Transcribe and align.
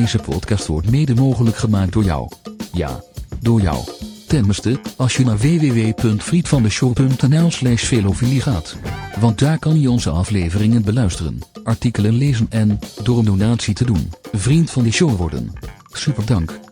Deze 0.00 0.18
podcast 0.18 0.66
wordt 0.66 0.90
mede 0.90 1.14
mogelijk 1.14 1.56
gemaakt 1.56 1.92
door 1.92 2.04
jou. 2.04 2.28
Ja, 2.72 3.02
door 3.40 3.60
jou. 3.60 3.84
Tenminste, 4.26 4.80
als 4.96 5.16
je 5.16 5.24
naar 5.24 5.38
www.vriendvandeshow.nl 5.38 7.50
slash 7.50 7.84
velofilie 7.84 8.40
gaat. 8.40 8.76
Want 9.20 9.38
daar 9.38 9.58
kan 9.58 9.80
je 9.80 9.90
onze 9.90 10.10
afleveringen 10.10 10.82
beluisteren, 10.82 11.38
artikelen 11.64 12.12
lezen 12.12 12.46
en, 12.50 12.78
door 13.02 13.18
een 13.18 13.24
donatie 13.24 13.74
te 13.74 13.84
doen, 13.84 14.10
vriend 14.32 14.70
van 14.70 14.82
de 14.82 14.92
show 14.92 15.16
worden. 15.16 15.52
Super 15.92 16.26
dank. 16.26 16.65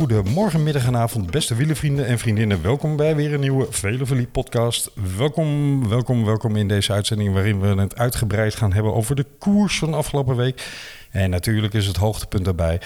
Goedemorgen, 0.00 0.62
middag 0.62 0.86
en 0.86 0.96
avond, 0.96 1.30
beste 1.30 1.54
wielenvrienden 1.54 2.06
en 2.06 2.18
vriendinnen. 2.18 2.62
Welkom 2.62 2.96
bij 2.96 3.16
weer 3.16 3.34
een 3.34 3.40
nieuwe 3.40 3.66
Velofilie 3.70 4.26
podcast. 4.26 4.90
Welkom, 5.16 5.88
welkom, 5.88 6.24
welkom 6.24 6.56
in 6.56 6.68
deze 6.68 6.92
uitzending 6.92 7.32
waarin 7.32 7.60
we 7.60 7.66
het 7.66 7.96
uitgebreid 7.96 8.54
gaan 8.54 8.72
hebben 8.72 8.94
over 8.94 9.16
de 9.16 9.26
koers 9.38 9.78
van 9.78 9.94
afgelopen 9.94 10.36
week. 10.36 10.68
En 11.10 11.30
natuurlijk 11.30 11.74
is 11.74 11.86
het 11.86 11.96
hoogtepunt 11.96 12.44
daarbij 12.44 12.80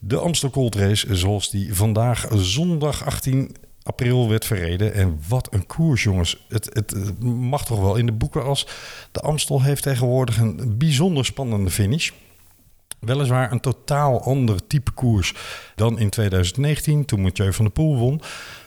de 0.00 0.16
Amstel 0.16 0.50
Gold 0.50 0.74
Race 0.74 1.16
zoals 1.16 1.50
die 1.50 1.74
vandaag 1.74 2.26
zondag 2.34 3.04
18 3.04 3.56
april 3.82 4.28
werd 4.28 4.44
verreden. 4.44 4.94
En 4.94 5.20
wat 5.28 5.48
een 5.52 5.66
koers, 5.66 6.02
jongens. 6.02 6.46
Het, 6.48 6.70
het 6.72 7.22
mag 7.24 7.64
toch 7.64 7.80
wel 7.80 7.96
in 7.96 8.06
de 8.06 8.12
boeken 8.12 8.44
als 8.44 8.66
de 9.12 9.20
Amstel 9.20 9.62
heeft 9.62 9.82
tegenwoordig 9.82 10.38
een 10.38 10.78
bijzonder 10.78 11.24
spannende 11.24 11.70
finish. 11.70 12.10
Weliswaar 13.00 13.52
een 13.52 13.60
totaal 13.60 14.22
ander 14.22 14.66
type 14.66 14.90
koers 14.90 15.34
dan 15.74 15.98
in 15.98 16.10
2019, 16.10 17.04
toen 17.04 17.20
Mathieu 17.20 17.52
van 17.52 17.64
der 17.64 17.74
Poel 17.74 17.96
won. 17.96 18.20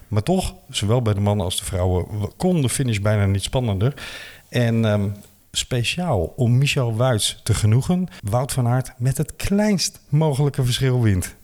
Maar 0.07 0.23
toch, 0.23 0.53
zowel 0.69 1.01
bij 1.01 1.13
de 1.13 1.19
mannen 1.19 1.45
als 1.45 1.57
de 1.57 1.65
vrouwen, 1.65 2.05
kon 2.37 2.61
de 2.61 2.69
finish 2.69 2.97
bijna 2.97 3.25
niet 3.25 3.43
spannender. 3.43 3.93
En 4.49 4.85
ehm, 4.85 5.09
speciaal 5.51 6.33
om 6.35 6.57
Michel 6.57 6.95
Wuits 6.95 7.39
te 7.43 7.53
genoegen, 7.53 8.07
Wout 8.23 8.51
van 8.51 8.67
Aert 8.67 8.93
met 8.97 9.17
het 9.17 9.35
kleinst 9.35 9.99
mogelijke 10.09 10.63
verschil 10.63 11.01
wint. 11.01 11.35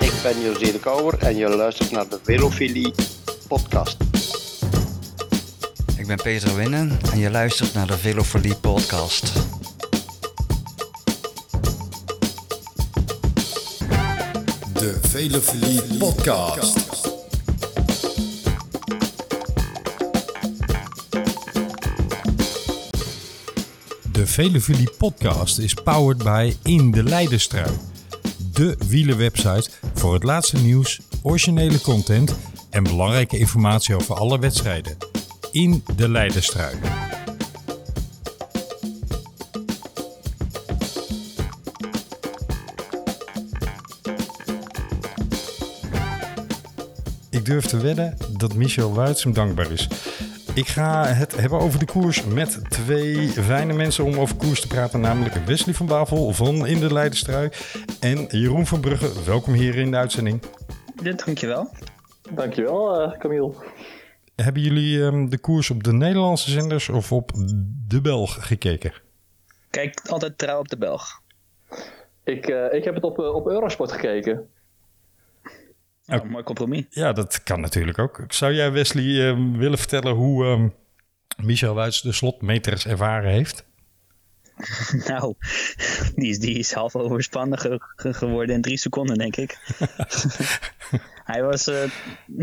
Ik 0.00 0.12
ben 0.22 0.40
José 0.40 0.72
de 0.72 0.78
Kouwer 0.80 1.18
en 1.18 1.36
je 1.36 1.48
luistert 1.48 1.90
naar 1.90 2.08
de 2.08 2.18
Velofilie 2.22 2.94
podcast. 3.48 3.96
Ik 6.04 6.10
ben 6.10 6.22
Peter 6.22 6.56
Winnen 6.56 6.98
en 7.12 7.18
je 7.18 7.30
luistert 7.30 7.74
naar 7.74 7.86
de 7.86 7.98
Velofilie 7.98 8.54
podcast. 8.54 9.32
De 14.72 14.98
Velofilie 15.02 15.82
podcast. 15.98 16.74
De 24.12 24.26
Velofilie 24.26 24.90
podcast 24.98 25.58
is 25.58 25.74
powered 25.74 26.22
by 26.22 26.56
In 26.62 26.90
de 26.90 27.02
Leidenstrui. 27.02 27.70
De 28.52 28.76
wielerwebsite 28.88 29.70
voor 29.94 30.14
het 30.14 30.22
laatste 30.22 30.56
nieuws, 30.56 31.00
originele 31.22 31.80
content 31.80 32.34
en 32.70 32.82
belangrijke 32.82 33.38
informatie 33.38 33.94
over 33.94 34.14
alle 34.14 34.38
wedstrijden. 34.38 35.13
In 35.54 35.84
de 35.96 36.08
Leidenstrui. 36.08 36.74
Ik 47.30 47.44
durf 47.44 47.64
te 47.64 47.76
wedden 47.76 48.16
dat 48.38 48.54
Michel 48.54 48.94
Wuits 48.94 49.24
hem 49.24 49.32
dankbaar 49.32 49.70
is. 49.70 49.88
Ik 50.54 50.66
ga 50.66 51.06
het 51.06 51.36
hebben 51.36 51.58
over 51.58 51.78
de 51.78 51.86
koers 51.86 52.24
met 52.24 52.60
twee 52.68 53.28
fijne 53.28 53.72
mensen 53.72 54.04
om 54.04 54.18
over 54.18 54.36
koers 54.36 54.60
te 54.60 54.66
praten. 54.66 55.00
Namelijk 55.00 55.34
Wesley 55.34 55.74
van 55.74 55.86
Bavel 55.86 56.32
van 56.32 56.66
In 56.66 56.80
de 56.80 56.92
Leidenstrui 56.92 57.48
en 58.00 58.26
Jeroen 58.28 58.66
van 58.66 58.80
Brugge. 58.80 59.24
Welkom 59.24 59.52
hier 59.52 59.74
in 59.74 59.90
de 59.90 59.96
uitzending. 59.96 60.42
Ja, 61.02 61.12
dankjewel. 61.12 61.70
Dankjewel, 62.30 63.02
uh, 63.02 63.18
Camille. 63.18 63.52
Hebben 64.36 64.62
jullie 64.62 65.04
ehm, 65.04 65.28
de 65.28 65.38
koers 65.38 65.70
op 65.70 65.82
de 65.82 65.92
Nederlandse 65.92 66.50
zenders 66.50 66.88
of 66.88 67.12
op 67.12 67.30
de 67.88 68.00
Belg 68.00 68.46
gekeken? 68.46 68.92
Kijk 69.70 70.00
altijd 70.06 70.38
trouw 70.38 70.58
op 70.58 70.68
de 70.68 70.78
Belg. 70.78 71.22
Ik, 72.24 72.48
uh, 72.48 72.72
ik 72.72 72.84
heb 72.84 72.94
het 72.94 73.04
op, 73.04 73.18
uh, 73.18 73.34
op 73.34 73.46
Eurosport 73.46 73.92
gekeken. 73.92 74.48
Oh, 76.06 76.22
Mooi 76.22 76.44
compromis. 76.44 76.84
Ja, 76.90 77.12
dat 77.12 77.42
kan 77.42 77.60
natuurlijk 77.60 77.98
ook. 77.98 78.24
Zou 78.28 78.52
jij 78.52 78.72
Wesley 78.72 79.28
ehm, 79.28 79.56
willen 79.56 79.78
vertellen 79.78 80.12
hoe 80.12 80.44
ehm, 80.44 80.68
Michel 81.46 81.74
Wuits 81.74 82.02
de 82.02 82.12
slotmeters 82.12 82.86
ervaren 82.86 83.30
heeft? 83.30 83.64
Nou, 85.08 85.34
die 86.14 86.30
is, 86.30 86.38
die 86.38 86.58
is 86.58 86.72
half 86.72 86.96
overspannen 86.96 87.58
ge 87.58 87.80
ge 87.96 88.14
geworden 88.14 88.54
in 88.54 88.62
drie 88.62 88.76
seconden, 88.76 89.18
denk 89.18 89.36
ik. 89.36 89.58
Hij 91.24 91.42
was, 91.42 91.68
uh, 91.68 91.76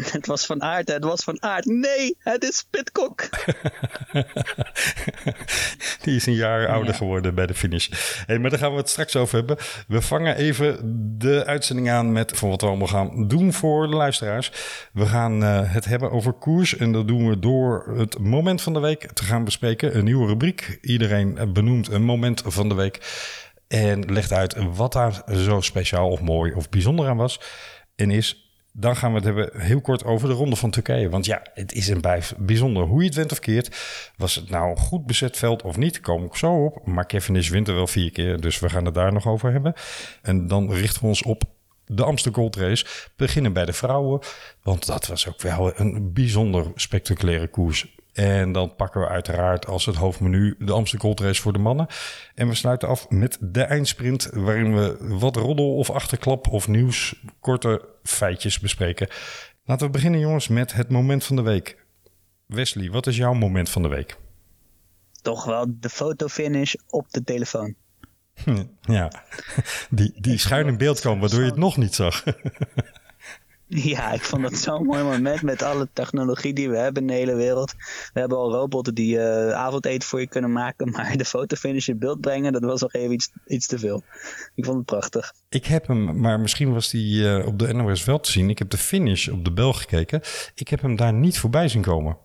het 0.02 0.26
was 0.26 0.46
van 0.46 0.62
aard, 0.62 0.88
het 0.88 1.04
was 1.04 1.24
van 1.24 1.42
aard. 1.44 1.66
Nee, 1.66 2.16
het 2.20 2.44
is 2.44 2.66
Pitcock. 2.70 3.30
Die 6.02 6.16
is 6.16 6.26
een 6.26 6.34
jaar 6.34 6.68
ouder 6.68 6.94
geworden 6.94 7.36
bij 7.36 7.48
de 7.48 7.54
finish. 7.54 7.90
Hey, 8.26 8.40
maar 8.40 8.50
daar 8.50 8.60
gaan 8.60 8.72
we 8.72 8.78
het 8.78 8.90
straks 8.90 9.16
over 9.16 9.38
hebben. 9.38 9.58
We 9.88 10.02
vangen 10.02 10.36
even 10.36 10.80
de 11.18 11.46
uitzending 11.46 11.90
aan 11.90 12.12
met 12.12 12.38
van 12.38 12.50
wat 12.50 12.62
we 12.62 12.68
allemaal 12.68 12.88
gaan 12.88 13.28
doen 13.28 13.54
voor 13.54 13.88
de 13.88 13.96
luisteraars. 13.96 14.52
We 14.94 15.06
gaan 15.06 15.44
uh, 15.44 15.74
het 15.74 15.86
hebben 15.86 16.12
over 16.12 16.34
koers 16.34 16.78
en 16.78 16.92
dat 16.92 17.08
doen 17.08 17.30
we 17.30 17.40
door 17.40 17.94
het 17.98 18.20
moment 18.20 18.62
van 18.62 18.74
de 18.74 18.80
week 18.80 19.12
te 19.14 19.24
gaan 19.24 19.44
bespreken. 19.44 19.98
Een 19.98 20.04
nieuwe 20.04 20.28
rubriek. 20.28 20.78
Iedereen 20.82 21.54
benoemt 21.54 21.88
een 21.88 22.01
moment 22.04 22.44
van 22.46 22.70
de 22.70 22.76
week 22.76 23.00
en 23.68 24.14
legt 24.14 24.32
uit 24.32 24.56
wat 24.74 24.94
daar 24.94 25.24
zo 25.36 25.62
speciaal 25.62 26.10
of 26.10 26.22
mooi 26.22 26.54
of 26.54 26.70
bijzonder 26.70 27.08
aan 27.08 27.18
was 27.18 27.40
en 27.96 28.12
is. 28.12 28.46
Dan 28.74 28.96
gaan 28.96 29.10
we 29.10 29.16
het 29.16 29.26
hebben 29.26 29.62
heel 29.62 29.82
kort 29.82 30.04
over 30.04 30.28
de 30.28 30.34
ronde 30.34 30.56
van 30.56 30.72
Turkije. 30.72 31.10
Want 31.10 31.26
ja, 31.26 31.42
het 31.54 31.74
is 31.74 31.88
een 31.88 32.04
bijzonder 32.38 32.84
hoe 32.84 33.00
je 33.00 33.06
het 33.06 33.16
went 33.16 33.32
of 33.32 33.40
keert. 33.40 33.78
Was 34.18 34.36
het 34.36 34.50
nou 34.50 34.70
een 34.70 34.78
goed 34.78 35.06
bezet 35.06 35.38
veld 35.38 35.62
of 35.64 35.78
niet? 35.78 36.00
Kom 36.00 36.24
ik 36.24 36.36
zo 36.36 36.66
op. 36.66 36.86
Maar 36.86 37.06
Kevin 37.06 37.36
is 37.36 37.50
wint 37.50 37.68
er 37.68 37.76
wel 37.76 37.88
vier 37.88 38.12
keer, 38.12 38.40
dus 38.40 38.60
we 38.60 38.70
gaan 38.70 38.86
het 38.86 38.94
daar 38.94 39.14
nog 39.14 39.28
over 39.28 39.52
hebben. 39.52 39.74
En 40.22 40.48
dan 40.48 40.74
richten 40.74 41.02
we 41.02 41.08
ons 41.08 41.24
op 41.24 41.44
de 41.86 42.04
Amsterdam 42.04 42.42
Gold 42.42 42.56
Race. 42.56 42.86
Beginnen 43.16 43.54
bij 43.54 43.66
de 43.66 43.74
vrouwen, 43.74 44.20
want 44.64 44.86
dat 44.86 45.08
was 45.08 45.28
ook 45.28 45.42
wel 45.42 45.80
een 45.80 46.14
bijzonder 46.14 46.72
spectaculaire 46.76 47.48
koers. 47.48 47.96
En 48.14 48.52
dan 48.52 48.76
pakken 48.76 49.02
we 49.02 49.08
uiteraard 49.08 49.68
als 49.68 49.86
het 49.86 49.96
hoofdmenu 49.96 50.56
de 50.60 50.72
Amsterdam 50.72 51.08
Gold 51.08 51.20
Race 51.20 51.42
voor 51.42 51.54
de 51.54 51.60
mannen. 51.60 51.88
En 52.36 52.48
we 52.48 52.56
sluiten 52.56 52.88
af 52.88 53.10
met 53.10 53.38
de 53.40 53.62
eindsprint, 53.62 54.30
waarin 54.34 54.76
we 54.76 54.98
wat 55.00 55.36
roddel 55.36 55.76
of 55.76 55.90
achterklap 55.90 56.48
of 56.48 56.68
nieuws, 56.68 57.24
korte 57.40 57.86
feitjes 58.04 58.60
bespreken. 58.60 59.08
Laten 59.64 59.86
we 59.86 59.92
beginnen, 59.92 60.20
jongens, 60.20 60.48
met 60.48 60.74
het 60.74 60.90
moment 60.90 61.24
van 61.24 61.36
de 61.36 61.42
week. 61.42 61.86
Wesley, 62.46 62.90
wat 62.90 63.08
is 63.08 63.18
jouw 63.18 63.34
moment 63.34 63.70
van 63.70 63.82
de 63.82 63.88
week? 63.88 64.18
Toch 65.22 65.46
wel 65.46 65.66
de 65.68 65.90
fotofinish 65.90 66.74
op 66.90 67.12
de 67.12 67.24
telefoon. 67.24 67.76
Ja, 68.82 69.12
die, 69.90 70.14
die 70.20 70.38
schuin 70.38 70.68
in 70.68 70.78
beeld 70.78 71.00
kwam, 71.00 71.20
waardoor 71.20 71.40
je 71.40 71.46
het 71.46 71.56
nog 71.56 71.78
niet 71.78 71.96
zag. 71.96 72.24
Ja, 73.94 74.12
ik 74.12 74.22
vond 74.22 74.42
dat 74.42 74.56
zo'n 74.56 74.86
mooi 74.92 75.04
moment 75.04 75.42
met 75.42 75.62
alle 75.62 75.88
technologie 75.94 76.54
die 76.54 76.70
we 76.70 76.78
hebben 76.78 77.02
in 77.02 77.08
de 77.08 77.14
hele 77.14 77.36
wereld. 77.36 77.74
We 78.14 78.20
hebben 78.20 78.38
al 78.38 78.52
robotten 78.52 78.94
die 78.94 79.16
uh, 79.16 79.52
avondeten 79.52 80.08
voor 80.08 80.20
je 80.20 80.28
kunnen 80.28 80.52
maken, 80.52 80.90
maar 80.92 81.18
de 81.18 81.26
fotofinish 81.26 81.88
in 81.88 82.00
beeld 82.00 82.22
brengen, 82.22 82.52
dat 82.52 82.64
was 82.64 82.82
nog 82.82 82.94
even 82.94 83.12
iets, 83.14 83.32
iets 83.48 83.68
te 83.68 83.80
veel. 83.80 84.04
Ik 84.56 84.66
vond 84.66 84.78
het 84.78 84.86
prachtig. 84.86 85.34
Ik 85.50 85.66
heb 85.66 85.88
hem, 85.88 86.20
maar 86.20 86.40
misschien 86.40 86.74
was 86.74 86.90
die 86.90 87.24
uh, 87.24 87.46
op 87.46 87.60
de 87.60 87.74
NOS 87.74 88.06
wel 88.06 88.20
te 88.20 88.32
zien. 88.32 88.50
Ik 88.50 88.60
heb 88.60 88.70
de 88.70 88.78
finish 88.78 89.28
op 89.28 89.46
de 89.46 89.52
Belg 89.52 89.82
gekeken. 89.82 90.22
Ik 90.56 90.68
heb 90.68 90.82
hem 90.82 90.96
daar 90.96 91.14
niet 91.14 91.40
voorbij 91.40 91.68
zien 91.68 91.82
komen. 91.82 92.18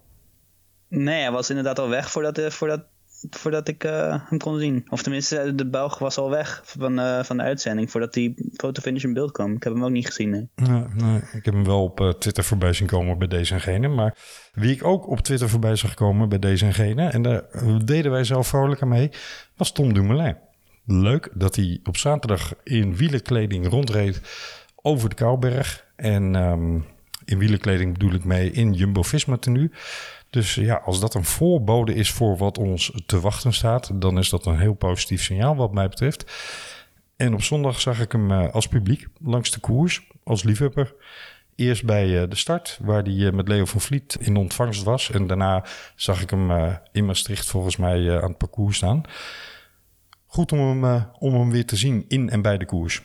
Nee, 0.89 1.21
hij 1.21 1.33
was 1.33 1.49
inderdaad 1.49 1.79
al 1.79 1.89
weg 1.89 2.11
voordat, 2.11 2.39
uh, 2.39 2.51
voordat 2.51 2.85
voordat 3.31 3.69
ik 3.69 3.85
uh, 3.85 4.21
hem 4.29 4.39
kon 4.39 4.59
zien. 4.59 4.87
Of 4.89 5.03
tenminste, 5.03 5.55
de 5.55 5.69
Belg 5.69 5.99
was 5.99 6.19
al 6.19 6.31
weg 6.31 6.63
van, 6.65 6.99
uh, 6.99 7.23
van 7.23 7.37
de 7.37 7.43
uitzending 7.43 7.91
voordat 7.91 8.13
die 8.13 8.51
fotofinish 8.57 9.05
in 9.05 9.13
beeld 9.13 9.33
kwam. 9.33 9.55
Ik 9.55 9.63
heb 9.63 9.73
hem 9.73 9.85
ook 9.85 9.91
niet 9.91 10.07
gezien. 10.07 10.51
Nee. 10.55 11.21
Ik 11.33 11.45
heb 11.45 11.55
hem 11.55 11.65
wel 11.65 11.83
op 11.83 12.01
uh, 12.01 12.09
Twitter 12.09 12.45
voorbij 12.45 12.73
zien 12.73 12.87
komen 12.87 13.19
bij 13.19 13.29
deze 13.29 13.55
en 13.55 13.61
gene. 13.61 13.89
Maar 13.89 14.17
wie 14.53 14.75
ik 14.75 14.85
ook 14.85 15.09
op 15.09 15.21
Twitter 15.21 15.49
voorbij 15.49 15.77
zag 15.77 15.95
komen 15.95 16.29
bij 16.29 16.39
deze 16.39 16.65
en 16.65 16.75
gene, 16.75 17.09
en 17.09 17.23
daar 17.23 17.43
deden 17.85 18.11
wij 18.11 18.25
zelf 18.25 18.47
vrolijk 18.47 18.83
aan 18.83 18.89
mee, 18.89 19.11
was 19.57 19.73
Tom 19.73 19.95
Dumoulin. 19.95 20.37
Leuk 20.85 21.31
dat 21.35 21.57
hij 21.57 21.81
op 21.85 21.97
zaterdag 21.97 22.55
in 22.63 22.97
wielerkleding 22.97 23.69
rondreed 23.69 24.21
over 24.83 25.09
de 25.09 25.15
Kouberg. 25.15 25.85
En 25.97 26.35
um, 26.35 26.85
in 27.25 27.39
wielerkleding 27.39 27.93
bedoel 27.93 28.13
ik 28.13 28.25
mee 28.25 28.51
in 28.51 28.73
Jumbo-Visma 28.73 29.37
tenue. 29.37 29.71
Dus 30.37 30.55
ja, 30.55 30.75
als 30.75 31.01
dat 31.01 31.15
een 31.15 31.25
voorbode 31.25 31.95
is 31.95 32.11
voor 32.11 32.37
wat 32.37 32.59
ons 32.59 32.93
te 33.07 33.21
wachten 33.21 33.53
staat, 33.53 33.91
dan 34.01 34.19
is 34.19 34.29
dat 34.29 34.47
een 34.47 34.59
heel 34.59 34.75
positief 34.75 35.23
signaal 35.23 35.57
wat 35.57 35.73
mij 35.73 35.89
betreft. 35.89 36.33
En 37.17 37.35
op 37.35 37.43
zondag 37.43 37.81
zag 37.81 38.01
ik 38.01 38.13
hem 38.13 38.33
als 38.33 38.69
publiek 38.69 39.07
langs 39.23 39.51
de 39.51 39.61
koers, 39.61 40.07
als 40.25 40.43
liefhebber. 40.43 40.95
Eerst 41.55 41.85
bij 41.85 42.23
eh, 42.23 42.29
de 42.29 42.37
start, 42.37 42.79
waar 42.83 43.03
hij 43.03 43.33
met 43.33 43.49
Leo 43.49 43.65
van 43.65 43.81
Vliet 43.81 44.17
in 44.21 44.37
ontvangst 44.37 44.83
was. 44.83 45.11
En 45.11 45.27
daarna 45.27 45.65
zag 45.95 46.23
ik 46.23 46.31
hem 46.31 46.79
in 46.93 47.07
Maastricht 47.07 47.47
volgens 47.47 47.77
mij 47.77 48.23
aan 48.23 48.29
het 48.29 48.39
parcours 48.39 48.77
staan. 48.77 49.03
Goed 50.27 50.53
om 50.53 50.85
hem, 50.85 51.07
om 51.19 51.35
hem 51.35 51.51
weer 51.51 51.67
te 51.67 51.77
zien 51.77 52.05
in 52.09 52.31
en 52.31 52.43
bij 52.43 52.59
de 52.59 52.67
koers. 52.67 53.03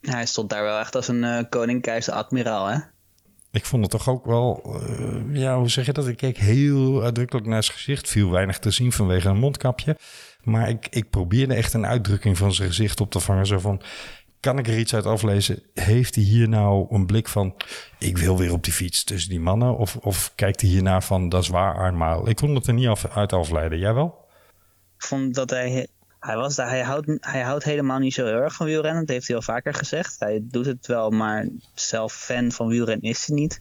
hij 0.00 0.26
stond 0.26 0.50
daar 0.50 0.62
wel 0.62 0.78
echt 0.78 0.94
als 0.94 1.08
een 1.08 1.80
keizer, 1.80 2.14
admiraal, 2.14 2.66
hè? 2.66 2.78
Ik 3.52 3.64
vond 3.64 3.82
het 3.82 3.90
toch 3.90 4.08
ook 4.08 4.24
wel, 4.24 4.80
ja, 5.32 5.58
hoe 5.58 5.68
zeg 5.68 5.86
je 5.86 5.92
dat? 5.92 6.08
Ik 6.08 6.16
keek 6.16 6.38
heel 6.38 7.02
uitdrukkelijk 7.02 7.46
naar 7.46 7.62
zijn 7.62 7.76
gezicht. 7.76 8.08
Viel 8.08 8.30
weinig 8.30 8.58
te 8.58 8.70
zien 8.70 8.92
vanwege 8.92 9.28
een 9.28 9.38
mondkapje. 9.38 9.96
Maar 10.42 10.68
ik, 10.68 10.86
ik 10.90 11.10
probeerde 11.10 11.54
echt 11.54 11.72
een 11.72 11.86
uitdrukking 11.86 12.38
van 12.38 12.52
zijn 12.52 12.68
gezicht 12.68 13.00
op 13.00 13.10
te 13.10 13.20
vangen. 13.20 13.46
Zo 13.46 13.58
van, 13.58 13.82
kan 14.40 14.58
ik 14.58 14.68
er 14.68 14.78
iets 14.78 14.94
uit 14.94 15.06
aflezen? 15.06 15.62
Heeft 15.74 16.14
hij 16.14 16.24
hier 16.24 16.48
nou 16.48 16.86
een 16.90 17.06
blik 17.06 17.28
van, 17.28 17.54
ik 17.98 18.18
wil 18.18 18.38
weer 18.38 18.52
op 18.52 18.64
die 18.64 18.72
fiets 18.72 19.04
tussen 19.04 19.30
die 19.30 19.40
mannen? 19.40 19.76
Of, 19.76 19.96
of 19.96 20.32
kijkt 20.34 20.60
hij 20.60 20.70
hiernaar 20.70 21.02
van, 21.02 21.28
dat 21.28 21.42
is 21.42 21.48
waar 21.48 21.74
Arnmaal? 21.74 22.28
Ik 22.28 22.36
kon 22.36 22.54
het 22.54 22.66
er 22.66 22.74
niet 22.74 22.88
af, 22.88 23.06
uit 23.06 23.32
afleiden. 23.32 23.78
Jij 23.78 23.94
wel? 23.94 24.28
Ik 24.96 25.04
vond 25.04 25.34
dat 25.34 25.50
hij, 25.50 25.86
hij 26.20 26.36
was 26.36 26.54
daar, 26.54 26.68
hij 26.68 26.82
houdt, 26.82 27.06
hij 27.20 27.42
houdt 27.42 27.64
helemaal 27.64 27.98
niet 27.98 28.14
zo 28.14 28.24
heel 28.24 28.34
erg 28.34 28.54
van 28.54 28.66
wielrennen. 28.66 29.00
Dat 29.00 29.14
heeft 29.14 29.26
hij 29.26 29.36
al 29.36 29.42
vaker 29.42 29.74
gezegd. 29.74 30.20
Hij 30.20 30.40
doet 30.42 30.66
het 30.66 30.86
wel, 30.86 31.10
maar 31.10 31.48
zelf 31.74 32.12
fan 32.12 32.52
van 32.52 32.68
wielrennen 32.68 33.10
is 33.10 33.26
hij 33.26 33.36
niet. 33.36 33.60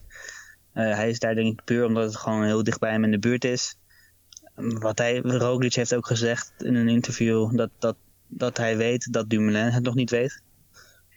Uh, 0.74 0.94
hij 0.94 1.10
is 1.10 1.20
daar 1.20 1.36
denk 1.36 1.60
ik 1.60 1.66
puur 1.66 1.86
omdat 1.86 2.04
het 2.04 2.16
gewoon 2.16 2.44
heel 2.44 2.64
dicht 2.64 2.80
bij 2.80 2.92
hem 2.92 3.04
in 3.04 3.12
de 3.12 3.20
buurt 3.20 3.44
is 3.46 3.78
wat 4.60 4.98
hij, 4.98 5.18
Roglic 5.18 5.74
heeft 5.74 5.96
ook 5.96 6.08
gezegd 6.08 6.54
in 6.58 6.76
een 6.76 6.90
interview 6.90 7.58
dat, 7.58 7.70
dat, 7.80 7.96
dat 8.28 8.58
hij 8.58 8.78
weet 8.78 9.14
dat 9.14 9.30
Dumoulin 9.30 9.66
het 9.66 9.84
nog 9.84 9.96
niet 9.96 10.10
weet. 10.10 10.42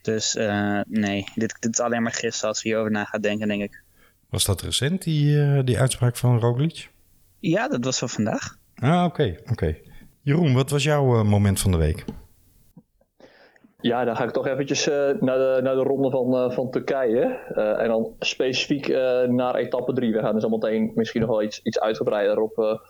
Dus 0.03 0.35
uh, 0.35 0.81
nee, 0.87 1.25
dit, 1.35 1.57
dit 1.61 1.73
is 1.73 1.81
alleen 1.81 2.03
maar 2.03 2.13
gisteren 2.13 2.49
als 2.49 2.63
we 2.63 2.69
hierover 2.69 2.93
na 2.93 3.05
gaan 3.05 3.21
denken, 3.21 3.49
denk 3.49 3.63
ik. 3.63 3.83
Was 4.29 4.45
dat 4.45 4.63
recent, 4.63 5.03
die, 5.03 5.37
uh, 5.37 5.61
die 5.65 5.79
uitspraak 5.79 6.17
van 6.17 6.39
Roglic? 6.39 6.91
Ja, 7.39 7.69
dat 7.69 7.85
was 7.85 7.99
van 7.99 8.09
vandaag. 8.09 8.57
Ah, 8.75 9.05
oké, 9.05 9.37
oké. 9.51 9.77
Jeroen, 10.25 10.55
wat 10.55 10.71
was 10.71 10.83
jouw 10.83 11.15
uh, 11.15 11.23
moment 11.23 11.61
van 11.61 11.71
de 11.71 11.77
week? 11.77 12.05
Ja, 13.81 14.05
dan 14.05 14.17
ga 14.17 14.25
ik 14.25 14.31
toch 14.31 14.47
eventjes 14.47 14.89
uh, 14.89 14.95
naar, 14.95 15.39
de, 15.39 15.61
naar 15.63 15.75
de 15.75 15.83
ronde 15.83 16.11
van, 16.11 16.35
uh, 16.35 16.51
van 16.51 16.71
Turkije. 16.71 17.21
En 17.79 17.89
dan 17.89 18.15
specifiek 18.19 18.89
naar 19.29 19.55
etappe 19.55 19.93
3. 19.93 20.13
We 20.13 20.19
gaan 20.19 20.35
dus 20.35 20.45
al 20.45 20.51
meteen 20.51 20.93
misschien 20.95 21.21
nog 21.21 21.31
wel 21.31 21.43
iets, 21.43 21.61
iets 21.63 21.81
uitgebreider 21.81 22.41
op, 22.41 22.81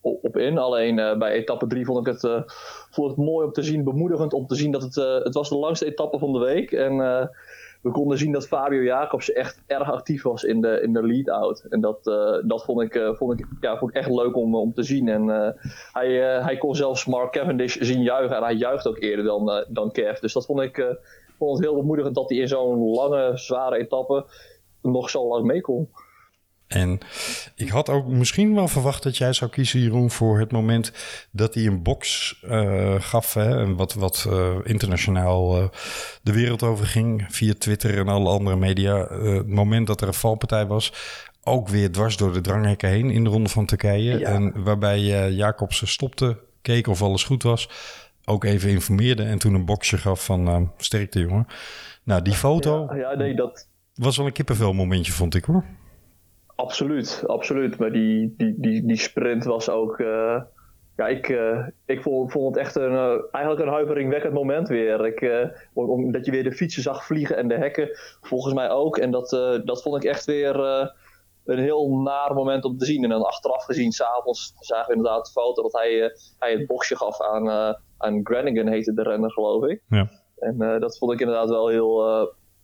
op 0.00 0.36
in. 0.36 0.58
Alleen 0.58 0.94
bij 1.18 1.32
etappe 1.32 1.66
3 1.66 1.84
vond 1.84 2.06
ik 2.06 2.12
het, 2.12 2.44
vond 2.90 3.08
het 3.08 3.16
mooi 3.16 3.46
om 3.46 3.52
te 3.52 3.62
zien, 3.62 3.84
bemoedigend 3.84 4.32
om 4.32 4.46
te 4.46 4.54
zien 4.54 4.70
dat 4.70 4.82
het, 4.82 4.94
het 5.24 5.34
was 5.34 5.48
de 5.48 5.58
langste 5.58 5.86
etappe 5.86 6.18
van 6.18 6.32
de 6.32 6.38
week. 6.38 6.72
En 6.72 7.00
we 7.80 7.90
konden 7.90 8.18
zien 8.18 8.32
dat 8.32 8.46
Fabio 8.46 8.82
Jacobs 8.82 9.32
echt 9.32 9.62
erg 9.66 9.92
actief 9.92 10.22
was 10.22 10.44
in 10.44 10.60
de, 10.60 10.80
in 10.82 10.92
de 10.92 11.06
lead-out. 11.06 11.66
En 11.68 11.80
dat, 11.80 12.04
dat 12.46 12.64
vond, 12.64 12.80
ik, 12.80 13.12
vond, 13.16 13.40
ik, 13.40 13.46
ja, 13.60 13.78
vond 13.78 13.90
ik 13.90 13.96
echt 13.96 14.10
leuk 14.10 14.36
om, 14.36 14.54
om 14.54 14.72
te 14.72 14.82
zien. 14.82 15.08
En 15.08 15.54
hij, 15.92 16.10
hij 16.42 16.56
kon 16.56 16.74
zelfs 16.74 17.06
Mark 17.06 17.32
Cavendish 17.32 17.76
zien 17.76 18.02
juichen. 18.02 18.36
En 18.36 18.42
hij 18.42 18.54
juicht 18.54 18.86
ook 18.86 18.98
eerder 18.98 19.24
dan, 19.24 19.64
dan 19.68 19.92
Kev. 19.92 20.18
Dus 20.18 20.32
dat 20.32 20.46
vond 20.46 20.60
ik 20.60 20.98
vond 21.38 21.58
het 21.58 21.66
heel 21.66 21.76
bemoedigend 21.76 22.14
dat 22.14 22.28
hij 22.28 22.38
in 22.38 22.48
zo'n 22.48 22.78
lange, 22.78 23.30
zware 23.34 23.76
etappe 23.76 24.26
nog 24.82 25.10
zo 25.10 25.28
lang 25.28 25.44
mee 25.44 25.60
kon. 25.60 25.88
En 26.68 26.98
ik 27.54 27.68
had 27.68 27.88
ook 27.88 28.06
misschien 28.06 28.54
wel 28.54 28.68
verwacht 28.68 29.02
dat 29.02 29.16
jij 29.16 29.32
zou 29.32 29.50
kiezen, 29.50 29.80
Jeroen, 29.80 30.10
voor 30.10 30.38
het 30.38 30.52
moment 30.52 30.92
dat 31.30 31.54
hij 31.54 31.66
een 31.66 31.82
box 31.82 32.34
uh, 32.44 32.94
gaf. 32.98 33.34
Hè, 33.34 33.74
wat, 33.74 33.94
wat 33.94 34.26
uh, 34.28 34.56
internationaal 34.62 35.58
uh, 35.58 35.68
de 36.22 36.32
wereld 36.32 36.62
over 36.62 36.86
ging, 36.86 37.24
via 37.28 37.54
Twitter 37.58 37.98
en 37.98 38.08
alle 38.08 38.30
andere 38.30 38.56
media. 38.56 38.96
het 39.08 39.48
moment 39.48 39.86
dat 39.86 40.00
er 40.00 40.08
een 40.08 40.14
valpartij 40.14 40.66
was, 40.66 40.92
ook 41.42 41.68
weer 41.68 41.92
dwars 41.92 42.16
door 42.16 42.32
de 42.32 42.40
dranghekken 42.40 42.88
heen 42.88 43.10
in 43.10 43.24
de 43.24 43.30
ronde 43.30 43.48
van 43.48 43.66
Turkije. 43.66 44.18
Ja. 44.18 44.28
En 44.28 44.62
waarbij 44.64 45.30
Jacobsen 45.32 45.88
stopte, 45.88 46.38
keek 46.62 46.86
of 46.86 47.02
alles 47.02 47.24
goed 47.24 47.42
was. 47.42 47.68
Ook 48.24 48.44
even 48.44 48.70
informeerde 48.70 49.22
en 49.22 49.38
toen 49.38 49.54
een 49.54 49.64
boxje 49.64 49.98
gaf 49.98 50.24
van 50.24 50.72
sterkte, 50.76 51.20
jongen. 51.20 51.46
Nou, 52.04 52.22
die 52.22 52.34
foto 52.34 52.86
ja, 52.88 52.96
ja, 52.96 53.14
nee, 53.14 53.34
dat... 53.34 53.68
was 53.94 54.16
wel 54.16 54.26
een 54.26 54.32
kippenvel 54.32 54.72
momentje, 54.72 55.12
vond 55.12 55.34
ik 55.34 55.44
hoor. 55.44 55.64
Absoluut, 56.58 57.22
absoluut. 57.26 57.78
Maar 57.78 57.92
die, 57.92 58.34
die, 58.36 58.54
die, 58.56 58.86
die 58.86 58.96
sprint 58.96 59.44
was 59.44 59.68
ook. 59.68 59.98
Uh, 59.98 60.42
ja, 60.96 61.06
ik, 61.06 61.28
uh, 61.28 61.66
ik 61.86 62.02
vond, 62.02 62.32
vond 62.32 62.54
het 62.54 62.64
echt 62.64 62.76
een, 62.76 62.92
uh, 62.92 63.18
eigenlijk 63.30 63.64
een 63.64 63.72
huiveringwekkend 63.72 64.32
moment 64.32 64.68
weer. 64.68 65.06
Ik, 65.06 65.50
omdat 65.72 66.24
je 66.24 66.30
weer 66.30 66.42
de 66.42 66.52
fietsen 66.52 66.82
zag 66.82 67.04
vliegen 67.04 67.36
en 67.36 67.48
de 67.48 67.54
hekken, 67.54 67.88
volgens 68.20 68.54
mij 68.54 68.70
ook. 68.70 68.98
En 68.98 69.10
dat, 69.10 69.30
dat 69.64 69.82
vond 69.82 69.96
ik 69.96 70.10
echt 70.10 70.24
weer 70.24 70.56
een 71.44 71.58
heel 71.58 71.90
naar 71.90 72.34
moment 72.34 72.64
om 72.64 72.78
te 72.78 72.84
zien. 72.84 73.04
En 73.04 73.10
dan 73.10 73.22
achteraf 73.22 73.64
gezien, 73.64 73.92
s'avonds, 73.92 74.54
zagen 74.58 74.86
we 74.86 74.96
inderdaad 74.96 75.24
de 75.24 75.32
foto 75.32 75.62
dat 75.62 75.72
hij, 75.72 76.12
hij 76.38 76.52
het 76.52 76.66
boxje 76.66 76.96
gaf 76.96 77.20
aan, 77.22 77.76
aan 77.98 78.20
Granigan, 78.22 78.66
heette 78.66 78.94
de 78.94 79.02
renner, 79.02 79.32
geloof 79.32 79.64
ik. 79.64 79.82
Ja. 79.88 80.08
En 80.38 80.80
dat 80.80 80.98
vond 80.98 81.12
ik 81.12 81.20
inderdaad 81.20 81.48
wel 81.48 81.68
heel, 81.68 82.02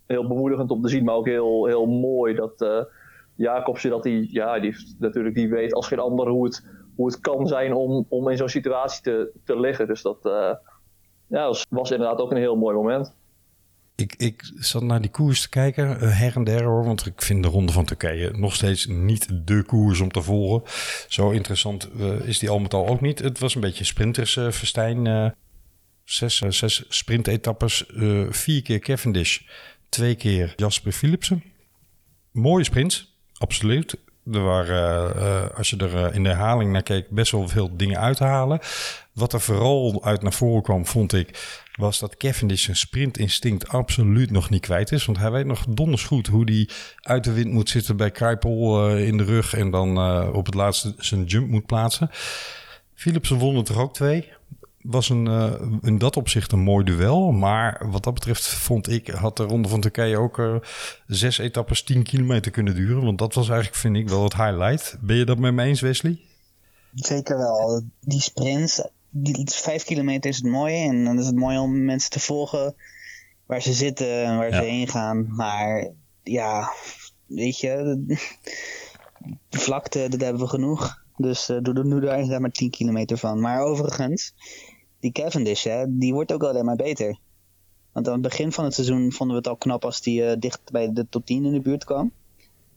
heel 0.06 0.28
bemoedigend 0.28 0.70
om 0.70 0.82
te 0.82 0.88
zien, 0.88 1.04
maar 1.04 1.14
ook 1.14 1.26
heel, 1.26 1.66
heel 1.66 1.86
mooi 1.86 2.34
dat 2.34 2.86
Jacobsen, 3.36 3.90
dat 3.90 4.04
hij, 4.04 4.26
ja, 4.30 4.60
die, 4.60 4.76
natuurlijk, 4.98 5.34
die 5.34 5.48
weet 5.48 5.74
als 5.74 5.86
geen 5.86 5.98
ander 5.98 6.28
hoe 6.28 6.44
het, 6.44 6.66
hoe 6.96 7.06
het 7.06 7.20
kan 7.20 7.46
zijn 7.46 7.72
om, 7.72 8.06
om 8.08 8.28
in 8.28 8.36
zo'n 8.36 8.48
situatie 8.48 9.02
te, 9.02 9.30
te 9.44 9.60
liggen. 9.60 9.86
Dus 9.86 10.02
dat 10.02 10.26
uh, 10.26 10.52
ja, 11.26 11.54
was, 11.68 11.90
inderdaad 11.90 12.18
ook 12.18 12.30
een 12.30 12.36
heel 12.36 12.56
mooi 12.56 12.76
moment. 12.76 13.14
Ik, 13.96 14.14
ik 14.16 14.52
zat 14.54 14.82
naar 14.82 15.00
die 15.00 15.10
koers 15.10 15.42
te 15.42 15.48
kijken, 15.48 15.90
uh, 15.90 16.18
her 16.18 16.36
en 16.36 16.44
der 16.44 16.64
hoor, 16.64 16.84
want 16.84 17.06
ik 17.06 17.22
vind 17.22 17.42
de 17.42 17.48
Ronde 17.48 17.72
van 17.72 17.84
Turkije 17.84 18.30
nog 18.30 18.54
steeds 18.54 18.86
niet 18.86 19.46
de 19.46 19.62
koers 19.62 20.00
om 20.00 20.10
te 20.10 20.22
volgen. 20.22 20.62
Zo 21.08 21.30
interessant 21.30 21.90
uh, 21.96 22.28
is 22.28 22.38
die 22.38 22.50
al 22.50 22.58
met 22.58 22.74
al 22.74 22.86
ook 22.86 23.00
niet. 23.00 23.18
Het 23.18 23.38
was 23.38 23.54
een 23.54 23.60
beetje 23.60 23.84
sprintersfestijn. 23.84 25.34
zes, 26.04 26.38
zes 26.38 26.84
sprintetappes, 26.88 27.84
vier 28.28 28.62
keer 28.62 28.78
Cavendish, 28.78 29.40
twee 29.88 30.14
keer 30.14 30.52
Jasper 30.56 30.92
Philipsen. 30.92 31.42
Mooie 32.32 32.64
sprints 32.64 33.13
absoluut. 33.44 33.96
Er 34.32 34.42
waren, 34.42 35.16
uh, 35.16 35.56
als 35.56 35.70
je 35.70 35.76
er 35.76 35.94
uh, 35.94 36.14
in 36.14 36.22
de 36.22 36.28
herhaling 36.28 36.72
naar 36.72 36.82
keek, 36.82 37.10
best 37.10 37.32
wel 37.32 37.48
veel 37.48 37.76
dingen 37.76 38.00
uit 38.00 38.16
te 38.16 38.24
halen. 38.24 38.58
Wat 39.12 39.32
er 39.32 39.40
vooral 39.40 40.04
uit 40.04 40.22
naar 40.22 40.32
voren 40.32 40.62
kwam, 40.62 40.86
vond 40.86 41.12
ik, 41.12 41.28
was 41.76 41.98
dat 41.98 42.16
Cavendish 42.16 42.64
zijn 42.64 42.76
sprintinstinct 42.76 43.68
absoluut 43.68 44.30
nog 44.30 44.50
niet 44.50 44.60
kwijt 44.60 44.92
is. 44.92 45.04
Want 45.04 45.18
hij 45.18 45.30
weet 45.30 45.46
nog 45.46 45.64
donders 45.68 46.04
goed 46.04 46.26
hoe 46.26 46.44
hij 46.44 46.68
uit 47.00 47.24
de 47.24 47.32
wind 47.32 47.52
moet 47.52 47.68
zitten 47.68 47.96
bij 47.96 48.10
Kruipel 48.10 48.90
uh, 48.90 49.06
in 49.06 49.16
de 49.16 49.24
rug 49.24 49.54
en 49.54 49.70
dan 49.70 49.98
op 50.32 50.46
het 50.46 50.54
laatste 50.54 50.94
zijn 50.98 51.24
jump 51.24 51.48
moet 51.48 51.66
plaatsen. 51.66 52.10
Philipsen 52.94 53.38
won 53.38 53.56
er 53.56 53.64
toch 53.64 53.78
ook 53.78 53.94
twee 53.94 54.32
was 54.84 55.08
een, 55.08 55.26
uh, 55.26 55.52
in 55.82 55.98
dat 55.98 56.16
opzicht 56.16 56.52
een 56.52 56.60
mooi 56.60 56.84
duel. 56.84 57.32
Maar 57.32 57.86
wat 57.90 58.04
dat 58.04 58.14
betreft 58.14 58.46
vond 58.46 58.90
ik, 58.90 59.08
had 59.08 59.36
de 59.36 59.42
Ronde 59.42 59.68
van 59.68 59.80
Turkije 59.80 60.18
ook 60.18 60.38
uh, 60.38 60.56
zes 61.06 61.38
etappes 61.38 61.82
10 61.82 62.02
kilometer 62.02 62.50
kunnen 62.50 62.74
duren. 62.74 63.04
Want 63.04 63.18
dat 63.18 63.34
was 63.34 63.48
eigenlijk, 63.48 63.78
vind 63.78 63.96
ik, 63.96 64.08
wel 64.08 64.24
het 64.24 64.36
highlight. 64.36 64.96
Ben 65.00 65.16
je 65.16 65.24
dat 65.24 65.38
met 65.38 65.54
me 65.54 65.62
eens, 65.62 65.80
Wesley? 65.80 66.20
Zeker 66.94 67.38
wel. 67.38 67.82
Die 68.00 68.20
sprints, 68.20 68.88
die 69.10 69.50
vijf 69.50 69.84
kilometer 69.84 70.30
is 70.30 70.36
het 70.36 70.46
mooi. 70.46 70.88
En 70.88 71.04
dan 71.04 71.18
is 71.18 71.26
het 71.26 71.36
mooi 71.36 71.58
om 71.58 71.84
mensen 71.84 72.10
te 72.10 72.20
volgen 72.20 72.74
waar 73.46 73.62
ze 73.62 73.72
zitten 73.72 74.24
en 74.24 74.36
waar 74.36 74.50
ja. 74.50 74.60
ze 74.60 74.68
heen 74.68 74.88
gaan. 74.88 75.26
Maar 75.28 75.88
ja, 76.22 76.72
weet 77.26 77.58
je, 77.60 78.02
de 79.48 79.58
vlakte, 79.58 80.08
dat 80.08 80.20
hebben 80.20 80.42
we 80.42 80.48
genoeg. 80.48 81.02
Dus 81.16 81.50
uh, 81.50 81.58
doe, 81.62 81.74
doe 81.74 82.00
daar 82.00 82.40
maar 82.40 82.50
10 82.50 82.70
kilometer 82.70 83.18
van. 83.18 83.40
Maar 83.40 83.60
overigens, 83.60 84.34
die 85.04 85.12
Cavendish, 85.12 85.64
hè, 85.64 85.84
die 85.88 86.12
wordt 86.12 86.32
ook 86.32 86.42
alleen 86.42 86.64
maar 86.64 86.76
beter. 86.76 87.18
Want 87.92 88.06
aan 88.06 88.12
het 88.12 88.22
begin 88.22 88.52
van 88.52 88.64
het 88.64 88.74
seizoen 88.74 89.12
vonden 89.12 89.36
we 89.36 89.42
het 89.42 89.50
al 89.50 89.56
knap 89.56 89.84
als 89.84 90.00
die 90.00 90.22
uh, 90.22 90.32
dicht 90.38 90.60
bij 90.72 90.92
de 90.92 91.06
top 91.08 91.26
10 91.26 91.44
in 91.44 91.52
de 91.52 91.60
buurt 91.60 91.84
kwam. 91.84 92.12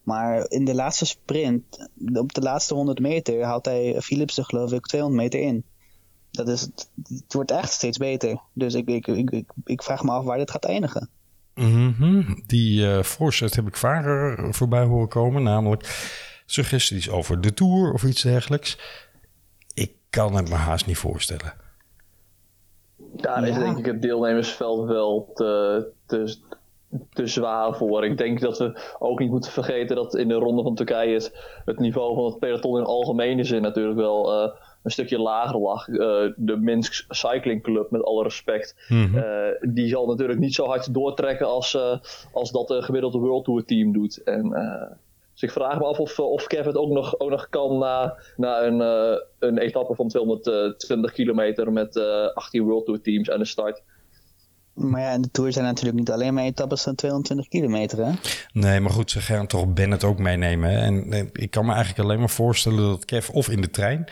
Maar 0.03 0.45
in 0.49 0.65
de 0.65 0.75
laatste 0.75 1.05
sprint, 1.05 1.89
op 2.13 2.33
de 2.33 2.41
laatste 2.41 2.73
100 2.73 2.99
meter, 2.99 3.43
haalt 3.43 3.65
hij 3.65 4.01
Philipsen 4.01 4.45
geloof 4.45 4.71
ik 4.71 4.85
200 4.85 5.21
meter 5.21 5.39
in. 5.39 5.63
Dat 6.31 6.47
is, 6.47 6.61
het 7.07 7.33
wordt 7.33 7.51
echt 7.51 7.71
steeds 7.71 7.97
beter. 7.97 8.41
Dus 8.53 8.73
ik, 8.73 8.87
ik, 8.87 9.07
ik, 9.07 9.45
ik, 9.65 9.83
vraag 9.83 10.03
me 10.03 10.11
af 10.11 10.23
waar 10.23 10.37
dit 10.37 10.51
gaat 10.51 10.65
eindigen. 10.65 11.09
-hmm. 11.97 12.43
Die 12.45 12.81
uh, 12.81 13.03
voorzet 13.03 13.55
heb 13.55 13.67
ik 13.67 13.77
vaker 13.77 14.53
voorbij 14.53 14.83
horen 14.83 15.09
komen. 15.09 15.43
Namelijk 15.43 16.09
suggesties 16.45 17.09
over 17.09 17.41
de 17.41 17.53
Tour 17.53 17.93
of 17.93 18.03
iets 18.03 18.21
dergelijks. 18.21 18.77
Ik 19.73 19.91
kan 20.09 20.35
het 20.35 20.49
me 20.49 20.55
haast 20.55 20.85
niet 20.85 20.97
voorstellen. 20.97 21.65
Daar 23.21 23.47
is 23.47 23.55
denk 23.57 23.77
ik 23.77 23.85
het 23.85 24.01
deelnemersveld 24.01 24.87
wel 24.87 25.31
te, 25.33 25.85
te, 26.05 26.35
te 27.13 27.27
zwaar 27.27 27.75
voor. 27.75 28.05
Ik 28.05 28.17
denk 28.17 28.39
dat 28.41 28.57
we 28.57 28.95
ook 28.99 29.19
niet 29.19 29.29
moeten 29.29 29.51
vergeten 29.51 29.95
dat 29.95 30.15
in 30.15 30.27
de 30.27 30.33
ronde 30.33 30.63
van 30.63 30.75
Turkije 30.75 31.13
het, 31.13 31.35
het 31.65 31.79
niveau 31.79 32.15
van 32.15 32.25
het 32.25 32.39
peloton 32.39 32.77
in 32.79 32.85
algemene 32.85 33.43
zin 33.43 33.61
natuurlijk 33.61 33.97
wel 33.97 34.31
eh, 34.43 34.51
een 34.83 34.91
stukje 34.91 35.19
lager 35.19 35.59
lag. 35.59 35.87
Eh, 35.87 35.97
de 36.35 36.57
Minsk 36.59 37.05
Cycling 37.09 37.63
Club, 37.63 37.91
met 37.91 38.03
alle 38.03 38.23
respect, 38.23 38.75
Mhm. 38.89 39.17
eh, 39.17 39.23
die 39.61 39.87
zal 39.87 40.07
natuurlijk 40.07 40.39
niet 40.39 40.55
zo 40.55 40.65
hard 40.65 40.93
doortrekken 40.93 41.47
als, 41.47 41.77
als 42.33 42.51
dat 42.51 42.69
een 42.69 42.83
gemiddelde 42.83 43.17
World 43.17 43.43
Tour 43.45 43.65
team 43.65 43.93
doet. 43.93 44.23
En, 44.23 44.53
dus 45.37 45.49
ik 45.49 45.55
vraag 45.55 45.79
me 45.79 45.85
af 45.85 45.99
of, 45.99 46.19
of 46.19 46.47
Kevin 46.47 46.67
het 46.67 46.77
ook 46.77 46.89
nog, 46.89 47.19
ook 47.19 47.29
nog 47.29 47.49
kan 47.49 47.77
na, 47.77 48.17
na 48.35 48.61
een, 48.61 48.81
eh, 48.81 49.21
een 49.39 49.57
etappe 49.57 49.95
van 49.95 50.07
220 50.07 51.11
kilometer 51.11 51.71
met 51.71 51.95
eh 51.95 52.33
18 52.33 52.63
World 52.63 52.85
Tour 52.85 53.01
teams 53.01 53.31
aan 53.31 53.39
de 53.39 53.45
start. 53.45 53.83
Maar 54.73 55.01
ja, 55.01 55.11
in 55.11 55.21
de 55.21 55.31
Tour 55.31 55.51
zijn 55.53 55.65
natuurlijk 55.65 55.97
niet 55.97 56.11
alleen 56.11 56.33
maar 56.33 56.43
etappes 56.43 56.83
van 56.83 56.95
220 56.95 57.47
kilometer, 57.47 58.05
hè? 58.05 58.11
Nee, 58.53 58.79
maar 58.79 58.91
goed, 58.91 59.11
ze 59.11 59.21
gaan 59.21 59.47
toch 59.47 59.73
Bennett 59.73 60.03
ook 60.03 60.19
meenemen. 60.19 60.69
hè? 60.69 60.77
En 60.77 61.13
eh, 61.13 61.23
ik 61.31 61.51
kan 61.51 61.65
me 61.65 61.73
eigenlijk 61.73 62.03
alleen 62.03 62.19
maar 62.19 62.29
voorstellen 62.29 62.79
dat 62.79 63.05
Kev 63.05 63.29
of 63.29 63.49
in 63.49 63.61
de 63.61 63.69
trein... 63.69 64.07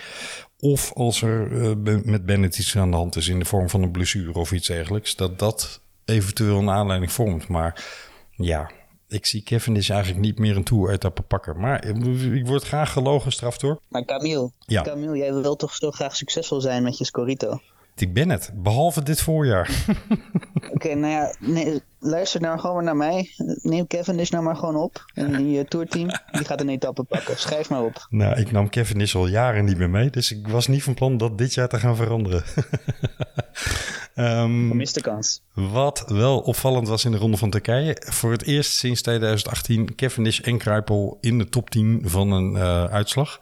of 0.60 0.94
als 0.94 1.22
er 1.22 1.64
eh, 1.64 1.96
met 2.04 2.26
Bennett 2.26 2.58
iets 2.58 2.78
aan 2.78 2.92
de 2.92 2.98
hand 2.98 3.16
is 3.16 3.28
in 3.28 3.40
de 3.40 3.46
vorm 3.46 3.70
van 3.70 3.82
een 3.82 3.92
blessure 3.92 4.40
of 4.40 4.52
iets 4.52 4.68
dergelijks... 4.68 5.16
dat 5.16 5.40
dat 5.40 5.82
eventueel 6.06 6.58
een 6.58 6.70
aanleiding 6.70 7.12
vormt. 7.12 7.48
Maar 7.48 7.86
ja, 8.32 8.70
ik 9.08 9.26
zie 9.26 9.44
Kevin 9.44 9.76
is 9.76 9.90
eigenlijk 9.90 10.22
niet 10.22 10.40
meer 10.40 10.56
een 10.56 10.64
Tour-etappe 10.64 11.22
pakken. 11.22 11.60
Maar 11.60 11.80
eh, 11.80 12.34
ik 12.34 12.48
word 12.48 12.64
graag 12.64 12.92
gelogen 12.92 13.32
straf 13.32 13.58
door. 13.58 13.80
Maar 13.88 14.06
Camille, 14.06 14.52
Ja. 14.60 14.82
Camille, 14.82 15.18
jij 15.18 15.34
wilt 15.34 15.60
toch 15.60 15.74
zo 15.76 15.92
graag 15.92 16.16
succesvol 16.16 16.62
zijn 16.62 16.84
met 16.84 16.98
je 16.98 17.06
Scorito? 17.06 17.60
Ik 17.98 18.14
ben 18.14 18.30
het, 18.30 18.52
behalve 18.54 19.04
dit 19.04 19.22
voorjaar. 19.22 19.86
Oké, 20.74 20.94
nou 20.94 21.12
ja, 21.14 21.36
nee, 21.40 21.82
luister 22.00 22.42
nou 22.42 22.60
gewoon 22.60 22.76
maar 22.76 22.84
naar 22.84 22.96
mij. 22.96 23.30
Neem 23.62 23.88
Kevin 23.88 24.18
dus 24.18 24.30
nou 24.30 24.44
maar 24.44 24.56
gewoon 24.56 24.76
op. 24.76 25.06
En 25.14 25.38
die 25.38 25.58
uh, 25.58 25.64
tourteam, 25.64 26.08
die 26.32 26.46
gaat 26.46 26.62
een 26.62 26.70
etappe 26.70 27.04
pakken. 27.04 27.38
Schrijf 27.38 27.70
maar 27.70 27.84
op. 27.84 28.08
Nou, 28.10 28.40
ik 28.40 28.52
nam 28.52 28.70
Kevin 28.70 29.02
is 29.02 29.16
al 29.16 29.28
jaren 29.28 29.66
niet 29.66 29.78
meer 29.78 29.90
mee. 29.90 30.10
Dus 30.10 30.32
ik 30.32 30.48
was 30.48 30.68
niet 30.68 30.84
van 30.84 30.94
plan 30.94 31.18
dat 31.18 31.38
dit 31.38 31.54
jaar 31.54 31.68
te 31.68 31.80
gaan 31.80 31.96
veranderen. 31.96 32.44
Ehm, 34.16 34.68
Gemiste 34.68 35.02
kans. 35.02 35.42
wat 35.54 36.04
wel 36.08 36.40
opvallend 36.40 36.88
was 36.88 37.06
in 37.06 37.12
de 37.12 37.18
Ronde 37.18 37.38
van 37.38 37.50
Turkije. 37.50 37.98
Voor 38.10 38.32
het 38.32 38.44
eerst 38.44 38.72
sinds 38.72 39.02
2018 39.02 39.96
Cavendish 39.96 40.40
en 40.40 40.58
Kruipel 40.58 41.18
in 41.22 41.38
de 41.38 41.50
top 41.50 41.70
10 41.70 42.02
van 42.06 42.32
een 42.32 42.56
eh, 42.56 42.86
uitslag. 42.86 43.40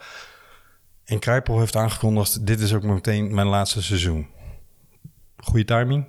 En 1.05 1.19
Kruipel 1.19 1.59
heeft 1.59 1.75
aangekondigd, 1.75 2.45
dit 2.45 2.59
is 2.59 2.73
ook 2.73 2.83
meteen 2.83 3.33
mijn 3.33 3.47
laatste 3.47 3.83
seizoen. 3.83 4.27
Goeie 5.37 5.65
timing. 5.65 6.05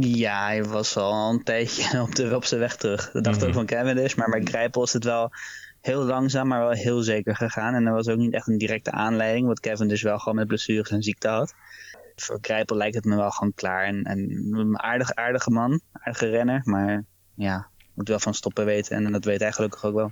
Ja, 0.00 0.44
hij 0.44 0.64
was 0.64 0.96
al 0.96 1.30
een 1.30 1.42
tijdje 1.44 2.00
op, 2.02 2.14
de, 2.14 2.34
op 2.36 2.44
zijn 2.44 2.60
weg 2.60 2.76
terug. 2.76 3.10
Dat 3.12 3.24
dacht 3.24 3.38
Mhm. 3.38 3.46
ook 3.46 3.54
van 3.54 3.66
Cavendish. 3.66 4.14
Maar 4.14 4.30
bij 4.30 4.42
Grijpel 4.44 4.82
is 4.82 4.92
het 4.92 5.04
wel 5.04 5.30
heel 5.80 6.02
langzaam, 6.04 6.48
maar 6.48 6.60
wel 6.60 6.70
heel 6.70 7.02
zeker 7.02 7.36
gegaan. 7.36 7.74
En 7.74 7.86
er 7.86 7.92
was 7.92 8.08
ook 8.08 8.18
niet 8.18 8.32
echt 8.34 8.46
een 8.48 8.58
directe 8.58 8.90
aanleiding. 8.90 9.46
Wat 9.46 9.60
Cavendish 9.60 10.02
wel 10.02 10.18
gewoon 10.18 10.34
met 10.34 10.46
blessures 10.46 10.90
en 10.90 11.02
ziekte 11.02 11.28
had. 11.28 11.54
Voor 12.16 12.38
Grijpel 12.40 12.76
lijkt 12.76 12.94
het 12.94 13.04
me 13.04 13.16
wel 13.16 13.30
gewoon 13.30 13.54
klaar. 13.54 13.84
En, 13.84 14.02
en 14.02 14.48
een 14.52 14.78
aardig, 14.78 15.14
aardige 15.14 15.50
man, 15.50 15.80
aardige 15.92 16.28
renner. 16.28 16.60
Maar 16.64 17.04
ja, 17.34 17.68
moet 17.94 18.08
wel 18.08 18.18
van 18.18 18.34
stoppen 18.34 18.64
weten. 18.64 18.96
En 18.96 19.12
dat 19.12 19.24
weet 19.24 19.40
hij 19.40 19.52
gelukkig 19.52 19.84
ook 19.84 19.94
wel. 19.94 20.10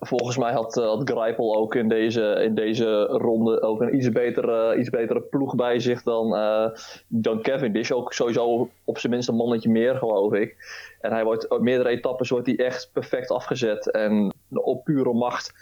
Volgens 0.00 0.36
mij 0.36 0.52
had, 0.52 0.76
eh, 0.78 0.84
had 0.84 1.10
Greipel 1.10 1.56
ook 1.56 1.74
in 1.74 1.88
deze, 1.88 2.40
in 2.44 2.54
deze 2.54 3.02
ronde 3.02 3.62
ook 3.62 3.80
een 3.80 3.94
iets 3.94 4.08
betere, 4.08 4.76
iets 4.78 4.90
betere 4.90 5.20
ploeg 5.20 5.54
bij 5.54 5.78
zich 5.78 6.02
dan, 6.02 6.34
eh 6.36 6.66
dan 7.08 7.42
Cavendish. 7.42 7.90
Ook 7.90 8.12
sowieso 8.12 8.70
op 8.84 8.98
zijn 8.98 9.12
minst 9.12 9.28
een 9.28 9.34
mannetje 9.34 9.70
meer, 9.70 9.96
geloof 9.96 10.32
ik. 10.32 10.56
En 11.00 11.12
hij 11.12 11.24
wordt 11.24 11.48
op 11.48 11.60
meerdere 11.60 11.88
etappes 11.88 12.30
wordt 12.30 12.46
hij 12.46 12.56
echt 12.56 12.90
perfect 12.92 13.30
afgezet. 13.30 13.90
En 13.90 14.34
op 14.48 14.84
pure 14.84 15.12
macht 15.12 15.52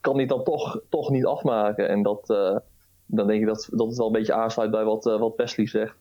kan 0.00 0.16
hij 0.16 0.26
dan 0.26 0.44
toch, 0.44 0.80
toch 0.88 1.10
niet 1.10 1.26
afmaken. 1.26 1.88
En 1.88 2.02
dat, 2.02 2.30
eh, 2.30 2.56
dan 3.06 3.26
denk 3.26 3.40
ik 3.40 3.46
dat, 3.46 3.68
dat 3.70 3.86
het 3.86 3.96
wel 3.96 4.06
een 4.06 4.12
beetje 4.12 4.34
aansluit 4.34 4.70
bij 4.70 4.84
wat, 4.84 5.06
eh, 5.06 5.18
wat 5.18 5.36
Wesley 5.36 5.66
zegt. 5.66 5.94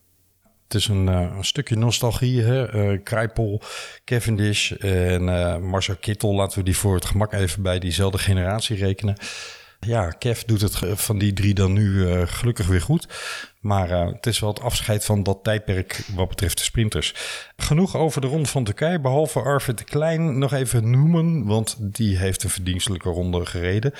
Het 0.64 0.74
is 0.74 0.88
een, 0.88 1.10
eh, 1.10 1.34
een 1.38 1.46
stukje 1.46 1.76
nostalgie. 1.76 2.42
Hè? 2.42 2.68
Eh, 2.68 3.04
Kruipel, 3.04 3.62
Cavendish 4.06 4.72
en 4.72 5.24
Marcel 5.64 5.96
Kittel. 5.96 6.36
Laten 6.36 6.58
we 6.58 6.64
die 6.64 6.78
voor 6.78 6.96
het 6.96 7.06
gemak 7.06 7.34
even 7.34 7.62
bij 7.62 7.80
diezelfde 7.80 8.18
generatie 8.18 8.78
rekenen. 8.78 9.16
Ja, 9.80 10.10
Kev 10.10 10.42
doet 10.42 10.62
het 10.62 10.78
van 11.02 11.18
die 11.18 11.34
drie 11.34 11.54
dan 11.54 11.74
nu 11.74 12.06
gelukkig 12.28 12.68
weer 12.68 12.82
goed. 12.82 13.08
Maar 13.60 13.90
het 13.90 14.26
is 14.26 14.40
wel 14.40 14.50
het 14.50 14.62
afscheid 14.62 15.06
van 15.06 15.24
dat 15.24 15.40
tijdperk 15.44 16.06
wat 16.16 16.30
betreft 16.30 16.58
de 16.58 16.64
sprinters. 16.64 17.14
Genoeg 17.58 17.96
over 17.96 18.22
de 18.22 18.28
ronde 18.28 18.48
van 18.48 18.64
Turkije. 18.64 19.00
Behalve 19.00 19.40
Arvid 19.40 19.78
de 19.78 19.84
Klein 19.84 20.38
nog 20.38 20.54
even 20.54 20.90
noemen. 20.90 21.46
Want 21.46 21.78
die 21.80 22.18
heeft 22.18 22.44
een 22.44 22.50
verdienstelijke 22.50 23.10
ronde 23.10 23.46
gereden. 23.46 23.92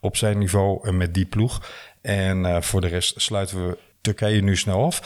Op 0.00 0.16
zijn 0.16 0.38
niveau 0.38 0.88
en 0.88 0.96
met 0.96 1.14
die 1.14 1.26
ploeg. 1.26 1.60
En 2.04 2.44
eh, 2.46 2.60
voor 2.60 2.80
de 2.80 2.86
rest 2.86 3.20
sluiten 3.20 3.68
we 3.68 3.78
Turkije 4.00 4.42
nu 4.42 4.56
snel 4.56 4.84
af. 4.84 4.98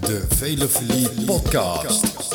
De 0.00 0.26
Velofilie 0.28 1.24
Podcast. 1.24 2.34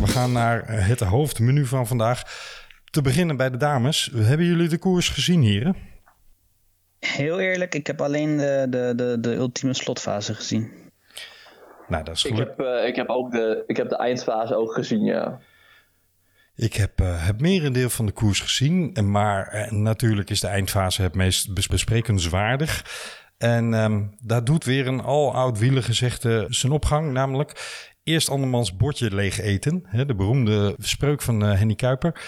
We 0.00 0.06
gaan 0.06 0.32
naar 0.32 0.62
eh, 0.62 0.86
het 0.86 1.00
hoofdmenu 1.00 1.66
van 1.66 1.86
vandaag. 1.86 2.22
Te 2.90 3.02
beginnen 3.02 3.36
bij 3.36 3.50
de 3.50 3.56
dames. 3.56 4.10
Hebben 4.14 4.46
jullie 4.46 4.68
de 4.68 4.78
koers 4.78 5.08
gezien, 5.08 5.42
heren? 5.42 5.76
Heel 6.98 7.40
eerlijk, 7.40 7.74
ik 7.74 7.86
heb 7.86 8.00
alleen 8.00 8.36
de, 8.36 8.66
de, 8.70 8.92
de, 8.96 9.20
de 9.20 9.34
ultieme 9.34 9.74
slotfase 9.74 10.34
gezien. 10.34 10.72
Nou, 11.88 12.04
dat 12.04 12.16
is 12.16 12.24
Ik 12.24 12.30
gelukkig. 12.30 12.56
heb, 12.56 12.66
eh, 12.66 12.86
ik, 12.88 12.96
heb 12.96 13.08
ook 13.08 13.30
de, 13.32 13.64
ik 13.66 13.76
heb 13.76 13.88
de 13.88 13.96
eindfase 13.96 14.54
ook 14.54 14.72
gezien, 14.72 15.04
ja. 15.04 15.40
Ik 16.58 16.74
heb 16.74 17.00
eh, 17.00 17.26
het 17.26 17.40
merendeel 17.40 17.90
van 17.90 18.06
de 18.06 18.12
koers 18.12 18.40
gezien. 18.40 18.94
en 18.94 19.10
Maar 19.10 19.46
eh, 19.46 19.70
natuurlijk 19.70 20.30
is 20.30 20.40
de 20.40 20.46
eindfase 20.46 21.02
het 21.02 21.14
meest 21.14 21.54
bes- 21.54 21.66
besprekenswaardig. 21.66 22.84
En 23.36 23.74
ehm, 23.74 24.02
daar 24.20 24.44
doet 24.44 24.64
weer 24.64 24.86
een 24.86 25.00
al-oud 25.00 25.58
wielergezegde 25.58 26.46
zijn 26.48 26.72
opgang. 26.72 27.12
Namelijk 27.12 27.80
eerst 28.02 28.28
andermans 28.28 28.76
bordje 28.76 29.14
leeg 29.14 29.40
eten. 29.40 29.82
Hè, 29.86 30.06
de 30.06 30.14
beroemde 30.14 30.76
spreuk 30.78 31.22
van 31.22 31.44
eh, 31.44 31.58
Henny 31.58 31.74
Kuiper. 31.74 32.20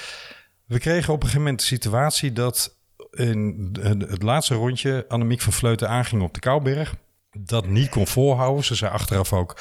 We 0.66 0.78
kregen 0.78 1.12
op 1.12 1.22
een 1.22 1.28
gegeven 1.28 1.42
moment 1.42 1.60
de 1.60 1.66
situatie 1.66 2.32
dat 2.32 2.78
in 3.10 3.68
het 4.08 4.22
laatste 4.22 4.54
rondje 4.54 5.04
Annemiek 5.08 5.40
van 5.40 5.52
Vleuten 5.52 5.88
aanging 5.88 6.22
op 6.22 6.34
de 6.34 6.40
Kouberg. 6.40 6.94
Dat 7.38 7.66
niet 7.66 7.88
kon 7.88 8.06
volhouden. 8.06 8.64
Ze 8.64 8.74
zei 8.74 8.92
achteraf 8.92 9.32
ook, 9.32 9.60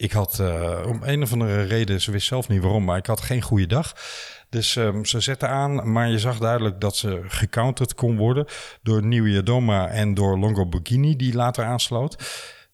ik 0.00 0.12
had 0.12 0.38
eh, 0.38 0.82
om 0.86 1.00
een 1.02 1.22
of 1.22 1.32
andere 1.32 1.62
reden, 1.62 2.00
ze 2.00 2.10
wist 2.10 2.26
zelf 2.26 2.48
niet 2.48 2.62
waarom, 2.62 2.84
maar 2.84 2.96
ik 2.96 3.06
had 3.06 3.20
geen 3.20 3.42
goede 3.42 3.66
dag. 3.66 3.94
Dus 4.48 4.76
ehm, 4.76 5.04
ze 5.04 5.20
zette 5.20 5.46
aan, 5.46 5.92
maar 5.92 6.10
je 6.10 6.18
zag 6.18 6.38
duidelijk 6.38 6.80
dat 6.80 6.96
ze 6.96 7.22
gecounterd 7.26 7.94
kon 7.94 8.16
worden 8.16 8.46
door 8.82 9.04
Nieuwe 9.04 9.42
Doma 9.42 9.88
en 9.88 10.14
door 10.14 10.38
Longo 10.38 10.66
Borghini, 10.66 11.16
die 11.16 11.34
later 11.34 11.64
aansloot. 11.64 12.16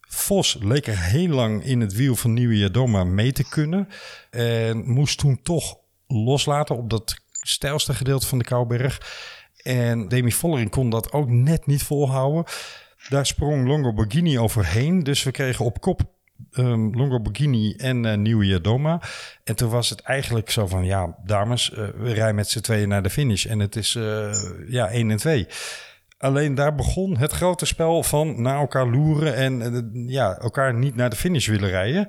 Vos 0.00 0.58
leek 0.60 0.86
er 0.86 0.98
heel 0.98 1.28
lang 1.28 1.64
in 1.64 1.80
het 1.80 1.94
wiel 1.94 2.16
van 2.16 2.32
Nieuwe 2.32 2.58
Jadoma 2.58 3.04
mee 3.04 3.32
te 3.32 3.48
kunnen. 3.48 3.88
En 4.30 4.92
moest 4.92 5.18
toen 5.18 5.42
toch 5.42 5.78
loslaten 6.06 6.76
op 6.76 6.90
dat 6.90 7.16
stijlste 7.30 7.94
gedeelte 7.94 8.26
van 8.26 8.38
de 8.38 8.44
Kouberg. 8.44 9.00
En 9.62 10.08
Demi 10.08 10.32
Vollering 10.32 10.70
kon 10.70 10.90
dat 10.90 11.12
ook 11.12 11.28
net 11.28 11.66
niet 11.66 11.82
volhouden. 11.82 12.44
Daar 13.08 13.26
sprong 13.26 13.66
Longo 13.66 13.92
Borghini 13.92 14.38
overheen. 14.38 15.02
Dus 15.02 15.22
we 15.22 15.30
kregen 15.30 15.64
op 15.64 15.80
kop 15.80 16.14
um, 16.52 16.96
Longo 16.96 17.20
Borghini 17.20 17.74
en 17.76 18.04
uh, 18.04 18.14
Nieuwe 18.14 18.46
Jadoma. 18.46 19.00
En 19.44 19.56
toen 19.56 19.70
was 19.70 19.90
het 19.90 20.00
eigenlijk 20.00 20.50
zo 20.50 20.66
van, 20.66 20.84
ja, 20.84 21.16
dames, 21.24 21.70
uh, 21.70 21.76
we 21.96 22.12
rijden 22.12 22.34
met 22.34 22.48
z'n 22.48 22.60
tweeën 22.60 22.88
naar 22.88 23.02
de 23.02 23.10
finish. 23.10 23.46
En 23.46 23.58
het 23.58 23.76
is, 23.76 23.94
uh, 23.94 24.32
ja, 24.68 24.88
1 24.88 25.10
en 25.10 25.16
2. 25.16 25.46
Alleen 26.18 26.54
daar 26.54 26.74
begon 26.74 27.16
het 27.16 27.32
grote 27.32 27.66
spel 27.66 28.02
van 28.02 28.42
naar 28.42 28.58
elkaar 28.58 28.86
loeren 28.86 29.34
en 29.34 29.90
ja, 30.06 30.38
elkaar 30.38 30.74
niet 30.74 30.96
naar 30.96 31.10
de 31.10 31.16
finish 31.16 31.46
willen 31.46 31.68
rijden. 31.68 32.08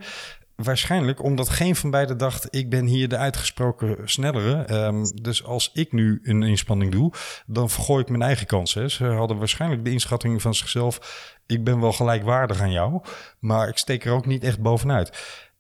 Waarschijnlijk 0.63 1.23
omdat 1.23 1.49
geen 1.49 1.75
van 1.75 1.91
beiden 1.91 2.17
dacht, 2.17 2.47
ik 2.49 2.69
ben 2.69 2.85
hier 2.85 3.07
de 3.07 3.17
uitgesproken 3.17 3.97
snellere. 4.09 4.85
Um, 4.85 5.21
dus 5.21 5.43
als 5.43 5.71
ik 5.73 5.91
nu 5.91 6.19
een 6.23 6.43
inspanning 6.43 6.91
doe, 6.91 7.13
dan 7.45 7.69
vergooi 7.69 8.01
ik 8.01 8.09
mijn 8.09 8.21
eigen 8.21 8.47
kansen. 8.47 8.91
Ze 8.91 9.05
hadden 9.05 9.37
waarschijnlijk 9.37 9.85
de 9.85 9.91
inschatting 9.91 10.41
van 10.41 10.55
zichzelf, 10.55 10.99
ik 11.45 11.63
ben 11.63 11.79
wel 11.79 11.91
gelijkwaardig 11.91 12.61
aan 12.61 12.71
jou, 12.71 13.01
maar 13.39 13.67
ik 13.67 13.77
steek 13.77 14.05
er 14.05 14.11
ook 14.11 14.25
niet 14.25 14.43
echt 14.43 14.61
bovenuit. 14.61 15.11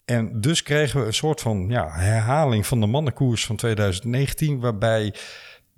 En 0.05 0.41
dus 0.41 0.63
kregen 0.63 0.99
we 0.99 1.05
een 1.05 1.13
soort 1.13 1.41
van 1.41 1.69
ja, 1.69 1.89
herhaling 1.89 2.65
van 2.65 2.79
de 2.79 2.87
mannenkoers 2.87 3.45
van 3.45 3.55
2019, 3.55 4.59
waarbij 4.59 5.13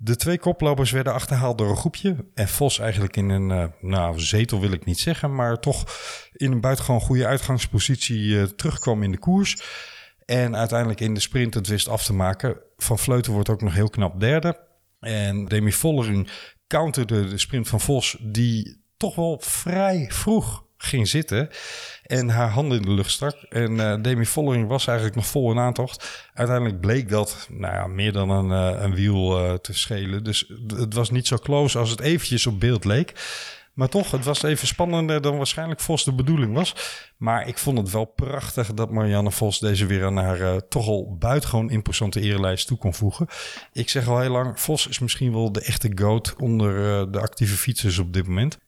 de 0.02 0.16
twee 0.16 0.38
koplopers 0.38 0.90
werden 0.90 1.12
achterhaald 1.12 1.58
door 1.58 1.70
een 1.70 1.76
groepje. 1.76 2.16
En 2.34 2.48
Vos 2.48 2.78
eigenlijk 2.78 3.16
in 3.16 3.28
een, 3.28 3.50
uh, 3.50 3.64
nou, 3.80 4.20
zetel 4.20 4.60
wil 4.60 4.72
ik 4.72 4.84
niet 4.84 4.98
zeggen, 4.98 5.34
maar 5.34 5.60
toch 5.60 5.84
in 6.32 6.52
een 6.52 6.60
buitengewoon 6.60 7.00
goede 7.00 7.26
uitgangspositie 7.26 8.20
uh, 8.20 8.42
terugkwam 8.42 9.02
in 9.02 9.10
de 9.10 9.18
koers. 9.18 9.62
En 10.24 10.56
uiteindelijk 10.56 11.00
in 11.00 11.14
de 11.14 11.20
sprint 11.20 11.54
het 11.54 11.66
wist 11.66 11.88
af 11.88 12.04
te 12.04 12.12
maken. 12.12 12.60
Van 12.76 12.98
Vleuten 12.98 13.32
wordt 13.32 13.48
ook 13.48 13.62
nog 13.62 13.74
heel 13.74 13.90
knap 13.90 14.20
derde. 14.20 14.60
En 15.00 15.44
Demi 15.44 15.72
Vollering 15.72 16.30
counterde 16.66 17.28
de 17.28 17.38
sprint 17.38 17.68
van 17.68 17.80
Vos, 17.80 18.16
die 18.20 18.84
toch 18.96 19.14
wel 19.14 19.38
vrij 19.42 20.06
vroeg 20.12 20.64
ging 20.82 21.08
zitten 21.08 21.48
en 22.02 22.28
haar 22.28 22.48
handen 22.48 22.78
in 22.78 22.84
de 22.84 22.90
lucht 22.92 23.10
stak. 23.10 23.36
En 23.48 23.80
eh, 23.80 24.02
Demi 24.02 24.26
Vollering 24.26 24.68
was 24.68 24.86
eigenlijk 24.86 25.16
nog 25.16 25.26
vol 25.26 25.50
in 25.50 25.58
aantocht. 25.58 26.28
Uiteindelijk 26.34 26.80
bleek 26.80 27.08
dat 27.08 27.46
nou 27.50 27.74
ja, 27.74 27.86
meer 27.86 28.12
dan 28.12 28.30
een, 28.30 28.74
eh, 28.74 28.82
een 28.82 28.94
wiel 28.94 29.38
eh, 29.38 29.54
te 29.54 29.74
schelen. 29.74 30.24
Dus 30.24 30.52
het 30.66 30.94
was 30.94 31.10
niet 31.10 31.26
zo 31.26 31.36
close 31.36 31.78
als 31.78 31.90
het 31.90 32.00
eventjes 32.00 32.46
op 32.46 32.60
beeld 32.60 32.84
leek. 32.84 33.12
Maar 33.74 33.88
toch, 33.88 34.10
het 34.10 34.24
was 34.24 34.42
even 34.42 34.66
spannender 34.66 35.20
dan 35.20 35.36
waarschijnlijk 35.36 35.80
Vos 35.80 36.04
de 36.04 36.12
bedoeling 36.12 36.54
was. 36.54 36.74
Maar 37.16 37.48
ik 37.48 37.58
vond 37.58 37.78
het 37.78 37.90
wel 37.90 38.04
prachtig 38.04 38.74
dat 38.74 38.90
Marianne 38.90 39.30
Vos 39.30 39.58
deze 39.58 39.86
weer 39.86 40.04
aan 40.04 40.16
haar 40.16 40.68
toch 40.68 40.86
al 40.86 41.16
buitengewoon 41.18 41.70
imposante 41.70 42.20
erelijst 42.20 42.66
toe 42.66 42.78
kon 42.78 42.94
voegen. 42.94 43.26
Ik 43.72 43.88
zeg 43.88 44.08
al 44.08 44.20
heel 44.20 44.30
lang, 44.30 44.60
Vos 44.60 44.86
is 44.86 44.98
misschien 44.98 45.32
wel 45.32 45.52
de 45.52 45.60
echte 45.60 45.92
goat 45.94 46.34
onder 46.38 46.72
de 47.12 47.20
actieve 47.20 47.56
fietsers 47.56 47.98
op 47.98 48.12
dit 48.12 48.26
moment. 48.26 48.58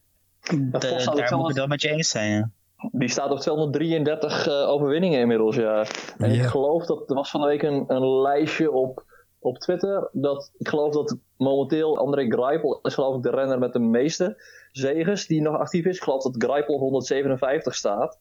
De, 0.49 0.69
daar 1.15 1.37
moet 1.37 1.51
ik 1.51 1.57
het 1.57 1.69
met 1.69 1.83
je 1.83 1.91
eens 1.91 2.09
zijn, 2.09 2.31
ja. 2.31 2.51
Die 2.93 3.09
staat 3.09 3.31
op 3.31 3.39
233 3.39 4.47
uh, 4.47 4.69
overwinningen 4.69 5.21
inmiddels, 5.21 5.57
ja. 5.57 5.87
En 6.19 6.31
ik 6.31 6.43
geloof 6.43 6.87
dat 6.87 7.11
er 7.11 7.15
was 7.15 7.31
van 7.31 7.41
de 7.41 7.47
week 7.47 7.63
een, 7.63 7.85
een 7.87 8.21
lijstje 8.21 8.71
op, 8.71 9.05
op 9.39 9.59
Twitter. 9.59 10.09
Dat, 10.13 10.53
ik 10.59 10.69
geloof 10.69 10.93
dat 10.93 11.17
momenteel 11.37 11.99
André 11.99 12.27
Greipel 12.29 12.79
is 12.83 12.95
geloof 12.95 13.17
ik 13.17 13.23
de 13.23 13.31
renner 13.31 13.59
met 13.59 13.73
de 13.73 13.79
meeste 13.79 14.43
zegens 14.73 15.27
die 15.27 15.43
nog 15.43 15.57
actief 15.57 15.85
is. 15.85 15.97
Ik 15.97 16.03
geloof 16.03 16.23
dat 16.23 16.43
Greipel 16.45 16.79
157 16.79 17.75
staat. 17.75 18.19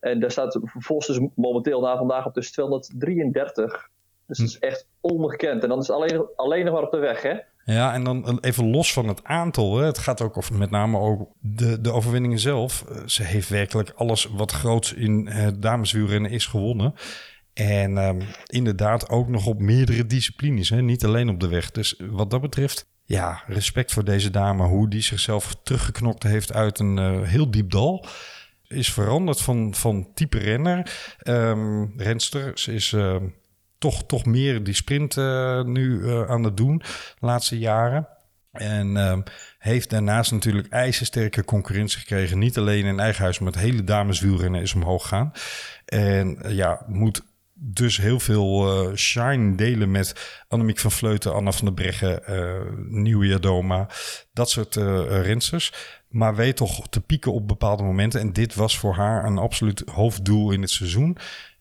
En 0.00 0.20
daar 0.20 0.30
staat 0.30 0.58
Vos 0.62 1.06
dus 1.06 1.20
momenteel 1.34 1.80
na 1.80 1.96
vandaag 1.96 2.26
op 2.26 2.34
dus 2.34 2.52
233. 2.52 3.88
Dus 4.26 4.38
dat 4.38 4.48
is 4.48 4.58
echt 4.58 4.86
ongekend. 5.00 5.62
En 5.62 5.68
dan 5.68 5.78
is 5.78 5.86
het 5.86 5.96
alleen, 5.96 6.26
alleen 6.36 6.64
nog 6.64 6.74
maar 6.74 6.82
op 6.82 6.90
de 6.90 6.98
weg, 6.98 7.22
hè? 7.22 7.38
Ja, 7.72 7.94
en 7.94 8.04
dan 8.04 8.38
even 8.40 8.70
los 8.70 8.92
van 8.92 9.08
het 9.08 9.24
aantal. 9.24 9.76
Hè. 9.78 9.84
Het 9.86 9.98
gaat 9.98 10.20
ook 10.20 10.36
over 10.36 10.54
met 10.54 10.70
name 10.70 10.98
ook 10.98 11.28
de, 11.40 11.80
de 11.80 11.92
overwinningen 11.92 12.38
zelf. 12.38 12.84
Eh, 12.88 13.06
Ze 13.06 13.22
heeft 13.22 13.48
werkelijk 13.48 13.90
alles 13.90 14.24
wat 14.24 14.52
groots 14.52 14.92
in 14.92 15.26
het 15.26 15.62
dameswielrennen 15.62 16.30
is 16.30 16.46
gewonnen. 16.46 16.94
En 17.52 17.98
ehm, 17.98 18.20
inderdaad 18.46 19.08
ook 19.08 19.28
nog 19.28 19.46
op 19.46 19.60
meerdere 19.60 20.06
disciplines. 20.06 20.68
Hè. 20.68 20.82
Niet 20.82 21.04
alleen 21.04 21.28
op 21.28 21.40
de 21.40 21.48
weg. 21.48 21.70
Dus 21.70 22.00
wat 22.10 22.30
dat 22.30 22.40
betreft, 22.40 22.86
ja, 23.04 23.42
respect 23.46 23.92
voor 23.92 24.04
deze 24.04 24.30
dame. 24.30 24.66
Hoe 24.66 24.90
die 24.90 25.02
zichzelf 25.02 25.56
teruggeknokt 25.62 26.22
heeft 26.22 26.52
uit 26.52 26.78
een 26.78 26.98
eh, 26.98 27.22
heel 27.22 27.50
diep 27.50 27.70
dal. 27.70 28.06
Is 28.66 28.92
veranderd 28.92 29.40
van, 29.40 29.74
van 29.74 30.08
type 30.14 30.38
renner. 30.38 30.90
Ehm, 31.18 31.86
renster. 31.96 32.58
Ze 32.58 32.72
is... 32.72 32.92
ehm, 32.92 33.24
toch, 33.78 34.06
toch 34.06 34.24
meer 34.24 34.64
die 34.64 34.74
sprint 34.74 35.16
uh, 35.16 35.62
nu 35.62 35.98
uh, 35.98 36.30
aan 36.30 36.44
het 36.44 36.56
doen 36.56 36.78
de 36.78 37.26
laatste 37.26 37.58
jaren. 37.58 38.08
En 38.52 38.96
uh, 38.96 39.18
heeft 39.58 39.90
daarnaast 39.90 40.32
natuurlijk 40.32 40.68
ijzersterke 40.68 41.44
concurrentie 41.44 41.98
gekregen. 41.98 42.38
Niet 42.38 42.58
alleen 42.58 42.84
in 42.84 43.00
eigen 43.00 43.22
huis, 43.22 43.38
maar 43.38 43.52
het 43.52 43.60
hele 43.60 43.84
dameswielrennen 43.84 44.62
is 44.62 44.74
omhoog 44.74 45.02
gegaan. 45.02 45.32
En 45.84 46.38
uh, 46.42 46.50
ja, 46.50 46.82
moet 46.86 47.22
dus 47.60 47.96
heel 47.96 48.20
veel 48.20 48.92
shine 48.96 49.56
delen 49.56 49.90
met 49.90 50.40
Annemiek 50.48 50.78
van 50.78 50.90
Vleuten, 50.90 51.34
Anna 51.34 51.52
van 51.52 51.64
der 51.64 51.74
Breggen, 51.74 52.22
uh, 52.28 52.60
Nieuwe 52.88 53.26
Jadoma. 53.26 53.88
Dat 54.32 54.50
soort 54.50 54.76
uh. 54.76 55.70
Maar 56.08 56.34
weet 56.34 56.56
toch 56.56 56.88
te 56.88 57.00
pieken 57.00 57.32
op 57.32 57.48
bepaalde 57.48 57.82
momenten. 57.82 58.20
En 58.20 58.32
dit 58.32 58.54
was 58.54 58.78
voor 58.78 58.94
haar 58.94 59.24
een 59.24 59.38
absoluut 59.38 59.82
hoofddoel 59.92 60.50
in 60.50 60.60
het 60.60 60.70
seizoen 60.70 61.16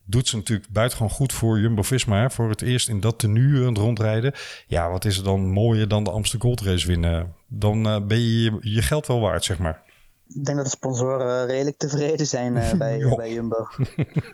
doet 0.07 0.27
ze 0.27 0.35
natuurlijk 0.35 0.69
buitengewoon 0.69 1.11
goed 1.13 1.33
voor 1.33 1.59
Jumbo-Visma. 1.59 2.29
Voor 2.29 2.49
het 2.49 2.61
eerst 2.61 2.89
in 2.89 2.99
dat 2.99 3.19
tenue 3.19 3.61
aan 3.61 3.67
het 3.67 3.77
rondrijden. 3.77 4.33
Ja, 4.67 4.89
wat 4.89 5.05
is 5.05 5.17
er 5.17 5.23
dan 5.23 5.49
mooier 5.49 5.87
dan 5.87 6.03
de 6.03 6.11
Amsterdam 6.11 6.49
Gold 6.49 6.61
Race 6.61 6.87
winnen? 6.87 7.33
Dan 7.47 7.87
uh, 7.87 8.05
ben 8.05 8.19
je, 8.19 8.57
je 8.61 8.81
geld 8.81 9.07
wel 9.07 9.19
waard, 9.19 9.43
zeg 9.43 9.57
maar. 9.57 9.85
Ik 10.27 10.45
denk 10.45 10.57
dat 10.57 10.65
de 10.65 10.71
sponsoren 10.71 11.45
redelijk 11.45 11.77
tevreden 11.77 12.25
zijn 12.25 12.55
uh, 12.55 12.73
bij, 12.83 13.15
bij 13.15 13.33
Jumbo. 13.33 13.67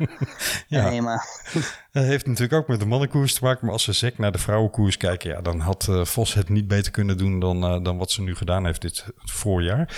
ja, 0.68 0.90
nee, 0.90 1.02
maar... 1.02 1.28
Dat 1.92 2.04
heeft 2.04 2.26
natuurlijk 2.26 2.54
ook 2.54 2.68
met 2.68 2.80
de 2.80 2.86
mannenkoers 2.86 3.34
te 3.34 3.44
maken. 3.44 3.66
Maar 3.66 3.74
als 3.74 3.84
ze 3.84 3.94
sec 3.94 4.18
naar 4.18 4.32
de 4.32 4.38
vrouwenkoers 4.38 4.98
kijken... 4.98 5.30
Ja, 5.30 5.42
dan 5.42 5.60
had 5.60 5.88
uh, 5.90 6.06
Vos 6.06 6.34
het 6.34 6.50
niet 6.50 6.68
beter 6.68 6.92
kunnen 6.92 7.18
doen 7.18 7.40
dan, 7.40 7.84
dan 7.84 7.98
wat 7.98 8.12
ze 8.12 8.22
nu 8.22 8.36
gedaan 8.36 8.66
heeft 8.66 8.82
dit 8.82 9.06
voorjaar. 9.16 9.90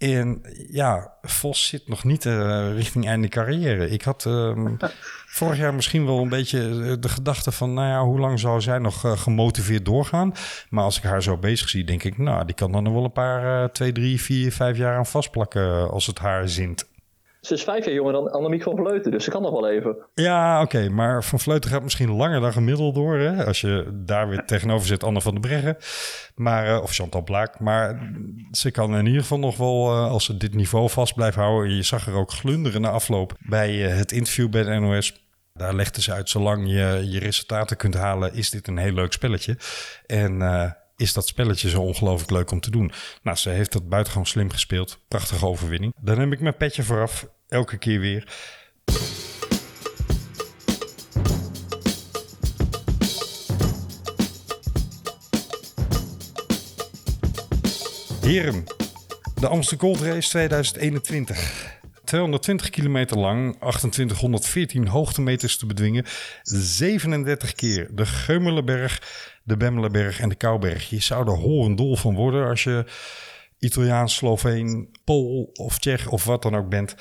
En 0.00 0.42
ja, 0.70 1.12
Vos 1.22 1.66
zit 1.66 1.88
nog 1.88 2.04
niet 2.04 2.24
uh, 2.24 2.72
richting 2.74 3.06
einde 3.06 3.28
carrière. 3.28 3.88
Ik 3.88 4.02
had 4.02 4.24
uh, 4.28 4.66
vorig 5.38 5.58
jaar 5.58 5.74
misschien 5.74 6.06
wel 6.06 6.18
een 6.18 6.28
beetje 6.28 6.98
de 6.98 7.08
gedachte 7.08 7.52
van... 7.52 7.74
nou 7.74 7.88
ja, 7.88 8.04
hoe 8.04 8.18
lang 8.18 8.40
zou 8.40 8.60
zij 8.60 8.78
nog 8.78 9.04
uh, 9.04 9.18
gemotiveerd 9.18 9.84
doorgaan? 9.84 10.34
Maar 10.68 10.84
als 10.84 10.96
ik 10.96 11.02
haar 11.02 11.22
zo 11.22 11.36
bezig 11.36 11.68
zie, 11.68 11.84
denk 11.84 12.02
ik... 12.02 12.18
nou, 12.18 12.44
die 12.44 12.54
kan 12.54 12.72
dan 12.72 12.82
nog 12.82 12.92
wel 12.92 13.04
een 13.04 13.12
paar, 13.12 13.62
uh, 13.62 13.68
twee, 13.68 13.92
drie, 13.92 14.20
vier, 14.20 14.52
vijf 14.52 14.76
jaar 14.76 14.96
aan 14.96 15.06
vastplakken... 15.06 15.90
als 15.90 16.06
het 16.06 16.18
haar 16.18 16.48
zint. 16.48 16.88
Ze 17.40 17.54
is 17.54 17.62
vijf 17.62 17.84
jaar 17.84 17.94
jonger 17.94 18.12
dan 18.12 18.32
Annemiek 18.32 18.62
van 18.62 18.76
Vleuten, 18.76 19.10
dus 19.10 19.24
ze 19.24 19.30
kan 19.30 19.42
nog 19.42 19.50
wel 19.50 19.68
even. 19.68 19.96
Ja, 20.14 20.62
oké, 20.62 20.88
maar 20.88 21.24
Van 21.24 21.40
Vleuten 21.40 21.70
gaat 21.70 21.82
misschien 21.82 22.10
langer 22.10 22.40
dan 22.40 22.52
gemiddeld 22.52 22.94
door. 22.94 23.18
Hè? 23.18 23.46
Als 23.46 23.60
je 23.60 24.00
daar 24.04 24.28
weer 24.28 24.44
tegenover 24.44 24.86
zit, 24.86 25.04
Anne 25.04 25.20
van 25.20 25.32
der 25.32 25.40
Breggen. 25.40 25.76
Maar, 26.34 26.68
uh, 26.68 26.82
of 26.82 26.92
Chantal 26.92 27.22
Blaak. 27.22 27.60
Maar 27.60 28.12
ze 28.50 28.70
kan 28.70 28.96
in 28.96 29.06
ieder 29.06 29.20
geval 29.20 29.38
nog 29.38 29.56
wel, 29.56 29.92
uh, 29.92 30.10
als 30.10 30.24
ze 30.24 30.36
dit 30.36 30.54
niveau 30.54 30.90
vast 30.90 31.14
blijft 31.14 31.36
houden. 31.36 31.74
Je 31.74 31.82
zag 31.82 32.06
er 32.06 32.14
ook 32.14 32.30
glunderen 32.30 32.80
na 32.80 32.90
afloop 32.90 33.32
bij 33.38 33.74
uh, 33.74 33.96
het 33.96 34.12
interview 34.12 34.48
bij 34.48 34.62
de 34.62 34.78
NOS. 34.78 35.28
Daar 35.52 35.74
legde 35.74 36.02
ze 36.02 36.12
uit, 36.12 36.28
zolang 36.28 36.66
je 36.66 37.06
je 37.10 37.18
resultaten 37.18 37.76
kunt 37.76 37.94
halen, 37.94 38.34
is 38.34 38.50
dit 38.50 38.68
een 38.68 38.78
heel 38.78 38.92
leuk 38.92 39.12
spelletje. 39.12 39.56
En 40.06 40.42
is 41.00 41.12
dat 41.12 41.26
spelletje 41.26 41.68
zo 41.68 41.80
ongelooflijk 41.80 42.30
leuk 42.30 42.50
om 42.50 42.60
te 42.60 42.70
doen. 42.70 42.92
Nou, 43.22 43.36
ze 43.36 43.50
heeft 43.50 43.72
dat 43.72 43.88
buitengewoon 43.88 44.26
slim 44.26 44.50
gespeeld. 44.50 44.98
Prachtige 45.08 45.46
overwinning. 45.46 45.94
Dan 46.00 46.18
neem 46.18 46.32
ik 46.32 46.40
mijn 46.40 46.56
petje 46.56 46.82
vooraf. 46.82 47.28
Elke 47.48 47.78
keer 47.78 48.00
weer. 48.00 48.32
Heren, 58.20 58.64
de 59.40 59.48
Amsterdam 59.48 59.88
Gold 59.88 60.00
Race 60.00 60.28
2021. 60.28 61.78
220 62.04 62.70
kilometer 62.70 63.18
lang, 63.18 63.52
2814 63.58 64.86
hoogtemeters 64.86 65.56
te 65.56 65.66
bedwingen, 65.66 66.04
37 66.42 67.52
keer 67.52 67.88
de 67.92 68.06
Geumelenberg, 68.06 69.02
de 69.42 69.56
Bemmelenberg 69.56 70.20
en 70.20 70.28
de 70.28 70.34
Kouberg. 70.34 70.88
Je 70.88 71.00
zou 71.00 71.26
er 71.26 71.36
horendol 71.36 71.96
van 71.96 72.14
worden 72.14 72.48
als 72.48 72.64
je 72.64 72.84
Italiaans, 73.58 74.14
Sloveen, 74.14 74.98
Pool 75.04 75.50
of 75.52 75.78
Tsjech 75.78 76.08
of 76.08 76.24
wat 76.24 76.42
dan 76.42 76.56
ook 76.56 76.68
bent, 76.68 76.94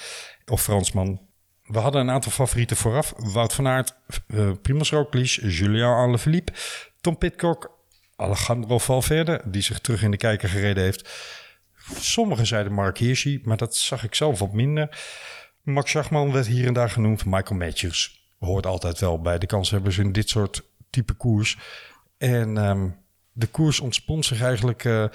of 0.45 0.61
Fransman. 0.61 1.27
We 1.63 1.79
hadden 1.79 2.01
een 2.01 2.09
aantal 2.09 2.31
favorieten 2.31 2.77
vooraf. 2.77 3.13
Wout 3.17 3.53
van 3.53 3.67
Aert, 3.67 3.95
uh, 4.27 4.51
Primoz 4.61 4.91
Roglic, 4.91 5.29
Julian 5.29 5.93
Alaphilippe, 5.93 6.51
Tom 7.01 7.17
Pitcock, 7.17 7.71
Alejandro 8.15 8.77
Valverde, 8.77 9.41
die 9.45 9.61
zich 9.61 9.79
terug 9.79 10.01
in 10.01 10.11
de 10.11 10.17
kijker 10.17 10.49
gereden 10.49 10.83
heeft. 10.83 11.09
Sommigen 11.99 12.47
zeiden 12.47 12.73
Mark 12.73 12.97
Hirschi, 12.97 13.41
maar 13.43 13.57
dat 13.57 13.75
zag 13.75 14.03
ik 14.03 14.15
zelf 14.15 14.39
wat 14.39 14.53
minder. 14.53 14.97
Max 15.63 15.91
Schachman 15.91 16.31
werd 16.31 16.47
hier 16.47 16.67
en 16.67 16.73
daar 16.73 16.89
genoemd. 16.89 17.25
Michael 17.25 17.59
Matthews 17.59 18.27
hoort 18.39 18.65
altijd 18.65 18.99
wel 18.99 19.21
bij 19.21 19.37
de 19.37 19.45
kanshebbers 19.45 19.97
in 19.97 20.11
dit 20.11 20.29
soort 20.29 20.61
type 20.89 21.13
koers. 21.13 21.57
En 22.19 22.57
um, 22.57 22.95
de 23.31 23.47
koers 23.47 23.79
ontspond 23.79 24.25
zich 24.25 24.41
eigenlijk 24.41 24.83
uh, 24.83 25.05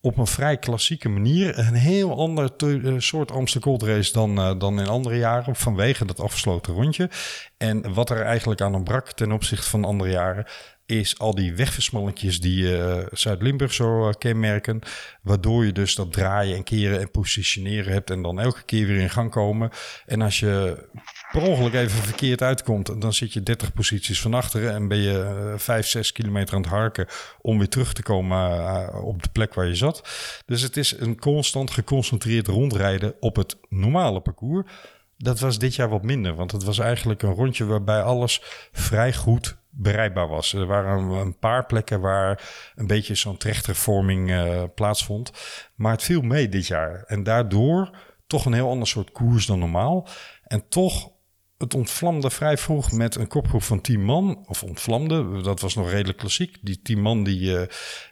op 0.00 0.16
een 0.18 0.26
vrij 0.26 0.56
klassieke 0.56 1.08
manier. 1.08 1.58
Een 1.58 1.74
heel 1.74 2.18
ander 2.18 2.56
te, 2.56 2.66
uh, 2.66 2.94
soort 2.98 3.30
Amsterdam 3.30 3.70
Gold 3.70 3.82
Race 3.82 4.12
dan, 4.12 4.38
uh, 4.38 4.58
dan 4.58 4.80
in 4.80 4.86
andere 4.86 5.16
jaren. 5.16 5.56
Vanwege 5.56 6.04
dat 6.04 6.20
afgesloten 6.20 6.74
rondje. 6.74 7.10
En 7.56 7.94
wat 7.94 8.10
er 8.10 8.20
eigenlijk 8.20 8.60
aan 8.60 8.74
ontbrak 8.74 9.12
ten 9.12 9.32
opzichte 9.32 9.68
van 9.68 9.84
andere 9.84 10.10
jaren 10.10 10.46
is 10.86 11.18
al 11.18 11.34
die 11.34 11.54
wegversmalletjes 11.54 12.40
die 12.40 12.78
Zuid-Limburg 13.10 13.72
zo 13.72 14.10
kenmerken. 14.10 14.80
Waardoor 15.22 15.64
je 15.64 15.72
dus 15.72 15.94
dat 15.94 16.12
draaien 16.12 16.56
en 16.56 16.64
keren 16.64 17.00
en 17.00 17.10
positioneren 17.10 17.92
hebt 17.92 18.10
en 18.10 18.22
dan 18.22 18.40
elke 18.40 18.62
keer 18.62 18.86
weer 18.86 19.00
in 19.00 19.10
gang 19.10 19.30
komen. 19.30 19.70
En 20.06 20.22
als 20.22 20.40
je 20.40 20.86
per 21.34 21.42
ongeluk 21.42 21.74
even 21.74 22.02
verkeerd 22.02 22.42
uitkomt, 22.42 23.00
dan 23.00 23.12
zit 23.12 23.32
je 23.32 23.42
30 23.42 23.72
posities 23.72 24.20
van 24.20 24.34
achteren 24.34 24.74
en 24.74 24.88
ben 24.88 24.98
je 24.98 25.48
uh, 25.52 25.58
5, 25.58 25.86
6 25.86 26.12
kilometer 26.12 26.54
aan 26.54 26.60
het 26.60 26.70
harken 26.70 27.06
om 27.40 27.58
weer 27.58 27.68
terug 27.68 27.92
te 27.92 28.02
komen 28.02 28.56
uh, 28.56 29.04
op 29.04 29.22
de 29.22 29.28
plek 29.28 29.54
waar 29.54 29.66
je 29.66 29.74
zat. 29.74 30.08
Dus 30.46 30.62
het 30.62 30.76
is 30.76 31.00
een 31.00 31.18
constant 31.18 31.70
geconcentreerd 31.70 32.46
rondrijden 32.46 33.14
op 33.20 33.36
het 33.36 33.56
normale 33.68 34.20
parcours. 34.20 34.72
Dat 35.16 35.40
was 35.40 35.58
dit 35.58 35.74
jaar 35.74 35.88
wat 35.88 36.02
minder, 36.02 36.34
want 36.34 36.52
het 36.52 36.64
was 36.64 36.78
eigenlijk 36.78 37.22
een 37.22 37.34
rondje 37.34 37.64
waarbij 37.64 38.02
alles 38.02 38.40
vrij 38.72 39.12
goed 39.14 39.56
bereikbaar 39.70 40.28
was. 40.28 40.52
Er 40.52 40.66
waren 40.66 41.10
een 41.10 41.38
paar 41.38 41.66
plekken 41.66 42.00
waar 42.00 42.42
een 42.74 42.86
beetje 42.86 43.14
zo'n 43.14 43.36
trechtervorming 43.36 44.30
uh, 44.30 44.62
plaatsvond. 44.74 45.32
Maar 45.74 45.92
het 45.92 46.02
viel 46.02 46.22
mee 46.22 46.48
dit 46.48 46.66
jaar. 46.66 47.04
En 47.06 47.22
daardoor 47.22 47.90
toch 48.26 48.44
een 48.44 48.52
heel 48.52 48.68
ander 48.68 48.88
soort 48.88 49.12
koers 49.12 49.46
dan 49.46 49.58
normaal. 49.58 50.08
En 50.44 50.68
toch, 50.68 51.12
het 51.58 51.74
ontvlamde 51.74 52.30
vrij 52.30 52.58
vroeg 52.58 52.92
met 52.92 53.14
een 53.14 53.26
kopgroep 53.26 53.62
van 53.62 53.80
10 53.80 54.04
man. 54.04 54.44
Of 54.46 54.62
ontvlamde, 54.62 55.42
dat 55.42 55.60
was 55.60 55.74
nog 55.74 55.90
redelijk 55.90 56.18
klassiek. 56.18 56.56
Die 56.60 56.82
10 56.82 57.00
man 57.00 57.24
die 57.24 57.40
uh, 57.40 57.62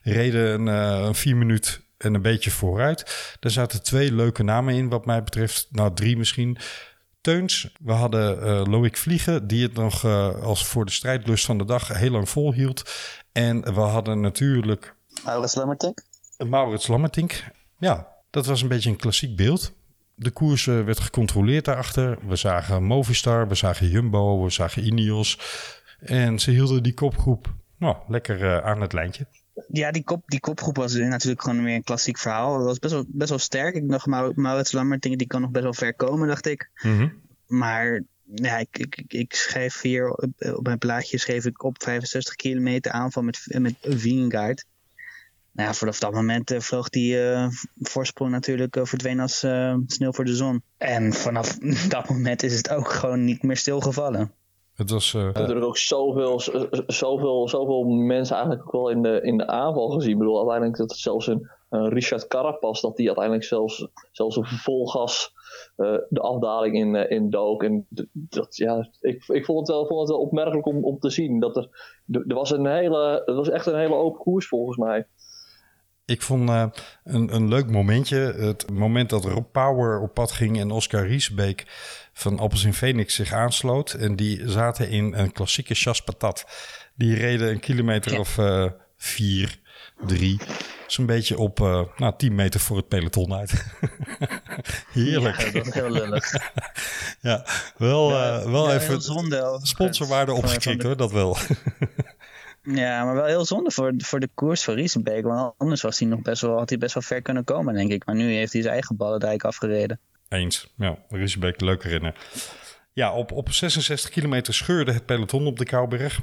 reden 0.02 0.52
een, 0.52 0.66
uh, 0.66 1.06
een 1.06 1.14
vier 1.14 1.36
minuut 1.36 1.80
en 1.98 2.14
een 2.14 2.22
beetje 2.22 2.50
vooruit. 2.50 3.36
Daar 3.40 3.50
zaten 3.50 3.82
twee 3.82 4.12
leuke 4.12 4.42
namen 4.42 4.74
in, 4.74 4.88
wat 4.88 5.06
mij 5.06 5.22
betreft. 5.22 5.68
Nou, 5.70 5.94
drie 5.94 6.16
misschien. 6.16 6.58
Teuns, 7.20 7.72
we 7.80 7.92
hadden 7.92 8.38
uh, 8.38 8.62
Loïc 8.64 8.96
Vliegen, 8.96 9.46
die 9.46 9.62
het 9.62 9.74
nog 9.74 10.04
als 10.42 10.66
voor 10.66 10.84
de 10.84 10.92
strijdlust 10.92 11.44
van 11.44 11.58
de 11.58 11.64
dag 11.64 11.88
heel 11.88 12.10
lang 12.10 12.28
volhield. 12.28 12.90
En 13.32 13.74
we 13.74 13.80
hadden 13.80 14.20
natuurlijk... 14.20 14.94
Maurits 15.24 15.54
Lammertink? 15.54 16.02
Maurits 16.38 16.86
Lammertink, 16.86 17.44
ja. 17.78 18.10
Dat 18.30 18.46
was 18.46 18.62
een 18.62 18.68
beetje 18.68 18.90
een 18.90 18.96
klassiek 18.96 19.36
beeld. 19.36 19.72
De 20.22 20.30
koers 20.30 20.66
uh, 20.66 20.84
werd 20.84 21.00
gecontroleerd 21.00 21.64
daarachter. 21.64 22.18
We 22.26 22.36
zagen 22.36 22.84
Movistar, 22.84 23.48
we 23.48 23.54
zagen 23.54 23.88
Jumbo, 23.88 24.44
we 24.44 24.50
zagen 24.50 24.86
Ineos. 24.86 25.38
En 26.00 26.38
ze 26.38 26.50
hielden 26.50 26.82
die 26.82 26.94
kopgroep 26.94 27.54
nou, 27.78 27.96
lekker 28.08 28.62
aan 28.62 28.80
het 28.80 28.92
lijntje. 28.92 29.26
Ja, 29.68 29.90
die, 29.90 30.04
kop, 30.04 30.22
die 30.26 30.40
kopgroep 30.40 30.76
was 30.76 30.94
natuurlijk 30.94 31.42
gewoon 31.42 31.64
weer 31.64 31.74
een 31.74 31.82
klassiek 31.82 32.18
verhaal. 32.18 32.54
Het 32.54 32.64
was 32.64 32.78
best 32.78 32.92
wel, 32.92 33.04
best 33.08 33.30
wel 33.30 33.38
sterk. 33.38 33.74
Ik 33.74 33.88
dacht, 33.88 34.06
Maurits 34.36 34.72
Lammertink, 34.72 35.18
die 35.18 35.26
kan 35.26 35.40
nog 35.40 35.50
best 35.50 35.64
wel 35.64 35.74
ver 35.74 35.94
komen, 35.94 36.28
dacht 36.28 36.46
ik. 36.46 36.70
Mm 36.82 36.96
-hmm. 36.96 37.12
Maar 37.46 38.02
ja, 38.34 38.58
ik, 38.58 38.78
ik, 38.78 39.04
ik 39.08 39.34
schrijf 39.34 39.80
hier 39.80 40.10
op, 40.10 40.62
mijn 40.62 40.78
plaatje 40.78 41.18
schreef 41.18 41.44
ik 41.44 41.62
op 41.62 41.82
65 41.82 42.34
kilometer 42.34 42.92
aanval 42.92 43.22
met, 43.22 43.46
met 43.58 43.74
Vingegaard. 43.80 44.64
Nou 45.52 45.68
ja, 45.68 45.74
vanaf 45.74 45.98
dat 45.98 46.12
moment 46.12 46.50
uh, 46.50 46.60
vloog 46.60 46.88
die 46.88 47.16
uh, 47.16 47.46
voorsprong 47.80 48.30
natuurlijk 48.30 48.76
uh, 48.76 48.84
verdween 48.84 49.20
als 49.20 49.38
sneeuw 49.86 50.12
voor 50.12 50.24
de 50.24 50.34
zon. 50.34 50.62
En 50.78 51.12
vanaf 51.12 51.58
dat 51.88 52.08
moment 52.08 52.42
is 52.42 52.56
het 52.56 52.70
ook 52.70 52.88
gewoon 52.88 53.24
niet 53.24 53.42
meer 53.42 53.56
stilgevallen. 53.56 54.32
Het 54.74 54.90
was, 54.90 55.14
uh, 55.14 55.22
natuurlijk 55.22 55.66
ook 55.66 55.76
zoveel, 55.76 56.40
zoveel, 56.86 57.48
zoveel 57.48 57.84
mensen 57.84 58.36
eigenlijk 58.36 58.66
ook 58.66 58.72
wel 58.72 58.90
in 58.90 59.02
de, 59.02 59.20
in 59.22 59.36
de 59.36 59.46
aanval 59.46 59.90
gezien. 59.90 60.12
Ik 60.12 60.18
bedoel, 60.18 60.36
uiteindelijk 60.36 60.76
dat 60.76 60.90
het 60.90 60.98
zelfs 60.98 61.26
een, 61.26 61.50
een 61.68 61.88
Richard 61.88 62.26
Carapaz, 62.26 62.80
dat 62.80 62.96
die 62.96 63.06
uiteindelijk 63.06 63.46
zelfs, 63.46 63.88
zelfs 64.12 64.36
op 64.36 64.46
vol 64.46 64.86
gas 64.86 65.32
uh, 65.76 65.98
de 66.08 66.20
afdaling 66.20 66.76
in, 66.76 66.94
uh, 66.94 67.10
in 67.10 67.30
dook. 67.30 67.62
En 67.62 67.86
dat, 68.12 68.56
ja, 68.56 68.88
ik, 69.00 69.24
ik 69.26 69.44
vond, 69.44 69.58
het 69.58 69.76
wel, 69.76 69.86
vond 69.86 70.00
het 70.00 70.08
wel 70.08 70.20
opmerkelijk 70.20 70.66
om, 70.66 70.84
om 70.84 70.98
te 70.98 71.10
zien. 71.10 71.40
Dat 71.40 71.56
er, 71.56 71.68
er 72.10 72.34
was 72.34 72.50
een 72.50 72.66
hele, 72.66 73.22
het 73.24 73.36
was 73.36 73.48
echt 73.48 73.66
een 73.66 73.78
hele 73.78 73.94
open 73.94 74.20
koers 74.20 74.48
volgens 74.48 74.76
mij. 74.76 75.06
Ik 76.04 76.22
vond 76.22 76.48
uh, 76.48 76.64
een, 77.04 77.34
een 77.34 77.48
leuk 77.48 77.70
momentje. 77.70 78.16
Het 78.16 78.70
moment 78.70 79.10
dat 79.10 79.24
Rob 79.24 79.52
Power 79.52 80.00
op 80.00 80.14
pad 80.14 80.32
ging 80.32 80.60
en 80.60 80.70
Oscar 80.70 81.06
Riesbeek 81.06 81.66
van 82.12 82.38
Appels 82.38 82.64
in 82.64 82.74
Phoenix 82.74 83.14
zich 83.14 83.32
aansloot. 83.32 83.92
En 83.92 84.16
die 84.16 84.50
zaten 84.50 84.88
in 84.88 85.14
een 85.14 85.32
klassieke 85.32 85.74
chas 85.74 86.00
patat. 86.00 86.46
Die 86.94 87.14
reden 87.14 87.48
een 87.48 87.60
kilometer 87.60 88.12
ja. 88.12 88.18
of 88.18 88.38
uh, 88.38 88.66
vier, 88.96 89.58
drie. 90.06 90.40
Zo'n 90.86 91.06
beetje 91.06 91.38
op 91.38 91.60
uh, 91.60 91.82
nou, 91.96 92.14
10 92.16 92.34
meter 92.34 92.60
voor 92.60 92.76
het 92.76 92.88
peloton 92.88 93.34
uit. 93.34 93.52
Heerlijk. 94.92 95.40
Ja, 95.40 95.50
dat 95.50 95.66
is 95.66 95.74
heel 95.74 95.90
lullig. 95.90 96.32
ja, 97.20 97.46
wel, 97.76 98.10
ja, 98.10 98.50
wel 98.50 98.72
even 98.72 99.02
sponsorwaarde 99.62 100.32
opgekikt 100.32 100.82
hoor, 100.82 100.96
dat 100.96 101.12
wel. 101.12 101.36
Ja, 102.62 103.04
maar 103.04 103.14
wel 103.14 103.24
heel 103.24 103.44
zonde 103.44 103.70
voor, 103.70 103.92
voor 103.96 104.20
de 104.20 104.28
koers 104.34 104.64
van 104.64 104.74
Riesenbeek. 104.74 105.24
Want 105.24 105.54
anders 105.58 105.82
was 105.82 105.98
hij 105.98 106.08
nog 106.08 106.22
best 106.22 106.42
wel, 106.42 106.58
had 106.58 106.68
hij 106.68 106.78
best 106.78 106.94
wel 106.94 107.02
ver 107.02 107.22
kunnen 107.22 107.44
komen, 107.44 107.74
denk 107.74 107.90
ik. 107.90 108.06
Maar 108.06 108.14
nu 108.14 108.32
heeft 108.32 108.52
hij 108.52 108.62
zijn 108.62 108.74
eigen 108.74 108.96
ballendijk 108.96 109.44
afgereden. 109.44 110.00
Eens. 110.28 110.72
Ja, 110.76 110.98
Riesenbeek 111.08 111.60
leuk 111.60 111.82
rennen. 111.82 112.14
Ja, 112.92 113.12
op, 113.12 113.32
op 113.32 113.52
66 113.52 114.10
kilometer 114.10 114.54
scheurde 114.54 114.92
het 114.92 115.06
peloton 115.06 115.46
op 115.46 115.58
de 115.58 115.64
Kouberg. 115.64 116.20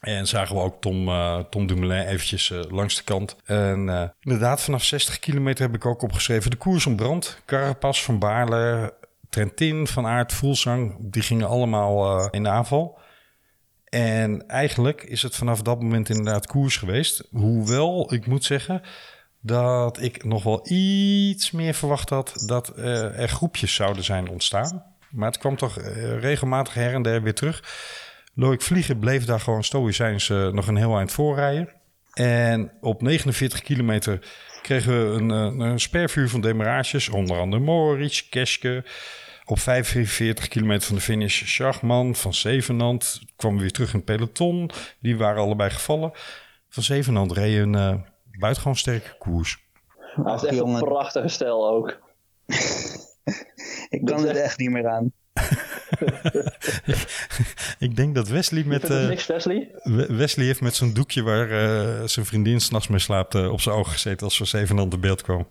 En 0.00 0.26
zagen 0.26 0.56
we 0.56 0.62
ook 0.62 0.80
Tom, 0.80 1.08
uh, 1.08 1.38
Tom 1.38 1.66
Dumoulin 1.66 2.06
eventjes 2.06 2.50
uh, 2.50 2.60
langs 2.68 2.96
de 2.96 3.02
kant. 3.02 3.36
En 3.44 3.86
uh, 3.86 4.02
inderdaad, 4.20 4.60
vanaf 4.60 4.84
60 4.84 5.18
kilometer 5.18 5.64
heb 5.64 5.74
ik 5.74 5.86
ook 5.86 6.02
opgeschreven 6.02 6.50
de 6.50 6.56
koers 6.56 6.86
om 6.86 6.96
brand. 6.96 7.42
Carapas, 7.46 8.04
Van 8.04 8.18
Baarle, 8.18 8.94
Trentin, 9.28 9.86
Van 9.86 10.06
Aert, 10.06 10.32
Voelsang. 10.32 10.96
Die 11.00 11.22
gingen 11.22 11.48
allemaal 11.48 12.28
in 12.30 12.42
de 12.42 12.48
aanval. 12.48 12.98
En 13.94 14.48
eigenlijk 14.48 15.02
is 15.02 15.22
het 15.22 15.36
vanaf 15.36 15.62
dat 15.62 15.82
moment 15.82 16.08
inderdaad 16.08 16.46
koers 16.46 16.76
geweest. 16.76 17.28
Hoewel, 17.30 18.14
ik 18.14 18.26
moet 18.26 18.44
zeggen 18.44 18.82
dat 19.40 20.02
ik 20.02 20.24
nog 20.24 20.42
wel 20.42 20.72
iets 20.72 21.50
meer 21.50 21.74
verwacht 21.74 22.10
had 22.10 22.32
dat 22.46 22.72
uh, 22.76 23.20
er 23.20 23.28
groepjes 23.28 23.74
zouden 23.74 24.04
zijn 24.04 24.28
ontstaan. 24.28 24.84
Maar 25.10 25.28
het 25.28 25.38
kwam 25.38 25.56
toch 25.56 25.78
uh, 25.78 26.18
regelmatig 26.18 26.74
her 26.74 26.94
en 26.94 27.02
der 27.02 27.22
weer 27.22 27.34
terug. 27.34 27.62
Loïc 28.34 28.62
Vliegen 28.62 28.98
bleef 28.98 29.24
daar 29.24 29.40
gewoon 29.40 29.64
stoïcijns 29.64 30.28
uh, 30.28 30.48
nog 30.48 30.66
een 30.66 30.76
heel 30.76 30.96
eind 30.96 31.12
voorrijden. 31.12 31.72
En 32.12 32.72
op 32.80 33.02
49 33.02 33.62
kilometer 33.62 34.18
kregen 34.62 34.92
we 34.92 35.18
een, 35.20 35.60
een 35.60 35.80
spervuur 35.80 36.28
van 36.28 36.40
demarages. 36.40 37.08
Onder 37.08 37.38
andere 37.38 37.62
Moritz, 37.62 38.28
Keske. 38.28 38.84
Op 39.46 39.58
45 39.58 40.48
kilometer 40.48 40.86
van 40.86 40.96
de 40.96 41.02
finish 41.02 41.44
Schachman 41.44 42.14
van 42.14 42.34
Zevenand. 42.34 43.20
Kwamen 43.36 43.60
weer 43.60 43.72
terug 43.72 43.92
in 43.92 43.96
het 43.96 44.04
peloton. 44.04 44.70
Die 45.00 45.16
waren 45.16 45.42
allebei 45.42 45.70
gevallen. 45.70 46.12
Van 46.68 46.82
Zevenand 46.82 47.32
reed 47.32 47.58
een 47.58 47.76
uh, 47.76 47.94
buitengewoon 48.38 48.76
sterke 48.76 49.16
koers. 49.18 49.58
Dat 50.16 50.42
is 50.42 50.48
echt 50.48 50.60
een 50.60 50.78
prachtige 50.78 51.28
stijl 51.28 51.68
ook. 51.68 51.98
Ik 53.88 54.04
kan 54.04 54.26
er 54.26 54.36
echt... 54.36 54.58
niet 54.58 54.70
meer 54.70 54.88
aan. 54.88 55.12
ik 57.78 57.96
denk 57.96 58.14
dat 58.14 58.28
Wesley 58.28 58.64
met. 58.64 58.90
Uh, 58.90 59.08
niks, 59.08 59.26
Wesley? 59.26 59.70
Wesley 60.08 60.46
heeft 60.46 60.60
met 60.60 60.74
zo'n 60.74 60.92
doekje 60.92 61.22
waar 61.22 61.50
uh, 61.50 62.06
zijn 62.06 62.26
vriendin 62.26 62.60
s'nachts 62.60 62.88
mee 62.88 62.98
slaapt 62.98 63.34
uh, 63.34 63.52
op 63.52 63.60
zijn 63.60 63.74
ogen 63.74 63.92
gezeten 63.92 64.26
als 64.26 64.36
voor 64.36 64.46
Zevenand 64.46 64.90
de 64.90 64.98
beeld 64.98 65.22
kwam. 65.22 65.46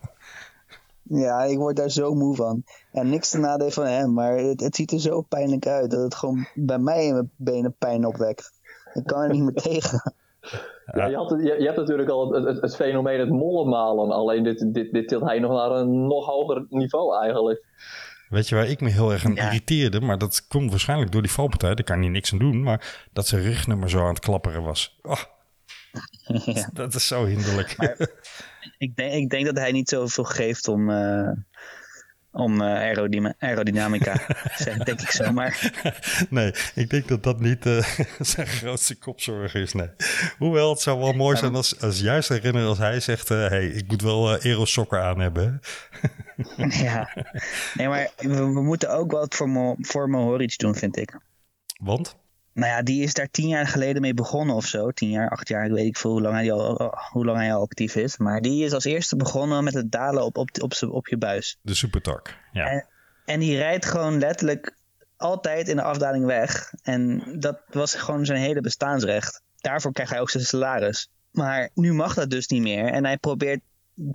Ja, 1.16 1.44
ik 1.44 1.58
word 1.58 1.76
daar 1.76 1.90
zo 1.90 2.14
moe 2.14 2.36
van. 2.36 2.64
En 2.92 3.10
niks 3.10 3.30
te 3.30 3.38
nadeel 3.38 3.72
van 3.72 3.86
hem, 3.86 4.14
maar 4.14 4.38
het, 4.38 4.60
het, 4.60 4.76
ziet 4.76 4.92
er 4.92 5.00
zo 5.00 5.22
pijnlijk 5.22 5.68
uit 5.68 5.92
dat 5.92 6.02
het 6.02 6.16
gewoon 6.16 6.48
bij 6.54 6.80
mij 6.80 7.06
in 7.06 7.14
mijn 7.14 7.32
benen 7.36 7.76
pijn 7.78 8.06
opwekt. 8.06 8.52
Ik 8.94 9.06
kan 9.06 9.22
er 9.22 9.30
niet 9.30 9.44
meer 9.44 9.64
tegen. 9.74 10.14
Ja, 10.94 11.06
je, 11.06 11.16
had, 11.16 11.30
je, 11.30 11.56
je, 11.60 11.66
hebt 11.66 11.78
natuurlijk 11.78 12.10
al 12.10 12.34
het, 12.34 12.46
het, 12.46 12.62
het 12.62 12.76
fenomeen 12.76 13.20
het 13.20 13.30
mollenmalen. 13.30 14.12
Alleen 14.12 14.44
dit, 14.44 14.74
dit, 14.74 14.94
dit 14.94 15.08
tilt 15.08 15.24
hij 15.24 15.40
nog 15.40 15.52
naar 15.52 15.72
een 15.72 16.08
nog 16.08 16.26
hoger 16.26 16.66
niveau 16.70 17.22
eigenlijk. 17.24 17.66
Weet 18.30 18.50
je 18.50 18.56
waar 18.56 18.68
ik 18.68 18.82
me 18.82 18.90
heel 18.90 19.12
erg 19.12 19.26
aan 19.26 19.36
ja. 19.36 19.46
irriteerde? 19.46 20.02
Maar 20.02 20.18
dat 20.18 20.48
komt 20.48 20.70
waarschijnlijk 20.70 21.12
door 21.12 21.22
die 21.22 21.32
valpartij. 21.32 21.76
Daar 21.76 21.86
kan 21.86 22.00
hij 22.00 22.10
niks 22.10 22.32
aan 22.32 22.40
doen. 22.40 22.64
Maar 22.64 23.08
dat 23.14 23.28
zijn 23.28 23.42
rugnummer 23.42 23.90
zo 23.90 24.00
aan 24.00 24.14
het 24.14 24.20
klapperen 24.20 24.64
was. 24.64 25.00
Oh, 25.02 25.22
ja. 26.46 26.70
Dat 26.74 26.94
is 26.94 27.08
zo 27.08 27.26
hinderlijk. 27.26 27.78
Maar, 27.78 28.10
ik, 28.78 28.96
denk, 28.96 29.14
ik 29.14 29.30
denk 29.30 29.46
dat 29.46 29.58
hij 29.58 29.72
niet 29.72 29.90
zoveel 29.90 30.24
geeft 30.24 30.68
om, 30.68 30.90
uh, 30.90 31.32
om 32.32 32.62
uh, 32.62 32.68
aerodynam 32.68 33.34
aerodynamica. 33.40 34.14
denk 34.86 35.02
ik 35.02 35.10
zo 35.10 35.32
maar. 35.32 35.72
Nee, 36.30 36.54
ik 36.76 36.90
denk 36.90 37.08
dat 37.08 37.24
dat 37.24 37.40
niet 37.40 37.66
uh, 37.66 37.84
zijn 38.20 38.48
grootste 38.48 38.96
kopzorg 38.96 39.54
is. 39.54 39.74
Nee. 39.74 39.90
Hoewel, 40.38 40.70
het 40.70 40.82
zou 40.82 41.00
wel 41.00 41.14
mooi 41.14 41.38
zijn 41.38 41.56
als, 41.56 41.82
als 41.82 42.00
juist 42.00 42.30
herinner 42.30 42.66
als 42.66 42.78
hij 42.78 43.00
zegt... 43.00 43.30
hé, 43.30 43.36
hey, 43.36 43.68
ik 43.68 43.88
moet 43.88 44.02
wel 44.02 44.30
aerosokken 44.30 45.02
aan 45.02 45.20
hebben. 45.20 45.62
ja, 46.86 47.10
nee, 47.74 47.88
maar 47.88 48.12
we, 48.18 48.36
we, 48.36 48.62
moeten 48.62 48.90
ook 48.90 49.12
wat 49.12 49.36
voor, 49.36 49.50
Mo 49.50 49.76
voor 49.80 50.10
Mohoric 50.10 50.58
doen, 50.58 50.76
vind 50.76 50.98
ik. 50.98 51.20
Want? 51.80 52.22
Nou 52.54 52.72
ja, 52.72 52.82
die 52.82 53.04
is 53.04 53.14
daar 53.14 53.30
tien 53.32 53.48
jaar 53.48 53.68
geleden 53.68 54.02
mee 54.02 54.14
begonnen 54.14 54.56
of 54.56 54.66
zo. 54.66 54.92
Tien 54.92 55.10
jaar, 55.10 55.30
acht 55.30 55.48
jaar, 55.48 55.66
ik 55.66 55.72
weet 55.72 55.84
niet 55.84 55.98
veel 55.98 56.12
hoe 56.12 56.22
lang 56.22 56.36
hij 56.36 56.52
al, 56.52 56.96
hoe 57.12 57.26
lang 57.26 57.38
hij 57.38 57.54
al 57.54 57.62
actief 57.62 57.96
is. 57.96 58.18
Maar 58.18 58.42
die 58.42 58.66
is 58.66 58.74
als 58.74 58.86
eerste 58.86 59.16
begonnen 59.16 59.64
met 59.64 59.74
het 59.74 59.92
dalen 59.92 60.26
op, 60.26 60.38
op, 60.38 60.50
op, 60.62 60.74
op 60.90 61.08
je 61.08 61.18
buis. 61.18 61.58
De 61.62 61.74
supertak, 61.74 62.38
ja. 62.52 62.66
En, 62.66 62.88
en 63.26 63.40
die 63.40 63.58
rijdt 63.58 63.86
gewoon 63.86 64.20
letterlijk 64.20 64.76
altijd 65.18 65.68
in 65.68 65.76
de 65.76 65.82
afdaling 65.82 66.26
weg. 66.26 66.74
En 66.82 67.24
dat 67.40 67.62
was 67.70 67.94
gewoon 67.94 68.26
zijn 68.26 68.42
hele 68.42 68.62
bestaansrecht. 68.62 69.42
Daarvoor 69.58 69.92
krijgt 69.94 70.12
hij 70.12 70.22
ook 70.22 70.30
zijn 70.30 70.44
salaris. 70.44 71.10
Maar 71.32 71.70
nu 71.74 71.94
mag 71.94 72.14
dat 72.14 72.30
dus 72.30 72.48
niet 72.48 72.62
meer. 72.62 72.86
En 72.86 73.06
hij 73.06 73.18
probeert 73.18 73.62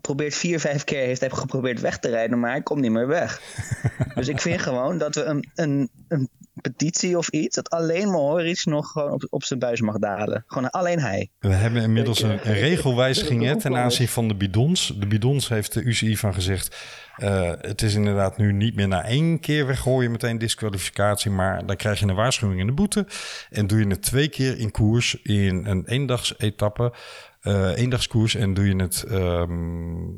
probeert 0.01 0.35
vier, 0.35 0.61
vijf 0.61 0.85
keer 0.85 1.05
heeft 1.05 1.21
hij 1.21 1.31
geprobeerd 1.31 1.81
weg 1.81 1.99
te 1.99 2.09
rijden, 2.09 2.41
maar 2.41 2.51
hij 2.51 2.63
komt 2.63 2.81
niet 2.81 2.91
meer 2.91 3.07
weg. 3.07 3.41
dus 4.15 4.29
ik 4.29 4.41
vind 4.41 4.61
gewoon 4.61 4.99
dat 4.99 5.15
we 5.15 5.25
een, 5.25 5.51
een, 5.55 5.91
een 6.09 6.29
petitie 6.61 7.19
of 7.19 7.29
iets, 7.29 7.57
dat 7.57 7.71
alleen 7.71 8.11
Mohoric 8.11 8.65
nog 8.65 8.91
gewoon 8.91 9.13
op, 9.13 9.27
op 9.31 9.45
zijn 9.45 9.59
buis 9.59 9.81
mag 9.81 9.99
dalen. 9.99 10.45
Gewoon 10.47 10.71
alleen 10.71 11.01
hij. 11.01 11.31
We 11.39 11.53
hebben 11.53 11.83
inmiddels 11.83 12.23
een, 12.23 12.31
een 12.31 12.55
regelwijziging 12.55 13.45
hè, 13.45 13.57
ten 13.57 13.77
aanzien 13.77 14.09
van 14.09 14.29
de 14.29 14.35
bidons. 14.35 14.95
De 14.99 15.07
bidons 15.07 15.49
heeft 15.49 15.73
de 15.73 15.83
UCI 15.83 16.17
van 16.17 16.35
gezegd, 16.35 16.77
uh, 17.19 17.53
het 17.61 17.83
is 17.83 17.95
inderdaad 17.95 18.37
nu 18.37 18.53
niet 18.53 18.75
meer 18.75 18.89
na 18.89 19.05
één 19.05 19.41
keer 19.41 19.67
weggooien 19.67 20.11
meteen 20.11 20.39
disqualificatie, 20.39 21.31
maar 21.31 21.67
dan 21.67 21.77
krijg 21.77 22.01
je 22.01 22.07
een 22.07 22.15
waarschuwing 22.15 22.61
en 22.61 22.69
een 22.69 22.75
boete. 22.75 23.07
En 23.51 23.67
doe 23.67 23.79
je 23.79 23.87
het 23.87 24.03
twee 24.03 24.29
keer 24.29 24.59
in 24.59 24.71
koers 24.71 25.23
in 25.23 25.67
een 25.67 25.87
eendagsetappe, 25.87 26.93
uh, 27.43 27.77
eendagskoers 27.77 28.35
en 28.35 28.55
doe 28.55 28.67
je 28.67 28.77
het. 28.77 29.05
Um, 29.11 30.09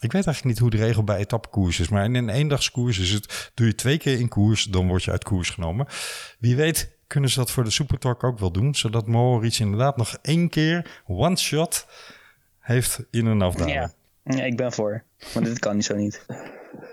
ik 0.00 0.12
weet 0.12 0.26
eigenlijk 0.26 0.44
niet 0.44 0.58
hoe 0.58 0.70
de 0.70 0.76
regel 0.76 1.04
bij 1.04 1.16
etappekoers 1.16 1.80
is, 1.80 1.88
maar 1.88 2.04
in 2.04 2.14
een 2.14 2.28
eendagskoers 2.28 2.98
is 2.98 3.10
het. 3.10 3.50
Doe 3.54 3.66
je 3.66 3.74
twee 3.74 3.98
keer 3.98 4.18
in 4.18 4.28
koers, 4.28 4.64
dan 4.64 4.86
word 4.86 5.04
je 5.04 5.10
uit 5.10 5.24
koers 5.24 5.50
genomen. 5.50 5.86
Wie 6.38 6.56
weet 6.56 6.98
kunnen 7.06 7.30
ze 7.30 7.38
dat 7.38 7.50
voor 7.50 7.64
de 7.64 7.70
Supertalk 7.70 8.24
ook 8.24 8.38
wel 8.38 8.52
doen, 8.52 8.74
zodat 8.74 9.06
Moritz 9.06 9.60
inderdaad 9.60 9.96
nog 9.96 10.18
één 10.22 10.48
keer 10.48 11.02
one 11.06 11.36
shot 11.36 11.86
heeft 12.58 13.06
in 13.10 13.26
een 13.26 13.42
afdaling. 13.42 13.76
Ja. 13.76 13.92
Ja, 14.24 14.42
ik 14.42 14.56
ben 14.56 14.72
voor. 14.72 15.04
Maar 15.34 15.44
dit 15.44 15.58
kan 15.58 15.74
niet 15.74 15.84
zo 15.84 15.96
niet. 15.96 16.26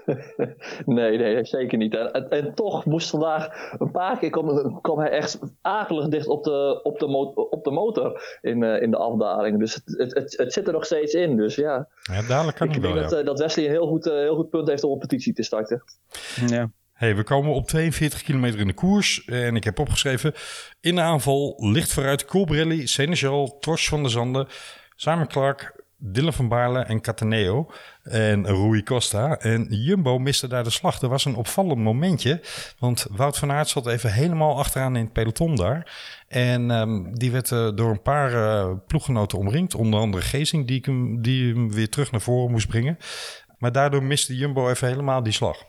nee, 0.85 1.17
nee, 1.17 1.45
zeker 1.45 1.77
niet. 1.77 1.95
En, 2.29 2.53
toch 2.55 2.85
moest 2.85 3.09
vandaag 3.09 3.71
een 3.77 3.91
paar 3.91 4.19
keer 4.19 4.29
kwam, 4.29 4.81
kwam 4.81 4.99
hij 4.99 5.09
echt 5.09 5.39
akelig 5.61 6.07
dicht 6.07 6.27
op 6.27 6.43
de, 6.43 6.79
op 6.83 6.99
de, 6.99 7.07
mo 7.07 7.23
op 7.49 7.63
de 7.63 7.71
motor 7.71 8.37
in, 8.41 8.61
uh, 8.61 8.81
in 8.81 8.91
de 8.91 8.97
afdaling. 8.97 9.59
Dus 9.59 9.73
het, 9.73 10.13
het, 10.13 10.37
het, 10.37 10.53
zit 10.53 10.67
er 10.67 10.73
nog 10.73 10.85
steeds 10.85 11.13
in. 11.13 11.37
Dus 11.37 11.55
ja, 11.55 11.87
ja 12.01 12.21
dadelijk 12.27 12.57
kan 12.57 12.67
ik 12.67 12.81
denk 12.81 12.93
wel, 12.93 13.03
dat, 13.03 13.11
ja. 13.11 13.19
uh, 13.19 13.25
dat 13.25 13.39
Wesley 13.39 13.65
een 13.65 13.71
heel 13.71 13.87
goed, 13.87 14.05
uh, 14.05 14.13
heel 14.13 14.35
goed 14.35 14.49
punt 14.49 14.67
heeft 14.67 14.83
om 14.83 14.91
een 14.91 14.97
petitie 14.97 15.33
te 15.33 15.43
starten. 15.43 15.83
Ja. 16.47 16.71
Hey, 16.93 17.15
we 17.15 17.23
komen 17.23 17.53
op 17.53 17.67
42 17.67 18.23
kilometer 18.23 18.59
in 18.59 18.67
de 18.67 18.73
koers. 18.73 19.25
En 19.25 19.55
ik 19.55 19.63
heb 19.63 19.79
opgeschreven: 19.79 20.33
in 20.79 20.95
de 20.95 21.01
aanval 21.01 21.55
licht 21.57 21.93
vooruit 21.93 22.25
Colbrelli, 22.25 22.87
Senegal, 22.87 23.57
Tors 23.59 23.89
van 23.89 24.01
der 24.01 24.11
Zanden, 24.11 24.47
Simon 24.95 25.27
Clark, 25.27 25.76
Dylan 25.99 26.33
van 26.33 26.47
Baarle 26.47 26.79
en 26.79 27.01
Cataneo 27.01 27.71
en 28.03 28.45
Rui 28.45 28.83
Costa. 28.83 29.37
En 29.37 29.63
Jumbo 29.69 30.17
miste 30.17 30.47
daar 30.47 30.63
de 30.63 30.69
slag. 30.69 31.01
Er 31.01 31.09
was 31.09 31.25
een 31.25 31.35
opvallend 31.35 31.79
momentje, 31.79 32.41
want 32.79 33.07
Wout 33.11 33.37
van 33.37 33.51
Aert 33.51 33.67
zat 33.67 33.87
even 33.87 34.13
helemaal 34.13 34.57
achteraan 34.57 34.95
in 34.95 35.03
het 35.03 35.13
peloton 35.13 35.55
daar. 35.55 35.97
En 36.27 36.69
um, 36.69 37.17
die 37.17 37.31
werd 37.31 37.51
uh, 37.51 37.69
door 37.75 37.89
een 37.89 38.01
paar 38.01 38.33
uh, 38.33 38.73
ploeggenoten 38.87 39.37
omringd, 39.37 39.75
onder 39.75 39.99
andere 39.99 40.23
Gezing, 40.23 40.67
die 40.67 40.81
hem, 40.85 41.21
die 41.21 41.53
hem 41.53 41.71
weer 41.71 41.89
terug 41.89 42.11
naar 42.11 42.21
voren 42.21 42.51
moest 42.51 42.67
brengen. 42.67 42.97
Maar 43.57 43.71
daardoor 43.71 44.03
miste 44.03 44.35
Jumbo 44.35 44.69
even 44.69 44.87
helemaal 44.87 45.23
die 45.23 45.33
slag. 45.33 45.63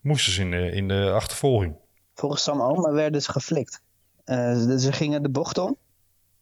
Moesten 0.00 0.32
ze 0.32 0.40
in 0.40 0.50
de, 0.50 0.70
in 0.70 0.88
de 0.88 1.10
achtervolging. 1.14 1.76
Volgens 2.14 2.42
Sam 2.42 2.62
Omen 2.62 2.92
werden 2.92 3.22
ze 3.22 3.32
geflikt. 3.32 3.82
Uh, 4.24 4.76
ze 4.76 4.92
gingen 4.92 5.22
de 5.22 5.30
bocht 5.30 5.58
om. 5.58 5.76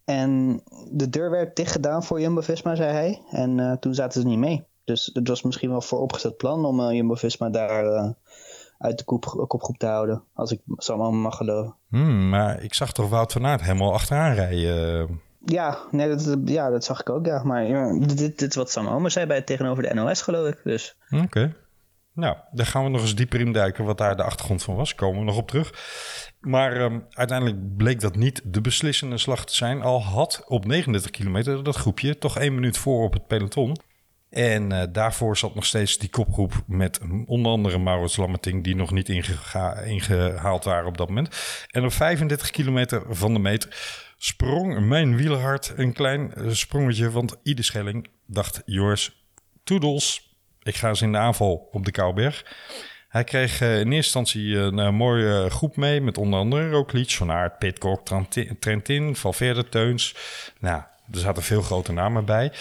En 0.06 0.62
de 0.90 1.08
deur 1.08 1.30
werd 1.30 1.56
dicht 1.56 1.72
gedaan 1.72 2.04
voor 2.04 2.20
Jumbo-Visma, 2.20 2.74
zei 2.74 2.92
hij. 2.92 3.22
En 3.30 3.58
uh, 3.58 3.72
toen 3.72 3.94
zaten 3.94 4.20
ze 4.20 4.26
niet 4.26 4.38
mee. 4.38 4.66
Dus 4.84 5.10
het 5.12 5.28
was 5.28 5.42
misschien 5.42 5.70
wel 5.70 5.80
vooropgezet 5.80 6.36
plan 6.36 6.64
om 6.64 6.80
uh, 6.80 6.92
Jumbo-Visma 6.92 7.50
daar 7.50 7.84
uh, 7.84 8.10
uit 8.78 8.98
de 8.98 9.04
kop, 9.04 9.44
kopgroep 9.48 9.78
te 9.78 9.86
houden. 9.86 10.22
Als 10.34 10.50
ik 10.50 10.60
Sam 10.66 11.16
mag 11.16 11.36
geloven. 11.36 11.74
Hmm, 11.88 12.28
maar 12.28 12.62
ik 12.62 12.74
zag 12.74 12.92
toch 12.92 13.08
Wout 13.08 13.32
van 13.32 13.46
Aert 13.46 13.62
helemaal 13.62 13.92
achteraan 13.92 14.34
rijden. 14.34 15.20
Ja, 15.44 15.78
nee, 15.90 16.08
dat, 16.08 16.36
ja, 16.44 16.70
dat 16.70 16.84
zag 16.84 17.00
ik 17.00 17.10
ook, 17.10 17.26
ja. 17.26 17.42
Maar 17.42 17.66
ja, 17.66 17.98
dit, 17.98 18.38
dit 18.38 18.42
is 18.42 18.54
wat 18.54 18.70
Sam 18.70 18.88
Omen 18.88 19.10
zei 19.10 19.26
bij 19.26 19.42
tegenover 19.42 19.82
de 19.82 19.94
NOS, 19.94 20.22
geloof 20.22 20.48
ik. 20.48 20.60
Dus. 20.64 20.96
Oké. 21.10 21.22
Okay. 21.22 21.54
Nou, 22.16 22.36
daar 22.50 22.66
gaan 22.66 22.84
we 22.84 22.90
nog 22.90 23.00
eens 23.00 23.14
dieper 23.14 23.40
in 23.40 23.52
duiken 23.52 23.84
wat 23.84 23.98
daar 23.98 24.16
de 24.16 24.22
achtergrond 24.22 24.62
van 24.62 24.74
was. 24.74 24.94
Komen 24.94 25.18
we 25.18 25.24
nog 25.24 25.36
op 25.36 25.48
terug. 25.48 25.74
Maar 26.40 26.80
um, 26.80 27.06
uiteindelijk 27.10 27.76
bleek 27.76 28.00
dat 28.00 28.16
niet 28.16 28.40
de 28.44 28.60
beslissende 28.60 29.18
slag 29.18 29.46
te 29.46 29.54
zijn. 29.54 29.82
Al 29.82 30.02
had 30.02 30.44
op 30.46 30.66
39 30.66 31.10
kilometer 31.10 31.64
dat 31.64 31.76
groepje 31.76 32.18
toch 32.18 32.38
één 32.38 32.54
minuut 32.54 32.78
voor 32.78 33.04
op 33.04 33.12
het 33.12 33.26
peloton. 33.26 33.76
En 34.30 34.72
uh, 34.72 34.82
daarvoor 34.92 35.36
zat 35.36 35.54
nog 35.54 35.66
steeds 35.66 35.98
die 35.98 36.08
kopgroep 36.08 36.62
met 36.66 37.00
onder 37.26 37.52
andere 37.52 37.78
Maurits 37.78 38.16
Lammerting... 38.16 38.64
die 38.64 38.76
nog 38.76 38.90
niet 38.90 39.08
ingehaald 39.84 40.64
waren 40.64 40.88
op 40.88 40.98
dat 40.98 41.08
moment. 41.08 41.64
En 41.70 41.84
op 41.84 41.92
35 41.92 42.50
kilometer 42.50 43.02
van 43.08 43.32
de 43.32 43.38
meet 43.38 43.68
sprong 44.16 44.86
mijn 44.88 45.16
wielerhart 45.16 45.72
een 45.76 45.92
klein 45.92 46.32
sprongetje. 46.48 47.10
Want 47.10 47.36
Ide 47.42 47.62
Schelling 47.62 48.08
dacht, 48.26 48.62
Joris, 48.64 49.26
toedels... 49.64 50.25
Ik 50.66 50.76
ga 50.76 50.88
eens 50.88 51.02
in 51.02 51.12
de 51.12 51.18
aanval 51.18 51.68
op 51.72 51.84
de 51.84 51.90
Kouberg. 51.90 52.44
Hij 53.08 53.24
kreeg 53.24 53.60
uh, 53.60 53.68
in 53.68 53.76
eerste 53.76 53.94
instantie 53.94 54.56
een 54.56 54.78
uh, 54.78 54.90
mooie 54.90 55.50
groep 55.50 55.76
mee. 55.76 56.00
Met 56.00 56.18
onder 56.18 56.38
andere 56.38 56.70
Roglic, 56.70 57.10
Van 57.10 57.30
Aert, 57.30 57.58
Pitcock, 57.58 58.06
Trentin, 58.58 59.16
Valverde, 59.16 59.68
Teuns. 59.68 60.14
Nou, 60.60 60.82
er 61.12 61.18
zaten 61.18 61.42
veel 61.42 61.62
grote 61.62 61.92
namen 61.92 62.24
bij. 62.24 62.52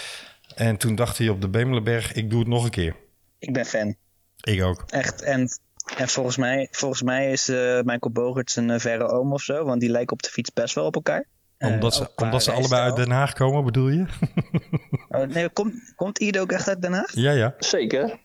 En 0.54 0.76
toen 0.76 0.94
dacht 0.94 1.18
hij 1.18 1.28
op 1.28 1.40
de 1.40 1.48
Bemelenberg, 1.48 2.12
ik 2.12 2.30
doe 2.30 2.38
het 2.38 2.48
nog 2.48 2.64
een 2.64 2.70
keer. 2.70 2.96
Ik 3.38 3.52
ben 3.52 3.66
fan. 3.66 3.96
Ik 4.40 4.62
ook. 4.62 4.84
Echt. 4.86 5.22
En, 5.22 5.48
en 5.96 6.08
volgens, 6.08 6.36
mij, 6.36 6.68
volgens 6.70 7.02
mij 7.02 7.32
is 7.32 7.48
uh, 7.48 7.56
Michael 7.82 8.12
Bogerts 8.12 8.56
een 8.56 8.80
verre 8.80 9.08
oom 9.08 9.32
of 9.32 9.42
zo. 9.42 9.64
Want 9.64 9.80
die 9.80 9.90
lijken 9.90 10.12
op 10.12 10.22
de 10.22 10.30
fiets 10.30 10.52
best 10.52 10.74
wel 10.74 10.84
op 10.84 10.94
elkaar. 10.94 11.26
Omdat 11.58 11.94
ze, 11.94 12.10
omdat 12.16 12.42
ze 12.42 12.52
allebei 12.52 12.82
uit 12.82 12.96
Den 12.96 13.10
Haag 13.10 13.32
komen, 13.32 13.64
bedoel 13.64 13.88
je? 13.88 14.04
oh, 15.08 15.26
nee, 15.26 15.48
komt, 15.48 15.92
komt 15.96 16.18
Ido 16.18 16.40
ook 16.40 16.52
echt 16.52 16.68
uit 16.68 16.82
Den 16.82 16.92
Haag? 16.92 17.14
Ja, 17.14 17.30
ja. 17.30 17.54
Zeker. 17.58 18.18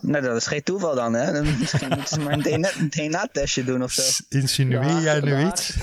Nou, 0.00 0.24
dat 0.24 0.36
is 0.36 0.46
geen 0.46 0.62
toeval 0.62 0.94
dan, 0.94 1.14
hè? 1.14 1.32
Dan 1.32 1.58
misschien 1.58 1.88
moeten 1.88 2.08
ze 2.08 2.20
maar 2.20 2.32
een 2.32 2.66
DNA-testje 2.90 3.64
doen 3.64 3.82
of 3.82 3.92
zo. 3.92 4.02
Insinueer 4.28 4.88
ja, 4.88 5.00
jij 5.00 5.20
nu 5.20 5.46
iets? 5.46 5.74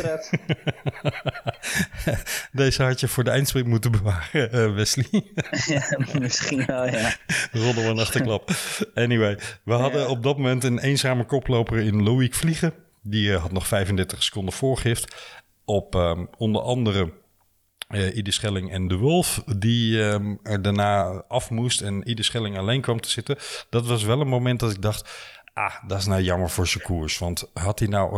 Deze 2.51 2.83
had 2.83 2.99
je 2.99 3.07
voor 3.07 3.23
de 3.23 3.29
eindsprint 3.29 3.67
moeten 3.67 3.91
bewaren, 3.91 4.55
uh, 4.55 4.75
Wesley. 4.75 5.05
ja, 5.65 5.97
misschien 6.19 6.65
wel, 6.65 6.85
ja. 6.85 7.15
Rollen 7.51 7.75
we 7.75 7.81
een 7.81 7.99
achterklap. 7.99 8.51
Anyway, 8.93 9.37
we 9.63 9.73
hadden 9.73 10.01
ja. 10.01 10.07
op 10.07 10.23
dat 10.23 10.37
moment 10.37 10.63
een 10.63 10.79
eenzame 10.79 11.23
koploper 11.23 11.77
in 11.77 12.03
Loïc 12.03 12.33
Vliegen. 12.33 12.73
Die 13.03 13.29
uh, 13.29 13.41
had 13.41 13.51
nog 13.51 13.67
35 13.67 14.23
seconden 14.23 14.53
voorgift. 14.53 15.15
Op 15.65 15.95
um, 15.95 16.29
onder 16.37 16.61
andere 16.61 17.13
uh, 17.89 18.15
Ide 18.15 18.31
Schelling 18.31 18.71
en 18.71 18.87
De 18.87 18.95
Wolf, 18.95 19.43
die 19.57 19.97
um, 19.97 20.39
er 20.43 20.61
daarna 20.61 21.23
af 21.27 21.49
moest 21.49 21.81
en 21.81 22.09
Ide 22.09 22.23
Schelling 22.23 22.57
alleen 22.57 22.81
kwam 22.81 23.01
te 23.01 23.09
zitten. 23.09 23.37
Dat 23.69 23.87
was 23.87 24.03
wel 24.03 24.21
een 24.21 24.27
moment 24.27 24.59
dat 24.59 24.71
ik 24.71 24.81
dacht, 24.81 25.09
ah, 25.53 25.73
dat 25.87 25.99
is 25.99 26.05
nou 26.05 26.21
jammer 26.21 26.49
voor 26.49 26.67
zijn. 26.67 27.07
Want 27.19 27.49
had 27.53 27.79
hij 27.79 27.87
nou 27.87 28.17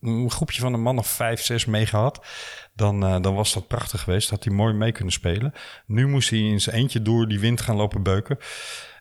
een, 0.00 0.30
groepje 0.30 0.60
van 0.60 0.72
een 0.72 0.82
man 0.82 0.98
of 0.98 1.06
vijf, 1.06 1.42
zes 1.42 1.64
mee 1.64 1.86
gehad, 1.86 2.26
dan, 2.74 3.04
uh, 3.04 3.20
dan 3.20 3.34
was 3.34 3.52
dat 3.52 3.66
prachtig 3.66 4.02
geweest. 4.02 4.30
Had 4.30 4.44
hij 4.44 4.54
mooi 4.54 4.74
mee 4.74 4.92
kunnen 4.92 5.12
spelen. 5.12 5.52
Nu 5.86 6.08
moest 6.08 6.30
hij 6.30 6.38
in 6.38 6.60
zijn 6.60 6.76
eentje 6.76 7.02
door 7.02 7.28
die 7.28 7.40
wind 7.40 7.60
gaan 7.60 7.76
lopen 7.76 8.02
beuken. 8.02 8.38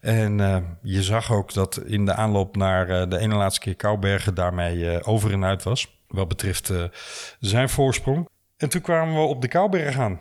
En 0.02 0.39
uh, 0.39 0.58
je 0.82 1.04
zag 1.04 1.32
ook 1.32 1.54
dat 1.54 1.78
in 1.78 2.06
de 2.06 2.13
aanloop 2.13 2.56
naar 2.56 3.10
de 3.10 3.17
ene 3.17 3.36
laatste 3.36 3.60
keer 3.62 3.75
Koubergen 3.75 4.34
daarmee 4.34 5.04
over 5.04 5.32
en 5.32 5.45
uit 5.45 5.63
was. 5.63 5.99
Wat 6.10 6.28
betreft 6.28 6.72
zijn 7.39 7.69
voorsprong. 7.69 8.28
En 8.58 8.69
toen 8.69 8.82
kwamen 8.82 9.13
we 9.15 9.22
op 9.22 9.41
de 9.41 9.48
Kouberg 9.48 9.98
aan. 9.98 10.19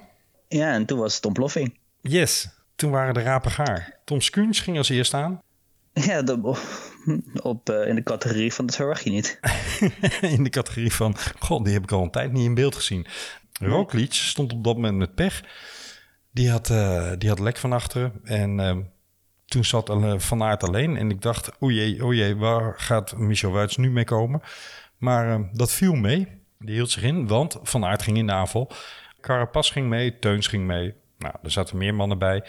Ja, 0.48 0.72
en 0.72 0.86
toen 0.86 0.98
was 0.98 1.14
het 1.14 1.24
ontploffing. 1.24 1.78
Yes, 2.00 2.48
toen 2.76 2.90
waren 2.90 3.14
de 3.14 3.22
rapen 3.22 3.50
gaar. 3.50 3.98
Tom 4.04 4.20
Skuns 4.20 4.60
ging 4.60 4.76
als 4.76 4.88
eerst 4.88 5.14
aan. 5.14 5.40
Ja, 6.06 6.22
de, 6.22 6.56
op, 7.42 7.70
uh, 7.70 7.88
in 7.88 7.94
de 7.94 8.02
categorie 8.02 8.52
van 8.52 8.66
dat 8.66 8.76
verwacht 8.76 9.04
je 9.04 9.10
niet. 9.10 9.38
in 10.36 10.44
de 10.44 10.50
categorie 10.50 10.92
van, 10.92 11.16
god, 11.38 11.64
die 11.64 11.74
heb 11.74 11.82
ik 11.82 11.92
al 11.92 12.02
een 12.02 12.10
tijd 12.10 12.32
niet 12.32 12.44
in 12.44 12.54
beeld 12.54 12.74
gezien. 12.74 13.06
Roglic 13.52 14.12
stond 14.12 14.52
op 14.52 14.64
dat 14.64 14.74
moment 14.74 14.96
met 14.96 15.14
pech. 15.14 15.42
Die 16.30 16.50
had, 16.50 16.68
uh, 16.70 17.12
die 17.18 17.28
had 17.28 17.38
lek 17.38 17.56
van 17.56 17.72
achteren. 17.72 18.12
En 18.24 18.58
uh, 18.58 18.76
toen 19.44 19.64
zat 19.64 19.96
Van 20.16 20.42
Aert 20.42 20.62
alleen. 20.62 20.96
En 20.96 21.10
ik 21.10 21.22
dacht, 21.22 21.50
o 21.58 21.70
jee, 21.70 22.04
o 22.04 22.12
jee, 22.12 22.36
waar 22.36 22.74
gaat 22.76 23.16
Michel 23.16 23.50
Wuits 23.50 23.76
nu 23.76 23.90
mee 23.90 24.04
komen? 24.04 24.40
Maar 24.98 25.48
dat 25.52 25.72
viel 25.72 25.94
mee. 25.94 26.28
Die 26.58 26.74
hield 26.74 26.90
zich 26.90 27.02
in, 27.02 27.26
want 27.26 27.58
Van 27.62 27.84
Aert 27.84 28.02
ging 28.02 28.16
in 28.16 28.26
de 28.26 28.32
aanval. 28.32 28.70
Carapaz 29.20 29.72
ging 29.72 29.88
mee, 29.88 30.18
Teuns 30.18 30.46
ging 30.46 30.66
mee. 30.66 30.94
Nou, 31.18 31.34
er 31.42 31.50
zaten 31.50 31.78
meer 31.78 31.94
mannen 31.94 32.18
bij. 32.18 32.44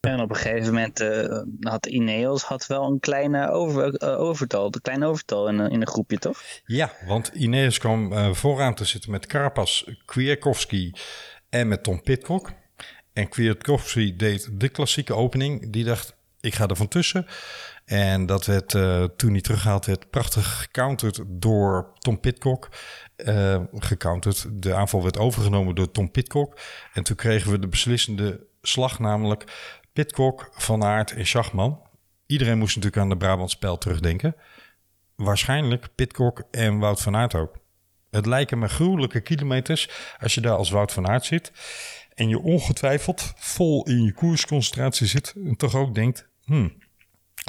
En 0.00 0.20
op 0.20 0.30
een 0.30 0.36
gegeven 0.36 0.74
moment 0.74 1.00
uh, 1.00 1.42
had 1.60 1.86
Ineos 1.86 2.42
had 2.42 2.66
wel 2.66 2.84
een 2.86 3.00
kleine 3.00 3.50
over, 3.50 4.02
uh, 4.02 4.20
overtal, 4.20 4.64
een 4.64 4.80
klein 4.80 5.04
overtal 5.04 5.48
in, 5.48 5.60
in 5.60 5.80
een 5.80 5.86
groepje, 5.86 6.18
toch? 6.18 6.42
Ja, 6.64 6.92
want 7.06 7.28
Ineos 7.28 7.78
kwam 7.78 8.12
uh, 8.12 8.32
vooraan 8.32 8.74
te 8.74 8.84
zitten 8.84 9.10
met 9.10 9.26
Carapaz, 9.26 9.84
Kwiatkowski 10.04 10.92
en 11.48 11.68
met 11.68 11.82
Tom 11.82 12.02
Pitcock. 12.02 12.52
En 13.12 13.28
Kwiatkowski 13.28 14.16
deed 14.16 14.60
de 14.60 14.68
klassieke 14.68 15.14
opening. 15.14 15.72
Die 15.72 15.84
dacht, 15.84 16.16
ik 16.46 16.54
ga 16.54 16.66
er 16.66 16.76
van 16.76 16.88
tussen. 16.88 17.26
En 17.84 18.26
dat 18.26 18.46
werd, 18.46 18.74
uh, 18.74 19.04
toen 19.04 19.32
hij 19.32 19.40
teruggehaald 19.40 19.86
werd, 19.86 20.10
prachtig 20.10 20.58
gecounterd 20.60 21.22
door 21.26 21.92
Tom 21.98 22.20
Pitcock. 22.20 22.68
Uh, 23.16 23.60
gecounterd. 23.72 24.46
De 24.52 24.74
aanval 24.74 25.02
werd 25.02 25.18
overgenomen 25.18 25.74
door 25.74 25.90
Tom 25.90 26.10
Pitcock. 26.10 26.58
En 26.92 27.02
toen 27.02 27.16
kregen 27.16 27.50
we 27.50 27.58
de 27.58 27.68
beslissende 27.68 28.46
slag, 28.62 28.98
namelijk 28.98 29.44
Pitcock, 29.92 30.48
Van 30.52 30.84
Aert 30.84 31.12
en 31.12 31.26
Schachman. 31.26 31.80
Iedereen 32.26 32.58
moest 32.58 32.76
natuurlijk 32.76 33.02
aan 33.02 33.08
de 33.08 33.16
Brabantspel 33.16 33.78
terugdenken. 33.78 34.36
Waarschijnlijk 35.16 35.88
Pitcock 35.94 36.42
en 36.50 36.78
Wout 36.78 37.02
van 37.02 37.16
Aert 37.16 37.34
ook. 37.34 37.58
Het 38.10 38.26
lijken 38.26 38.58
me 38.58 38.68
gruwelijke 38.68 39.20
kilometers 39.20 39.90
als 40.18 40.34
je 40.34 40.40
daar 40.40 40.56
als 40.56 40.70
Wout 40.70 40.92
van 40.92 41.08
Aert 41.08 41.24
zit. 41.24 41.52
En 42.14 42.28
je 42.28 42.38
ongetwijfeld 42.38 43.32
vol 43.36 43.84
in 43.84 44.02
je 44.02 44.12
koersconcentratie 44.12 45.06
zit. 45.06 45.34
En 45.44 45.56
toch 45.56 45.74
ook 45.74 45.94
denkt, 45.94 46.28
hmm, 46.46 46.72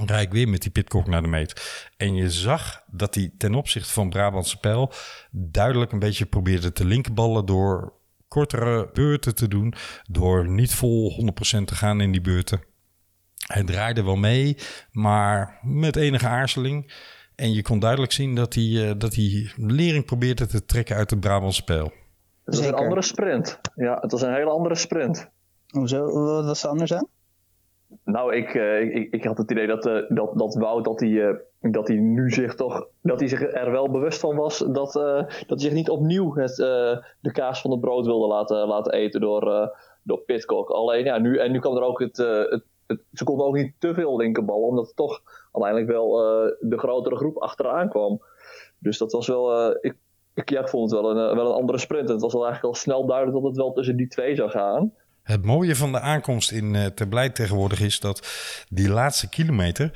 rijd 0.05 0.25
ik 0.25 0.31
weer 0.31 0.49
met 0.49 0.61
die 0.61 0.71
Pitcock 0.71 1.07
naar 1.07 1.21
de 1.21 1.27
meet. 1.27 1.89
En 1.97 2.15
je 2.15 2.31
zag 2.31 2.83
dat 2.91 3.15
hij 3.15 3.31
ten 3.37 3.55
opzichte 3.55 3.93
van 3.93 4.09
Brabantse 4.09 4.59
pijl 4.59 4.91
duidelijk 5.31 5.91
een 5.91 5.99
beetje 5.99 6.25
probeerde 6.25 6.71
te 6.71 6.85
linkerballen 6.85 7.45
door 7.45 7.93
kortere 8.27 8.89
beurten 8.93 9.35
te 9.35 9.47
doen, 9.47 9.73
door 10.09 10.49
niet 10.49 10.73
vol 10.73 11.11
100% 11.59 11.63
te 11.63 11.75
gaan 11.75 12.01
in 12.01 12.11
die 12.11 12.21
beurten. 12.21 12.61
Hij 13.47 13.63
draaide 13.63 14.03
wel 14.03 14.15
mee, 14.15 14.57
maar 14.91 15.59
met 15.61 15.95
enige 15.95 16.27
aarzeling. 16.27 16.93
En 17.35 17.53
je 17.53 17.61
kon 17.61 17.79
duidelijk 17.79 18.11
zien 18.11 18.35
dat 18.35 18.53
hij, 18.53 18.63
uh, 18.63 18.91
dat 18.97 19.15
hij 19.15 19.51
lering 19.55 20.05
probeerde 20.05 20.45
te 20.45 20.65
trekken 20.65 20.95
uit 20.95 21.09
het 21.09 21.19
Brabantse 21.19 21.63
pijl. 21.63 21.93
Het 22.45 22.55
was 22.55 22.65
een 22.65 22.73
andere 22.73 23.01
sprint. 23.01 23.59
Ja, 23.75 23.97
het 24.01 24.11
was 24.11 24.21
een 24.21 24.33
hele 24.33 24.49
andere 24.49 24.75
sprint. 24.75 25.29
Hoezo? 25.67 26.23
Wat 26.23 26.45
was 26.45 26.63
er 26.63 26.69
anders 26.69 26.93
aan? 26.93 27.07
Nou, 28.03 28.35
ik, 28.35 28.53
eh, 28.53 28.81
ik, 28.81 29.13
ik 29.13 29.23
had 29.23 29.37
het 29.37 29.51
idee 29.51 29.67
dat, 29.67 29.85
eh, 29.85 30.01
dat, 30.07 30.37
dat 30.37 30.55
Wout 30.55 30.85
dat 30.85 30.99
hij, 30.99 31.27
eh, 31.27 31.35
dat 31.71 31.87
hij 31.87 31.97
nu 31.97 32.31
zich 32.31 32.55
toch 32.55 32.87
dat 33.01 33.19
hij 33.19 33.29
zich 33.29 33.53
er 33.53 33.71
wel 33.71 33.91
bewust 33.91 34.19
van 34.19 34.35
was 34.35 34.57
dat, 34.57 34.93
dat 34.93 35.47
hij 35.47 35.59
zich 35.59 35.73
niet 35.73 35.89
opnieuw 35.89 36.35
het, 36.35 36.55
de 37.19 37.31
kaas 37.31 37.61
van 37.61 37.71
het 37.71 37.79
brood 37.79 38.05
wilde 38.05 38.27
laten, 38.27 38.67
laten 38.67 38.93
eten 38.93 39.21
door, 39.21 39.71
door 40.03 40.19
Pitcock. 40.19 40.69
Alleen 40.69 41.03
ja, 41.03 41.17
nu, 41.17 41.37
en 41.37 41.51
nu 41.51 41.59
kwam 41.59 41.75
er 41.75 41.83
ook 41.83 41.99
het, 41.99 42.17
het, 42.17 42.63
ze 43.13 43.23
konden 43.23 43.45
ook 43.45 43.55
niet 43.55 43.73
te 43.79 43.93
veel 43.93 44.17
linkerballen, 44.17 44.67
omdat 44.67 44.95
toch 44.95 45.21
uiteindelijk 45.51 45.91
wel 45.91 46.11
de 46.59 46.77
grotere 46.77 47.15
groep 47.15 47.37
achteraan 47.37 47.89
kwam. 47.89 48.21
Dus 48.79 48.97
dat 48.97 49.11
was 49.11 49.27
wel, 49.27 49.71
ik, 49.81 49.95
ik, 50.33 50.49
ja, 50.49 50.61
ik 50.61 50.69
vond 50.69 50.91
het 50.91 51.01
wel 51.01 51.09
een, 51.09 51.35
wel 51.35 51.45
een 51.45 51.59
andere 51.59 51.77
sprint. 51.77 52.07
En 52.07 52.13
het 52.13 52.21
was 52.21 52.33
wel 52.33 52.45
eigenlijk 52.45 52.75
al 52.75 52.81
snel 52.81 53.05
duidelijk 53.05 53.37
dat 53.37 53.47
het 53.47 53.57
wel 53.57 53.73
tussen 53.73 53.97
die 53.97 54.07
twee 54.07 54.35
zou 54.35 54.49
gaan. 54.49 54.93
Het 55.27 55.45
mooie 55.45 55.75
van 55.75 55.91
de 55.91 55.99
aankomst 55.99 56.51
in 56.51 56.73
uh, 56.73 56.85
Terblij 56.85 57.29
tegenwoordig 57.29 57.79
is 57.79 57.99
dat 57.99 58.27
die 58.69 58.89
laatste 58.89 59.29
kilometer, 59.29 59.91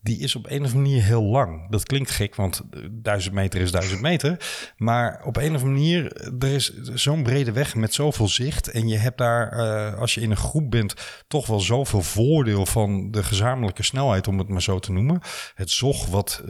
die 0.00 0.18
is 0.18 0.36
op 0.36 0.44
een 0.44 0.50
of 0.50 0.56
andere 0.56 0.78
manier 0.78 1.02
heel 1.02 1.22
lang. 1.22 1.70
Dat 1.70 1.82
klinkt 1.82 2.10
gek, 2.10 2.34
want 2.34 2.62
eh, 2.70 2.80
duizend 2.90 3.34
meter 3.34 3.60
is 3.60 3.70
duizend 3.70 4.00
meter. 4.00 4.36
Maar 4.76 5.22
op 5.24 5.36
een 5.36 5.54
of 5.54 5.62
andere 5.62 5.70
manier, 5.70 6.32
er 6.38 6.54
is 6.54 6.82
zo'n 6.82 7.22
brede 7.22 7.52
weg 7.52 7.74
met 7.74 7.94
zoveel 7.94 8.28
zicht. 8.28 8.68
En 8.68 8.88
je 8.88 8.96
hebt 8.96 9.18
daar, 9.18 9.96
als 9.96 10.14
je 10.14 10.20
in 10.20 10.30
een 10.30 10.36
groep 10.36 10.70
bent, 10.70 10.94
toch 11.28 11.46
wel 11.46 11.60
zoveel 11.60 12.02
voordeel 12.02 12.66
van 12.66 13.10
de 13.10 13.22
gezamenlijke 13.22 13.82
snelheid, 13.82 14.28
om 14.28 14.38
het 14.38 14.48
maar 14.48 14.62
zo 14.62 14.78
te 14.78 14.92
noemen. 14.92 15.20
Het 15.54 15.70
zog 15.70 16.06
wat, 16.06 16.42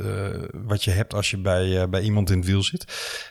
wat 0.53 0.85
je 0.85 0.91
hebt 0.91 1.15
als 1.15 1.31
je 1.31 1.39
bij, 1.39 1.89
bij 1.89 2.03
iemand 2.03 2.31
in 2.31 2.37
het 2.37 2.47
wiel 2.47 2.63
zit. 2.63 2.85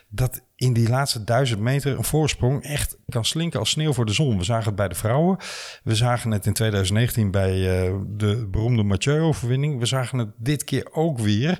Dat 0.09 0.41
in 0.61 0.73
die 0.73 0.89
laatste 0.89 1.23
duizend 1.23 1.59
meter 1.59 1.97
een 1.97 2.03
voorsprong 2.03 2.63
echt 2.63 2.97
kan 3.09 3.25
slinken 3.25 3.59
als 3.59 3.69
sneeuw 3.69 3.93
voor 3.93 4.05
de 4.05 4.13
zon. 4.13 4.37
We 4.37 4.43
zagen 4.43 4.65
het 4.65 4.75
bij 4.75 4.87
de 4.87 4.95
vrouwen. 4.95 5.37
We 5.83 5.95
zagen 5.95 6.31
het 6.31 6.45
in 6.45 6.53
2019 6.53 7.31
bij 7.31 7.85
uh, 7.89 7.95
de 8.07 8.47
beroemde 8.47 8.83
Mathieu-overwinning. 8.83 9.79
We 9.79 9.85
zagen 9.85 10.17
het 10.17 10.29
dit 10.37 10.63
keer 10.63 10.87
ook 10.91 11.19
weer. 11.19 11.57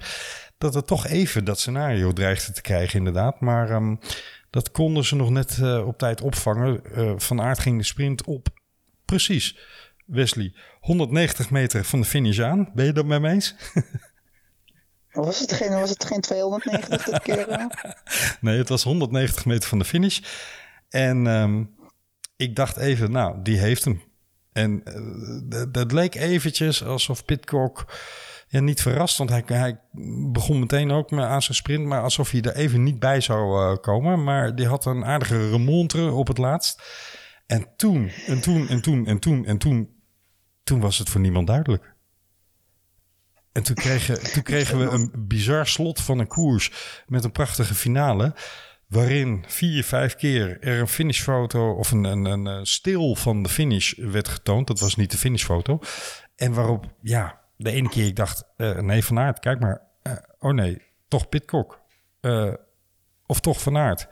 Dat 0.57 0.73
het 0.73 0.87
toch 0.87 1.07
even 1.07 1.45
dat 1.45 1.59
scenario 1.59 2.13
dreigde 2.13 2.51
te 2.51 2.61
krijgen, 2.61 2.97
inderdaad. 2.97 3.39
Maar 3.39 3.71
um, 3.71 3.99
dat 4.49 4.71
konden 4.71 5.05
ze 5.05 5.15
nog 5.15 5.29
net 5.29 5.57
uh, 5.61 5.87
op 5.87 5.97
tijd 5.97 6.21
opvangen. 6.21 6.81
Uh, 6.97 7.13
van 7.17 7.41
Aert 7.41 7.59
ging 7.59 7.77
de 7.77 7.85
sprint 7.85 8.23
op 8.23 8.47
precies, 9.05 9.57
Wesley, 10.05 10.53
190 10.79 11.49
meter 11.49 11.85
van 11.85 11.99
de 11.99 12.05
finish 12.05 12.39
aan. 12.39 12.69
Ben 12.73 12.85
je 12.85 12.93
dat 12.93 13.05
met 13.05 13.21
me 13.21 13.29
eens? 13.29 13.55
Was 15.11 15.39
het 15.39 15.53
geen, 15.53 15.71
was 15.71 15.89
het 15.89 16.05
geen 16.05 16.21
290 16.21 17.03
dit 17.03 17.21
keer? 17.21 17.67
nee, 18.41 18.57
het 18.57 18.69
was 18.69 18.83
190 18.83 19.45
meter 19.45 19.69
van 19.69 19.79
de 19.79 19.85
finish. 19.85 20.19
En 20.89 21.25
um, 21.25 21.75
ik 22.35 22.55
dacht 22.55 22.77
even, 22.77 23.11
nou, 23.11 23.41
die 23.41 23.57
heeft 23.57 23.85
hem. 23.85 24.01
En 24.51 24.83
uh, 25.49 25.63
dat 25.71 25.91
leek 25.91 26.15
eventjes 26.15 26.83
alsof 26.83 27.25
Pitcock 27.25 27.85
ja, 28.47 28.59
niet 28.59 28.81
verrast. 28.81 29.17
Want 29.17 29.29
hij, 29.29 29.43
hij 29.45 29.79
begon 30.31 30.59
meteen 30.59 30.91
ook 30.91 31.11
aan 31.11 31.41
zijn 31.41 31.57
sprint. 31.57 31.85
Maar 31.85 32.01
alsof 32.01 32.31
hij 32.31 32.41
er 32.41 32.55
even 32.55 32.83
niet 32.83 32.99
bij 32.99 33.21
zou 33.21 33.71
uh, 33.71 33.77
komen. 33.77 34.23
Maar 34.23 34.55
die 34.55 34.67
had 34.67 34.85
een 34.85 35.05
aardige 35.05 35.49
remontre 35.49 36.11
op 36.11 36.27
het 36.27 36.37
laatst. 36.37 36.81
En 37.45 37.67
toen, 37.75 38.11
en 38.27 38.41
toen, 38.41 38.67
en 38.67 38.81
toen, 38.81 39.07
en 39.07 39.19
toen, 39.19 39.45
en 39.45 39.57
toen... 39.57 39.99
Toen 40.63 40.79
was 40.79 40.97
het 40.97 41.09
voor 41.09 41.21
niemand 41.21 41.47
duidelijk. 41.47 41.90
En 43.51 43.63
toen 43.63 43.75
kregen, 43.75 44.31
toen 44.33 44.43
kregen 44.43 44.79
we 44.79 44.85
een 44.85 45.11
bizar 45.17 45.67
slot 45.67 46.01
van 46.01 46.19
een 46.19 46.27
koers 46.27 46.71
met 47.07 47.23
een 47.23 47.31
prachtige 47.31 47.75
finale. 47.75 48.33
Waarin 48.87 49.43
vier, 49.47 49.83
vijf 49.83 50.15
keer 50.15 50.59
er 50.61 50.79
een 50.79 50.87
finishfoto 50.87 51.73
of 51.73 51.91
een, 51.91 52.03
een, 52.03 52.25
een 52.25 52.65
stil 52.65 53.15
van 53.15 53.43
de 53.43 53.49
finish 53.49 53.93
werd 53.97 54.27
getoond. 54.27 54.67
Dat 54.67 54.79
was 54.79 54.95
niet 54.95 55.11
de 55.11 55.17
finishfoto. 55.17 55.79
En 56.35 56.53
waarop, 56.53 56.85
ja, 57.01 57.41
de 57.57 57.71
ene 57.71 57.89
keer 57.89 58.05
ik 58.05 58.15
dacht, 58.15 58.43
uh, 58.57 58.79
nee 58.79 59.03
Van 59.03 59.19
Aert, 59.19 59.39
kijk 59.39 59.59
maar. 59.59 59.81
Uh, 60.03 60.13
oh 60.39 60.53
nee, 60.53 60.81
toch 61.07 61.29
Pitcock. 61.29 61.81
Uh, 62.21 62.53
of 63.25 63.39
toch 63.39 63.61
Van 63.61 63.77
Aert. 63.77 64.07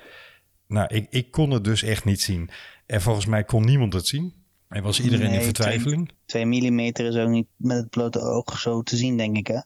Nou, 0.68 0.96
ik, 0.96 1.08
ik 1.10 1.32
kon 1.32 1.52
het 1.52 1.64
dus 1.64 1.84
echt 1.84 2.06
niet 2.06 2.22
zien. 2.22 2.50
En 2.86 3.02
volgens 3.02 3.26
mij 3.26 3.44
kon 3.44 3.66
niemand 3.66 3.94
het 3.94 4.08
zien. 4.08 4.39
En 4.70 4.84
was 4.84 5.02
iedereen 5.02 5.30
nee, 5.30 5.38
in 5.38 5.44
vertwijfeling? 5.44 6.12
2 6.26 6.46
mm 6.46 6.80
is 6.80 7.16
ook 7.16 7.30
niet 7.30 7.48
met 7.56 7.78
het 7.78 7.90
blote 7.90 8.20
oog 8.20 8.60
zo 8.60 8.82
te 8.82 8.96
zien, 8.96 9.18
denk 9.18 9.38
ik, 9.38 9.48
hè? 9.48 9.60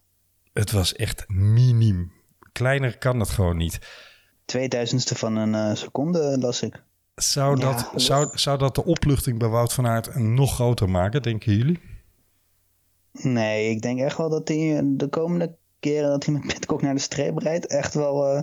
Het 0.54 0.72
was 0.72 0.94
echt 0.94 1.24
minim. 1.28 2.12
Kleiner 2.52 2.98
kan 2.98 3.20
het 3.20 3.30
gewoon 3.30 3.58
niet. 3.58 3.80
2000ste 4.58 5.18
van 5.18 5.36
een 5.36 5.54
uh, 5.54 5.76
seconde, 5.76 6.38
las 6.40 6.62
ik. 6.62 6.84
Zou, 7.16 7.60
ja, 7.60 7.72
dat, 7.72 7.92
zou, 7.96 8.30
zou 8.34 8.58
dat 8.58 8.76
de 8.76 8.86
opluchting 8.86 9.40
bij 9.40 9.48
Wout 9.48 9.74
van 9.74 9.88
Aert 9.88 10.16
nog 10.16 10.54
groter 10.54 10.90
maken, 10.90 11.22
denken 11.22 11.56
jullie? 11.56 11.80
Nee, 13.12 13.70
ik 13.70 13.82
denk 13.82 14.00
echt 14.00 14.18
wel 14.18 14.30
dat 14.30 14.48
hij 14.48 14.82
de 14.84 15.08
komende 15.08 15.56
keren 15.80 16.10
dat 16.10 16.26
hij 16.26 16.34
met 16.34 16.48
Pitcock 16.48 16.82
naar 16.82 16.94
de 16.94 17.00
streep 17.00 17.38
rijdt... 17.38 17.68
echt 17.68 17.94
wel 17.94 18.36
uh, 18.36 18.42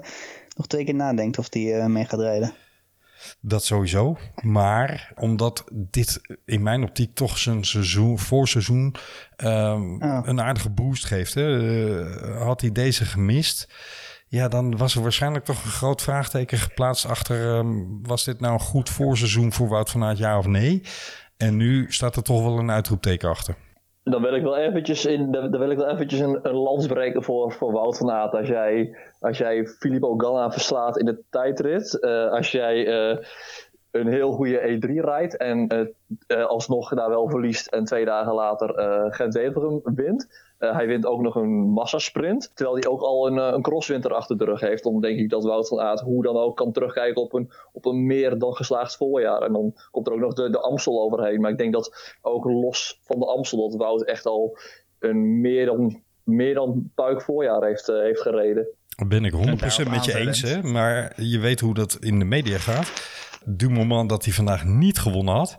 nog 0.56 0.66
twee 0.66 0.84
keer 0.84 0.94
nadenkt 0.94 1.38
of 1.38 1.46
hij 1.50 1.62
uh, 1.62 1.86
mee 1.86 2.04
gaat 2.04 2.20
rijden. 2.20 2.52
Dat 3.40 3.64
sowieso. 3.64 4.18
Maar 4.42 5.12
omdat 5.16 5.64
dit 5.70 6.20
in 6.44 6.62
mijn 6.62 6.82
optiek 6.82 7.14
toch 7.14 7.38
zijn 7.38 7.64
seizoen, 7.64 8.18
voorseizoen 8.18 8.94
um, 9.36 10.02
oh. 10.02 10.20
een 10.22 10.40
aardige 10.40 10.70
boost 10.70 11.04
geeft. 11.04 11.34
Hè? 11.34 11.58
Uh, 11.58 12.42
had 12.42 12.60
hij 12.60 12.72
deze 12.72 13.04
gemist, 13.04 13.68
ja, 14.28 14.48
dan 14.48 14.76
was 14.76 14.94
er 14.94 15.02
waarschijnlijk 15.02 15.44
toch 15.44 15.64
een 15.64 15.70
groot 15.70 16.02
vraagteken 16.02 16.58
geplaatst 16.58 17.06
achter... 17.06 17.56
Um, 17.56 18.02
was 18.02 18.24
dit 18.24 18.40
nou 18.40 18.52
een 18.52 18.60
goed 18.60 18.88
voorseizoen 18.88 19.52
voor 19.52 19.68
Wout 19.68 19.90
van 19.90 20.04
Aert, 20.04 20.18
ja 20.18 20.38
of 20.38 20.46
nee? 20.46 20.82
En 21.36 21.56
nu 21.56 21.86
staat 21.88 22.16
er 22.16 22.22
toch 22.22 22.42
wel 22.42 22.58
een 22.58 22.70
uitroepteken 22.70 23.28
achter. 23.28 23.56
Dan 24.02 24.22
wil 24.22 24.34
ik 24.34 24.42
wel 24.42 24.56
eventjes, 24.56 25.06
in, 25.06 25.32
dan 25.32 25.58
wil 25.58 25.70
ik 25.70 25.78
wel 25.78 25.88
eventjes 25.88 26.20
een, 26.20 26.38
een 26.42 26.54
lans 26.54 26.86
breken 26.86 27.22
voor, 27.22 27.52
voor 27.52 27.72
Wout 27.72 27.96
van 27.96 28.10
Aert. 28.10 28.34
Als 28.34 28.48
jij, 28.48 28.96
als 29.20 29.38
jij 29.38 29.66
Filippo 29.66 30.16
Ganna 30.16 30.50
verslaat 30.50 30.98
in 30.98 31.04
de 31.04 31.22
tijdrit. 31.30 31.98
Uh, 32.00 32.30
als 32.30 32.50
jij 32.50 32.86
uh, 32.86 33.16
een 33.90 34.06
heel 34.06 34.32
goede 34.32 34.78
E3 34.78 34.90
rijdt 35.04 35.36
en 35.36 35.88
uh, 36.28 36.46
alsnog 36.46 36.94
daar 36.94 37.08
wel 37.08 37.28
verliest. 37.28 37.66
En 37.66 37.84
twee 37.84 38.04
dagen 38.04 38.34
later 38.34 38.74
Gent-Wevelgem 39.12 39.80
wint. 39.94 40.28
Uh, 40.60 40.74
hij 40.74 40.86
wint 40.86 41.06
ook 41.06 41.20
nog 41.20 41.34
een 41.34 41.50
massasprint. 41.50 42.50
Terwijl 42.54 42.76
hij 42.76 42.86
ook 42.86 43.00
al 43.00 43.26
een, 43.26 43.36
een 43.36 43.62
crosswinter 43.62 44.14
achter 44.14 44.38
de 44.38 44.44
rug 44.44 44.60
heeft. 44.60 44.82
Dan 44.82 45.00
denk 45.00 45.18
ik 45.18 45.30
dat 45.30 45.44
Wout 45.44 45.68
van 45.68 45.80
Aert 45.80 46.00
hoe 46.00 46.22
dan 46.22 46.36
ook 46.36 46.56
kan 46.56 46.72
terugkijken 46.72 47.22
op 47.22 47.32
een, 47.32 47.50
op 47.72 47.84
een 47.84 48.06
meer 48.06 48.38
dan 48.38 48.54
geslaagd 48.54 48.96
voorjaar. 48.96 49.42
En 49.42 49.52
dan 49.52 49.74
komt 49.90 50.06
er 50.06 50.12
ook 50.12 50.20
nog 50.20 50.34
de, 50.34 50.50
de 50.50 50.60
Amstel 50.60 51.00
overheen. 51.00 51.40
Maar 51.40 51.50
ik 51.50 51.58
denk 51.58 51.72
dat 51.72 52.16
ook 52.22 52.44
los 52.44 53.00
van 53.02 53.18
de 53.18 53.26
Amstel 53.26 53.68
dat 53.68 53.78
Wout 53.78 54.02
echt 54.02 54.26
al 54.26 54.58
een 54.98 55.40
meer 55.40 55.66
dan, 55.66 56.02
meer 56.24 56.54
dan 56.54 56.90
puik 56.94 57.22
voorjaar 57.22 57.64
heeft, 57.64 57.88
uh, 57.88 58.00
heeft 58.00 58.20
gereden. 58.20 58.66
Ben 59.06 59.24
ik 59.24 59.32
100% 59.32 59.90
met 59.90 60.04
je 60.04 60.18
eens, 60.18 60.42
hè? 60.42 60.62
maar 60.62 61.12
je 61.16 61.38
weet 61.38 61.60
hoe 61.60 61.74
dat 61.74 61.96
in 62.00 62.18
de 62.18 62.24
media 62.24 62.58
gaat. 62.58 63.18
Du 63.44 63.70
moment 63.70 64.08
dat 64.08 64.24
hij 64.24 64.34
vandaag 64.34 64.64
niet 64.64 64.98
gewonnen 64.98 65.34
had, 65.34 65.58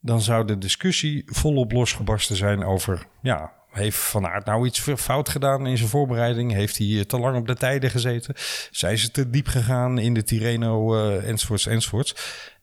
dan 0.00 0.20
zou 0.20 0.44
de 0.44 0.58
discussie 0.58 1.22
volop 1.26 1.72
losgebarsten 1.72 2.36
zijn 2.36 2.64
over, 2.64 3.06
ja, 3.22 3.52
heeft 3.76 3.98
Van 3.98 4.26
Aert 4.26 4.44
nou 4.44 4.66
iets 4.66 4.80
fout 4.96 5.28
gedaan 5.28 5.66
in 5.66 5.76
zijn 5.76 5.88
voorbereiding? 5.88 6.52
Heeft 6.52 6.78
hij 6.78 7.04
te 7.04 7.18
lang 7.18 7.36
op 7.36 7.46
de 7.46 7.54
tijden 7.54 7.90
gezeten? 7.90 8.34
Zijn 8.70 8.98
ze 8.98 9.10
te 9.10 9.30
diep 9.30 9.46
gegaan 9.46 9.98
in 9.98 10.14
de 10.14 10.22
Tirreno 10.22 10.96
uh, 10.96 11.28
enzovoorts 11.28 11.66
enzovoorts? 11.66 12.14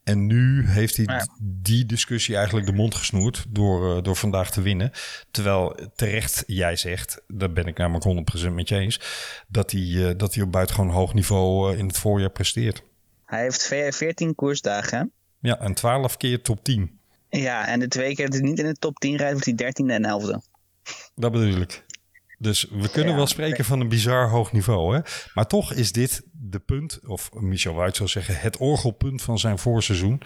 En 0.04 0.28
nu 0.28 0.68
heeft 0.68 0.98
hij 0.98 1.06
ja. 1.06 1.28
die 1.42 1.86
discussie 1.86 2.36
eigenlijk 2.36 2.66
de 2.66 2.74
mond 2.74 2.96
gesnoerd 2.96 3.46
door, 3.50 3.96
uh, 3.96 4.02
door 4.02 4.16
vandaag 4.16 4.52
te 4.52 4.62
winnen. 4.62 4.92
Terwijl 5.32 5.76
terecht 5.96 6.44
jij 6.48 6.76
zegt, 6.76 7.22
daar 7.28 7.52
ben 7.52 7.66
ik 7.66 7.78
namelijk 7.78 8.46
100% 8.50 8.54
met 8.54 8.70
je 8.70 8.78
eens, 8.78 9.00
dat 9.48 9.72
hij, 9.72 9.82
uh, 9.82 10.10
dat 10.18 10.34
hij 10.34 10.44
op 10.44 10.52
buitengewoon 10.52 10.92
hoog 10.92 11.14
niveau 11.14 11.78
in 11.78 11.88
het 11.88 11.98
voorjaar 11.98 12.30
presteert. 12.30 12.84
Hij 13.34 13.42
heeft 13.42 13.96
14 13.96 14.36
koersdagen. 14.36 15.12
Ja, 15.40 15.60
en 15.60 15.74
12 15.74 16.18
keer 16.18 16.42
top 16.42 16.64
10. 16.64 17.00
Ja, 17.30 17.68
en 17.68 17.80
de 17.80 17.88
twee 17.88 18.16
keer 18.16 18.26
dat 18.30 18.40
hij 18.40 18.50
niet 18.50 18.60
in 18.60 18.66
de 18.66 18.74
top 18.74 19.00
10 19.00 19.16
rijdt, 19.16 19.46
wordt 19.46 19.62
hij 19.62 19.72
13e 19.72 19.90
en 19.90 20.22
11e. 20.22 20.52
Dat 21.16 21.32
bedoel 21.32 21.62
ik. 21.62 21.86
Dus 22.38 22.68
we 22.72 22.90
kunnen 22.90 23.12
ja, 23.12 23.18
wel 23.18 23.28
spreken 23.28 23.66
van 23.66 23.80
een 23.80 23.90
bizar 23.90 24.30
hoog 24.30 24.52
niveau. 24.52 24.96
Hè? 24.96 25.02
Maar 25.34 25.48
toch 25.48 25.74
is 25.74 25.92
dit 25.92 26.22
de 26.32 26.60
punt, 26.60 27.00
of 27.08 27.34
Michel 27.34 27.74
Wuit 27.74 27.96
zou 27.96 28.10
zeggen, 28.10 28.40
het 28.40 28.58
orgelpunt 28.58 29.22
van 29.22 29.40
zijn 29.40 29.58
voorseizoen. 29.58 30.22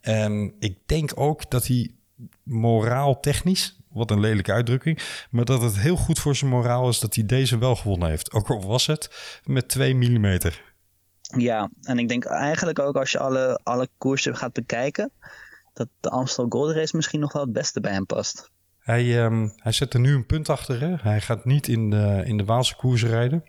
En 0.00 0.54
ik 0.58 0.78
denk 0.86 1.12
ook 1.14 1.50
dat 1.50 1.66
hij 1.66 1.94
moraal 2.42 3.20
technisch, 3.20 3.76
wat 3.88 4.10
een 4.10 4.20
lelijke 4.20 4.52
uitdrukking, 4.52 4.98
maar 5.30 5.44
dat 5.44 5.62
het 5.62 5.78
heel 5.78 5.96
goed 5.96 6.18
voor 6.18 6.36
zijn 6.36 6.50
moraal 6.50 6.88
is 6.88 6.98
dat 6.98 7.14
hij 7.14 7.26
deze 7.26 7.58
wel 7.58 7.76
gewonnen 7.76 8.08
heeft. 8.08 8.32
Ook 8.32 8.50
al 8.50 8.66
was 8.66 8.86
het 8.86 9.40
met 9.44 9.68
2 9.68 9.94
mm. 9.94 10.38
Ja, 11.36 11.70
en 11.82 11.98
ik 11.98 12.08
denk 12.08 12.24
eigenlijk 12.24 12.78
ook 12.78 12.96
als 12.96 13.12
je 13.12 13.18
alle, 13.18 13.60
alle 13.62 13.88
koersen 13.98 14.36
gaat 14.36 14.52
bekijken, 14.52 15.10
dat 15.72 15.88
de 16.00 16.10
Amstel 16.10 16.46
Gold 16.48 16.74
Race 16.74 16.96
misschien 16.96 17.20
nog 17.20 17.32
wel 17.32 17.42
het 17.42 17.52
beste 17.52 17.80
bij 17.80 17.92
hem 17.92 18.06
past. 18.06 18.50
Hij, 18.78 19.24
um, 19.24 19.52
hij 19.56 19.72
zet 19.72 19.94
er 19.94 20.00
nu 20.00 20.14
een 20.14 20.26
punt 20.26 20.48
achter. 20.48 20.80
Hè? 20.80 20.94
Hij 20.96 21.20
gaat 21.20 21.44
niet 21.44 21.68
in 21.68 21.90
de, 21.90 22.22
in 22.24 22.36
de 22.36 22.44
Waalse 22.44 22.76
koers 22.76 23.04
rijden. 23.04 23.44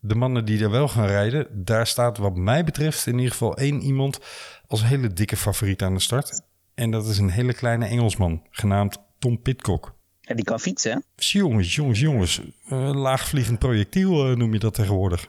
De 0.00 0.14
mannen 0.14 0.44
die 0.44 0.62
er 0.62 0.70
wel 0.70 0.88
gaan 0.88 1.06
rijden, 1.06 1.64
daar 1.64 1.86
staat 1.86 2.18
wat 2.18 2.36
mij 2.36 2.64
betreft 2.64 3.06
in 3.06 3.16
ieder 3.16 3.30
geval 3.30 3.56
één 3.56 3.80
iemand 3.80 4.18
als 4.66 4.84
hele 4.84 5.12
dikke 5.12 5.36
favoriet 5.36 5.82
aan 5.82 5.94
de 5.94 6.00
start. 6.00 6.42
En 6.74 6.90
dat 6.90 7.06
is 7.06 7.18
een 7.18 7.30
hele 7.30 7.54
kleine 7.54 7.86
Engelsman, 7.86 8.42
genaamd 8.50 8.98
Tom 9.18 9.42
Pitcock. 9.42 9.94
Ja, 10.20 10.34
die 10.34 10.44
kan 10.44 10.60
fietsen, 10.60 10.92
hè? 10.92 10.98
Jongens, 11.16 11.74
jongens, 11.74 12.00
jongens. 12.00 12.40
Uh, 12.72 12.94
laagvliegend 12.94 13.58
projectiel 13.58 14.30
uh, 14.30 14.36
noem 14.36 14.52
je 14.52 14.58
dat 14.58 14.74
tegenwoordig. 14.74 15.28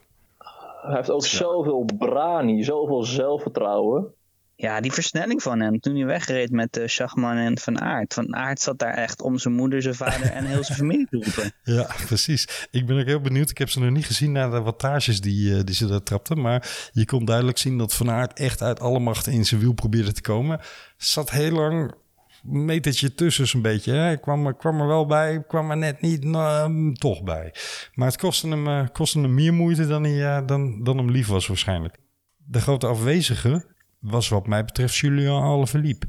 Hij 0.82 0.96
heeft 0.96 1.12
ook 1.12 1.26
zoveel 1.26 1.90
brani, 1.98 2.64
zoveel 2.64 3.04
zelfvertrouwen. 3.04 4.14
Ja, 4.56 4.82
die 4.82 4.92
versnelling 4.92 5.42
van 5.42 5.60
hem 5.60 5.80
toen 5.80 5.96
hij 5.96 6.06
wegreed 6.06 6.52
met 6.52 6.78
uh, 6.78 6.88
Schachman 6.88 7.38
en 7.38 7.58
Van 7.58 7.82
Aert. 7.82 8.14
Van 8.14 8.36
Aert 8.36 8.62
zat 8.62 8.80
daar 8.80 8.94
echt 8.94 9.22
om 9.22 9.38
zijn 9.38 9.54
moeder, 9.54 9.82
zijn 9.82 9.96
vader 9.96 10.32
en 10.32 10.46
heel 10.46 10.64
zijn 10.64 10.78
familie 10.88 11.08
te 11.10 11.18
roepen. 11.18 11.54
Ja, 11.64 11.88
precies. 12.06 12.68
Ik 12.72 12.86
ben 12.86 13.00
ook 13.00 13.06
heel 13.06 13.22
benieuwd. 13.22 13.50
Ik 13.50 13.58
heb 13.58 13.70
ze 13.70 13.80
nog 13.80 13.92
niet 13.92 14.06
gezien 14.06 14.32
naar 14.32 14.52
de 14.52 14.62
wattages 14.62 15.22
die, 15.22 15.52
uh, 15.52 15.60
die 15.64 15.76
ze 15.76 15.88
daar 15.88 16.04
trapten. 16.04 16.42
Maar 16.42 16.90
je 16.92 17.06
kon 17.06 17.26
duidelijk 17.26 17.58
zien 17.58 17.78
dat 17.78 17.94
Van 17.94 18.10
Aert 18.12 18.40
echt 18.40 18.62
uit 18.62 18.80
alle 18.80 19.00
macht 19.00 19.28
in 19.28 19.46
zijn 19.46 19.62
wiel 19.62 19.74
probeerde 19.74 20.12
te 20.12 20.22
komen. 20.22 20.60
Zat 20.98 21.30
heel 21.30 21.52
lang 21.52 21.94
metertje 22.44 23.16
tussen 23.16 23.48
zo'n 23.48 23.62
beetje. 23.62 23.94
Hè. 23.94 24.12
Ik 24.12 24.22
kwam, 24.22 24.58
kwam 24.58 24.82
er 24.82 24.88
wel 24.88 25.06
bij, 25.06 25.44
kwam 25.48 25.72
er 25.72 25.78
net 25.78 26.02
niet 26.02 26.24
uh, 26.24 26.92
toch 26.94 27.24
bij. 27.24 27.54
Maar 27.94 28.08
het 28.08 28.18
kostte 28.18 28.48
hem, 28.48 28.68
uh, 28.68 28.88
kostte 28.92 29.20
hem 29.20 29.34
meer 29.34 29.54
moeite 29.54 29.88
dan, 29.88 30.04
hij, 30.04 30.40
uh, 30.42 30.48
dan, 30.48 30.84
dan 30.84 30.98
hem 30.98 31.12
lief 31.12 31.28
was 31.28 31.48
waarschijnlijk. 31.48 31.98
De 32.38 32.62
grote 32.62 32.88
afwezige 32.88 33.66
was 34.00 34.30
wat 34.30 34.48
mij 34.48 34.66
betreft 34.66 34.96
Julian 34.96 35.44
Alaphilippe. 35.44 36.08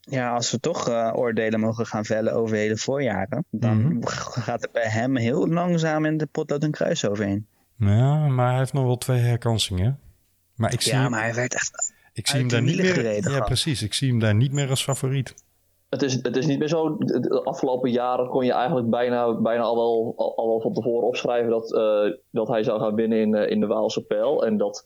Ja, 0.00 0.34
als 0.34 0.50
we 0.50 0.60
toch 0.60 0.88
uh, 0.88 1.12
oordelen 1.14 1.60
mogen 1.60 1.86
gaan 1.86 2.04
vellen 2.04 2.32
over 2.32 2.56
hele 2.56 2.76
voorjaren, 2.76 3.44
dan 3.50 3.76
mm 3.76 3.90
-hmm. 3.90 4.06
gaat 4.06 4.62
het 4.62 4.72
bij 4.72 4.88
hem 4.88 5.16
heel 5.16 5.48
langzaam 5.48 6.04
in 6.04 6.16
de 6.16 6.26
potlood 6.26 6.62
een 6.62 6.70
kruis 6.70 7.08
overheen. 7.08 7.46
Ja, 7.78 8.28
maar 8.28 8.48
hij 8.48 8.58
heeft 8.58 8.72
nog 8.72 8.84
wel 8.84 8.98
twee 8.98 9.20
herkansingen. 9.20 9.98
Maar 10.54 10.72
ik 10.72 10.80
zie 10.80 10.92
ja, 10.92 11.02
hem, 11.02 11.10
maar 11.10 11.22
hij 11.22 11.34
werd 11.34 11.54
echt. 11.54 11.94
Ik 12.12 12.26
zie 12.26 12.38
hem 12.38 12.48
daar 12.48 12.62
niet 12.62 12.76
meer. 12.76 12.94
Gereden, 12.94 13.32
ja, 13.32 13.40
precies. 13.40 13.82
Ik 13.82 13.94
zie 13.94 14.08
hem 14.08 14.18
daar 14.18 14.34
niet 14.34 14.52
meer 14.52 14.70
als 14.70 14.82
favoriet. 14.82 15.34
Het 15.88 16.02
is, 16.02 16.22
het 16.22 16.36
is 16.36 16.46
niet 16.46 16.58
meer 16.58 16.68
zo. 16.68 16.96
De 16.98 17.42
afgelopen 17.44 17.90
jaren 17.90 18.28
kon 18.28 18.44
je 18.44 18.52
eigenlijk 18.52 18.90
bijna, 18.90 19.40
bijna 19.40 19.62
al, 19.62 19.76
wel, 19.76 20.12
al, 20.16 20.36
al 20.36 20.48
wel 20.48 20.60
van 20.60 20.72
tevoren 20.72 21.06
opschrijven 21.06 21.50
dat, 21.50 21.72
uh, 21.72 22.12
dat 22.30 22.48
hij 22.48 22.62
zou 22.62 22.80
gaan 22.80 22.94
winnen 22.94 23.18
in, 23.18 23.34
uh, 23.34 23.50
in 23.50 23.60
de 23.60 23.66
Waalse 23.66 24.04
Pijl. 24.04 24.46
En 24.46 24.56
dat 24.56 24.84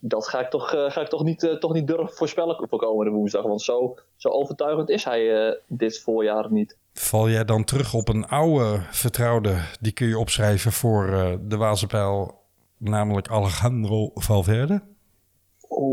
dat 0.00 0.28
ga 0.28 0.40
ik 0.40 0.50
toch, 0.50 0.74
uh, 0.74 0.90
ga 0.90 1.00
ik 1.00 1.08
toch, 1.08 1.24
niet, 1.24 1.56
toch 1.60 1.72
niet 1.72 1.86
durven 1.86 2.16
voorspellen 2.16 2.68
voor 2.68 2.78
komende 2.78 3.12
woensdag. 3.12 3.42
Want 3.42 3.62
zo, 3.62 3.94
zo 4.16 4.28
overtuigend 4.28 4.88
is 4.88 5.04
hij 5.04 5.56
dit 5.66 6.00
voorjaar 6.00 6.52
niet. 6.52 6.76
Val 6.92 7.28
jij 7.28 7.44
dan 7.44 7.64
terug 7.64 7.94
op 7.94 8.08
een 8.08 8.26
oude 8.26 8.80
vertrouwde, 8.90 9.56
die 9.80 9.92
kun 9.92 10.06
je 10.06 10.18
opschrijven 10.18 10.72
voor 10.72 11.06
de 11.42 11.56
Waalse 11.56 11.86
pijl, 11.86 12.34
namelijk 12.76 13.28
Alejandro 13.28 14.10
Valverde? 14.14 14.82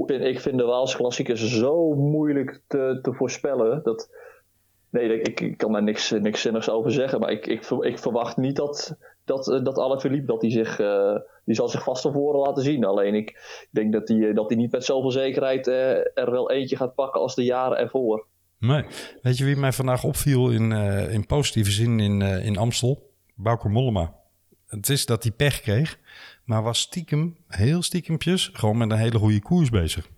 Ik 0.08 0.40
vind 0.40 0.58
de 0.58 0.66
Waalse 0.66 0.98
klassiekers 0.98 1.58
zo 1.58 1.96
moeilijk 1.96 2.62
te, 2.68 3.00
te 3.02 3.14
voorspellen. 3.14 3.84
Dat, 3.84 4.10
nee, 4.96 5.22
ik, 5.22 5.40
ik 5.40 5.58
kan 5.58 5.72
daar 5.72 5.84
niks, 5.84 6.12
niks 6.12 6.42
zinnigs 6.42 6.70
over 6.70 6.92
zeggen. 6.92 7.20
Maar 7.20 7.32
ik, 7.32 7.48
ik, 7.48 7.70
ik 7.70 8.00
verwacht 8.00 8.38
niet 8.38 8.56
dat, 8.56 8.98
dat, 9.26 9.46
dat 9.64 9.78
Alaphilippe 9.78 10.26
dat 10.26 10.42
hij 10.42 10.52
zich, 10.52 10.80
uh, 10.80 11.16
die 11.46 11.56
zal 11.56 11.70
zich 11.70 11.84
vast 11.84 12.02
van 12.02 12.14
voren 12.14 12.40
laten 12.40 12.64
zien. 12.64 12.86
Alleen 12.86 13.14
ik 13.14 13.40
denk 13.72 13.94
dat 13.94 14.08
hij, 14.08 14.34
dat 14.34 14.50
hij 14.50 14.58
niet 14.58 14.72
met 14.72 14.86
zoveel 14.86 15.12
zekerheid 15.12 15.68
uh, 15.68 15.92
er 15.98 16.32
wel 16.32 16.52
eentje 16.52 16.76
gaat 16.76 16.96
pakken 16.96 17.22
als 17.22 17.36
de 17.36 17.44
jaren 17.44 17.78
ervoor. 17.78 18.26
Nee. 18.60 18.86
Weet 19.22 19.38
je 19.38 19.46
wie 19.46 19.56
mij 19.56 19.72
vandaag 19.72 20.04
opviel 20.04 20.52
in, 20.52 20.72
uh, 20.72 21.14
in 21.14 21.26
positieve 21.26 21.72
zin 21.72 22.00
in, 22.00 22.22
in 22.22 22.58
Amstel? 22.58 23.10
Bauke 23.36 23.70
Mollema. 23.70 24.16
Het 24.68 24.90
is 24.90 25.06
dat 25.06 25.24
hij 25.24 25.32
pech 25.32 25.62
kreeg, 25.62 26.00
maar 26.44 26.64
was 26.64 26.80
stiekem, 26.80 27.38
heel 27.48 27.82
stiekempjes, 27.82 28.50
gewoon 28.54 28.78
met 28.78 28.92
een 28.92 28.98
hele 28.98 29.18
goede 29.18 29.42
koers 29.42 29.70
bezig. 29.70 30.10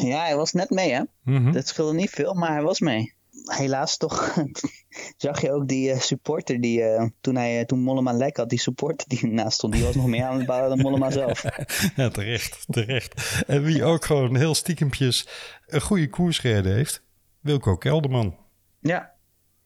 Ja, 0.00 0.24
hij 0.24 0.36
was 0.36 0.52
net 0.52 0.70
mee 0.70 0.92
hè. 0.92 1.00
Mm 1.22 1.36
-hmm. 1.36 1.52
Dat 1.52 1.66
scheelde 1.66 1.94
niet 1.94 2.10
veel, 2.10 2.34
maar 2.34 2.52
hij 2.52 2.62
was 2.62 2.80
mee 2.80 3.14
helaas 3.44 3.96
toch 3.96 4.34
zag 5.16 5.40
je 5.40 5.52
ook 5.52 5.68
die 5.68 5.90
uh, 5.90 6.00
supporter 6.00 6.60
die 6.60 6.80
uh, 6.80 7.08
toen, 7.20 7.36
hij, 7.36 7.58
uh, 7.58 7.64
toen 7.64 7.80
Mollema 7.80 8.12
lek 8.12 8.36
had, 8.36 8.48
die 8.50 8.58
supporter 8.58 9.08
die 9.08 9.26
naast 9.26 9.56
stond, 9.56 9.72
die 9.72 9.84
was 9.84 9.94
nog 9.94 10.06
meer 10.06 10.24
aan 10.24 10.36
het 10.36 10.46
bouwen 10.46 10.68
dan 10.68 10.78
Mollema 10.78 11.10
zelf. 11.10 11.42
ja, 11.96 12.08
terecht, 12.08 12.64
terecht. 12.68 13.42
En 13.46 13.62
wie 13.62 13.84
ook 13.84 14.04
gewoon 14.04 14.36
heel 14.36 14.54
stiekempjes 14.54 15.28
een 15.66 15.80
goede 15.80 16.10
koers 16.10 16.38
gereden 16.38 16.74
heeft, 16.74 17.02
Wilco 17.40 17.76
Kelderman. 17.76 18.36
Ja, 18.80 19.14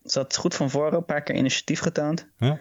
zat 0.02 0.36
goed 0.36 0.54
van 0.54 0.70
voren, 0.70 0.98
een 0.98 1.04
paar 1.04 1.22
keer 1.22 1.34
initiatief 1.34 1.80
getoond. 1.80 2.28
Ja. 2.38 2.58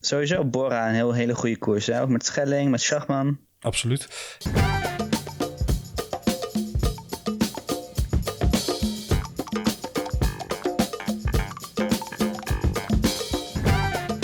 Sowieso 0.00 0.44
Bora 0.44 0.88
een 0.88 0.94
heel, 0.94 1.12
hele 1.12 1.34
goede 1.34 1.58
koers, 1.58 1.86
hè? 1.86 2.02
ook 2.02 2.08
met 2.08 2.26
Schelling, 2.26 2.70
met 2.70 2.80
Schachman. 2.80 3.38
Absoluut. 3.60 4.08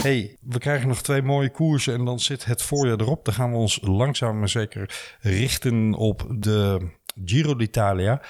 Hey, 0.03 0.37
we 0.41 0.59
krijgen 0.59 0.89
nog 0.89 1.03
twee 1.03 1.23
mooie 1.23 1.51
koersen 1.51 1.95
en 1.95 2.05
dan 2.05 2.21
zit 2.21 2.45
het 2.45 2.63
voorjaar 2.63 3.01
erop. 3.01 3.25
Dan 3.25 3.35
gaan 3.35 3.51
we 3.51 3.57
ons 3.57 3.79
langzaam 3.83 4.39
maar 4.39 4.49
zeker 4.49 5.17
richten 5.21 5.95
op 5.95 6.27
de 6.39 6.91
Giro 7.25 7.57
d'Italia. 7.57 8.23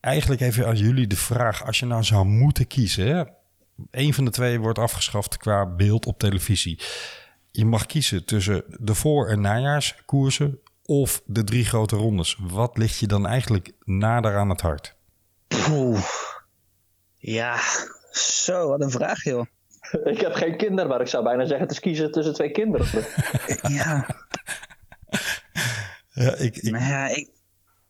Eigenlijk 0.00 0.40
even 0.40 0.66
aan 0.66 0.76
jullie 0.76 1.06
de 1.06 1.16
vraag, 1.16 1.66
als 1.66 1.78
je 1.78 1.86
nou 1.86 2.02
zou 2.02 2.26
moeten 2.26 2.66
kiezen... 2.66 3.34
Een 3.90 4.14
van 4.14 4.24
de 4.24 4.30
twee 4.30 4.60
wordt 4.60 4.78
afgeschaft 4.78 5.36
qua 5.36 5.66
beeld 5.66 6.06
op 6.06 6.18
televisie. 6.18 6.80
Je 7.50 7.64
mag 7.64 7.86
kiezen 7.86 8.24
tussen 8.24 8.64
de 8.68 8.94
voor- 8.94 9.28
en 9.28 9.40
najaarskoersen 9.40 10.60
of 10.84 11.22
de 11.26 11.44
drie 11.44 11.64
grote 11.64 11.96
rondes. 11.96 12.38
Wat 12.40 12.78
ligt 12.78 12.98
je 12.98 13.06
dan 13.06 13.26
eigenlijk 13.26 13.72
nader 13.84 14.36
aan 14.36 14.48
het 14.48 14.60
hart? 14.60 14.96
Oeh. 15.70 16.04
Ja, 17.16 17.60
zo, 18.12 18.68
wat 18.68 18.80
een 18.80 18.90
vraag 18.90 19.24
joh. 19.24 19.46
Ik 20.12 20.20
heb 20.20 20.32
geen 20.32 20.56
kinderen, 20.56 20.90
maar 20.90 21.00
ik 21.00 21.06
zou 21.06 21.24
bijna 21.24 21.40
zeggen: 21.40 21.60
het 21.60 21.70
is 21.70 21.80
kiezen 21.80 22.12
tussen 22.12 22.34
twee 22.34 22.50
kinderen. 22.50 22.86
ja. 23.78 24.06
ja, 26.12 26.34
ik, 26.34 26.56
ik, 26.56 26.70
nou 26.70 26.84
ja, 26.84 27.08
ik, 27.08 27.28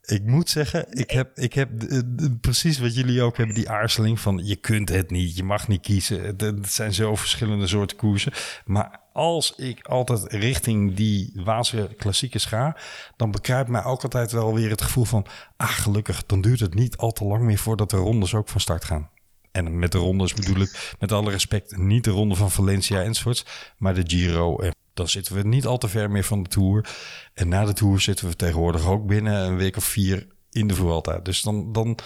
ik 0.03 0.25
moet 0.25 0.51
zeggen, 0.51 0.87
ik 0.91 1.11
heb, 1.11 1.39
ik 1.39 1.53
heb 1.53 1.81
de, 1.81 2.15
de, 2.15 2.37
precies 2.37 2.79
wat 2.79 2.95
jullie 2.95 3.23
ook 3.23 3.37
hebben, 3.37 3.55
die 3.55 3.71
aarzeling 3.71 4.21
van 4.21 4.41
je 4.45 4.57
kunt 4.57 4.89
het 4.89 5.11
niet, 5.11 5.37
je 5.37 5.45
mag 5.45 5.69
niet 5.69 5.81
kiezen. 5.81 6.23
Het, 6.25 6.41
het 6.41 6.73
zijn 6.73 6.95
zo 6.95 7.15
verschillende 7.15 7.67
soorten 7.67 7.97
koersen. 7.97 8.33
Maar 8.65 9.01
als 9.13 9.55
ik 9.57 9.87
altijd 9.87 10.33
richting 10.33 10.95
die 10.95 11.33
Waalse 11.35 11.89
klassiekers 11.97 12.45
ga, 12.45 12.77
dan 13.17 13.31
bekruipt 13.31 13.69
mij 13.69 13.85
ook 13.85 14.03
altijd 14.03 14.33
wel 14.33 14.55
weer 14.55 14.71
het 14.71 14.83
gevoel 14.83 15.05
van, 15.05 15.27
ah 15.57 15.69
gelukkig, 15.69 16.27
dan 16.27 16.41
duurt 16.41 16.61
het 16.61 16.75
niet 16.75 16.97
al 16.97 17.13
te 17.13 17.25
lang 17.25 17.43
meer 17.43 17.59
voordat 17.59 17.91
de 17.91 17.97
rondes 17.97 18.35
ook 18.35 18.49
van 18.49 18.61
start 18.61 18.85
gaan. 18.85 19.11
En 19.53 19.79
met 19.79 19.93
de 19.93 19.99
rondes 19.99 20.35
bedoel 20.35 20.63
ik, 20.63 20.95
met 20.99 21.13
alle 21.13 21.31
respect, 21.31 21.77
niet 21.77 22.05
de 22.05 22.11
ronde 22.11 22.35
van 22.35 22.51
Valencia 22.51 23.03
enzovoorts, 23.03 23.45
maar 23.79 23.95
de 23.95 24.03
Giro. 24.07 24.59
En 24.59 24.75
dan 24.95 25.09
zitten 25.09 25.35
we 25.35 25.43
niet 25.43 25.67
al 25.67 25.79
te 25.79 25.89
ver 25.89 26.11
meer 26.11 26.25
van 26.25 26.43
de 26.43 26.49
Tour. 26.49 26.89
En 27.35 27.49
na 27.49 27.65
de 27.65 27.73
Tour 27.73 28.01
zitten 28.01 28.29
we 28.29 28.37
tegenwoordig 28.37 28.87
ook 28.87 29.07
binnen 29.07 29.35
een 29.35 29.57
week 29.57 29.77
of 29.77 29.85
vier 29.85 30.27
in 30.51 30.67
de 30.67 30.75
Vuelta. 30.75 31.19
Dus 31.19 31.43
dan, 31.43 31.73
dan 31.73 31.99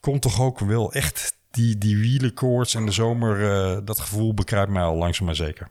komt 0.00 0.22
toch 0.22 0.40
ook 0.40 0.58
wel 0.58 0.92
echt 0.92 1.38
die, 1.50 1.78
die 1.78 1.96
wielenkoorts 1.96 2.74
en 2.74 2.86
de 2.86 2.92
zomer, 2.92 3.40
uh, 3.40 3.78
dat 3.84 4.00
gevoel 4.00 4.34
bekruipt 4.34 4.72
mij 4.72 4.82
al 4.82 4.96
langzaam 4.96 5.26
maar 5.26 5.36
zeker. 5.36 5.70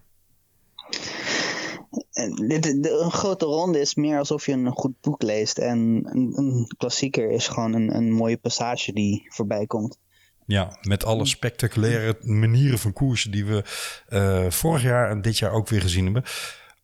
De, 2.12 3.00
een 3.04 3.12
grote 3.12 3.46
ronde 3.46 3.80
is 3.80 3.96
meer 3.96 4.18
alsof 4.18 4.46
je 4.46 4.52
een 4.52 4.72
goed 4.72 5.02
boek 5.02 5.22
leest. 5.22 5.58
En 5.58 5.80
een, 6.06 6.34
een 6.38 6.74
klassieker 6.78 7.32
is 7.32 7.48
gewoon 7.48 7.74
een, 7.74 7.96
een 7.96 8.12
mooie 8.12 8.38
passage 8.38 8.94
die 8.94 9.26
voorbij 9.30 9.66
komt. 9.66 9.98
Ja, 10.46 10.78
met 10.82 11.06
alle 11.06 11.26
spectaculaire 11.26 12.18
manieren 12.22 12.80
van 12.80 12.94
koersen 12.94 13.32
die 13.32 13.46
we 13.46 13.64
uh, 14.10 14.50
vorig 14.50 14.82
jaar 14.82 15.10
en 15.10 15.22
dit 15.22 15.38
jaar 15.38 15.52
ook 15.52 15.68
weer 15.68 15.82
gezien 15.82 16.04
hebben. 16.04 16.24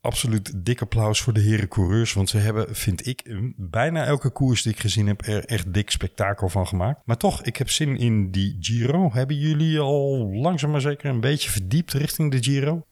Absoluut 0.01 0.65
dik 0.65 0.81
applaus 0.81 1.21
voor 1.21 1.33
de 1.33 1.39
heren 1.39 1.67
coureurs. 1.67 2.13
Want 2.13 2.29
ze 2.29 2.37
hebben, 2.37 2.75
vind 2.75 3.07
ik, 3.07 3.35
bijna 3.55 4.05
elke 4.05 4.29
koers 4.29 4.61
die 4.61 4.71
ik 4.71 4.79
gezien 4.79 5.07
heb, 5.07 5.21
er 5.25 5.45
echt 5.45 5.73
dik 5.73 5.89
spektakel 5.89 6.49
van 6.49 6.67
gemaakt. 6.67 7.01
Maar 7.05 7.17
toch, 7.17 7.43
ik 7.43 7.57
heb 7.57 7.69
zin 7.69 7.97
in 7.97 8.31
die 8.31 8.57
Giro. 8.59 9.09
Hebben 9.13 9.35
jullie 9.35 9.79
al 9.79 10.29
langzaam 10.33 10.71
maar 10.71 10.81
zeker 10.81 11.09
een 11.09 11.19
beetje 11.19 11.49
verdiept 11.49 11.93
richting 11.93 12.31
de 12.31 12.43
Giro? 12.43 12.85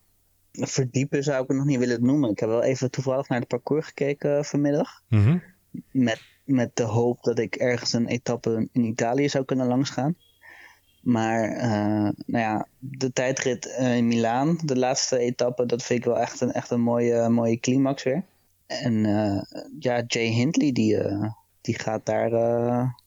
Verdiepen 0.51 1.23
zou 1.23 1.41
ik 1.41 1.47
het 1.47 1.57
nog 1.57 1.65
niet 1.65 1.79
willen 1.79 2.05
noemen. 2.05 2.29
Ik 2.29 2.39
heb 2.39 2.49
wel 2.49 2.63
even 2.63 2.91
toevallig 2.91 3.29
naar 3.29 3.39
het 3.39 3.47
parcours 3.47 3.85
gekeken 3.85 4.45
vanmiddag. 4.45 5.01
Mm 5.07 5.23
-hmm. 5.23 5.43
met, 5.91 6.21
met 6.43 6.75
de 6.75 6.83
hoop 6.83 7.23
dat 7.23 7.39
ik 7.39 7.55
ergens 7.55 7.93
een 7.93 8.07
etappe 8.07 8.67
in 8.71 8.83
Italië 8.83 9.29
zou 9.29 9.45
kunnen 9.45 9.67
langsgaan. 9.67 10.15
Maar 11.01 11.55
uh, 11.55 12.09
nou 12.25 12.43
ja, 12.43 12.67
de 12.79 13.13
tijdrit 13.13 13.65
uh, 13.79 13.95
in 13.95 14.07
Milaan, 14.07 14.59
de 14.63 14.77
laatste 14.77 15.17
etappe, 15.17 15.65
dat 15.65 15.83
vind 15.83 15.99
ik 15.99 16.05
wel 16.05 16.19
echt 16.19 16.41
een, 16.41 16.51
echt 16.51 16.69
een 16.69 16.81
mooie, 16.81 17.29
mooie 17.29 17.59
climax 17.59 18.03
weer. 18.03 18.23
En 18.67 18.93
uh, 18.93 19.41
ja, 19.79 20.03
Jay 20.07 20.27
Hindley, 20.27 20.71
die, 20.71 20.97
die 21.61 21.79
gaat 21.79 22.05
daar 22.05 22.29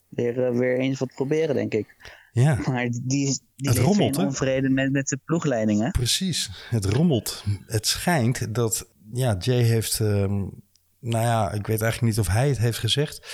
weer, 0.08 0.58
weer 0.58 0.78
eens 0.78 0.98
wat 0.98 1.14
proberen, 1.14 1.54
denk 1.54 1.74
ik. 1.74 2.16
Ja. 2.32 2.58
Maar 2.66 2.88
die, 2.90 3.40
die 3.56 3.68
het 3.68 3.78
rommelt, 3.78 4.16
geen 4.16 4.26
onvrede 4.26 4.68
met, 4.68 4.92
met 4.92 5.08
zijn 5.08 5.20
ploegleiding, 5.24 5.80
hè? 5.80 5.90
Precies, 5.90 6.50
het 6.68 6.84
rommelt. 6.84 7.44
Het 7.66 7.86
schijnt 7.86 8.54
dat, 8.54 8.88
ja, 9.12 9.36
Jay 9.38 9.62
heeft, 9.62 10.00
nou 10.00 10.54
ja, 11.00 11.52
ik 11.52 11.66
weet 11.66 11.82
eigenlijk 11.82 12.16
niet 12.16 12.26
of 12.26 12.32
hij 12.32 12.48
het 12.48 12.58
heeft 12.58 12.78
gezegd... 12.78 13.26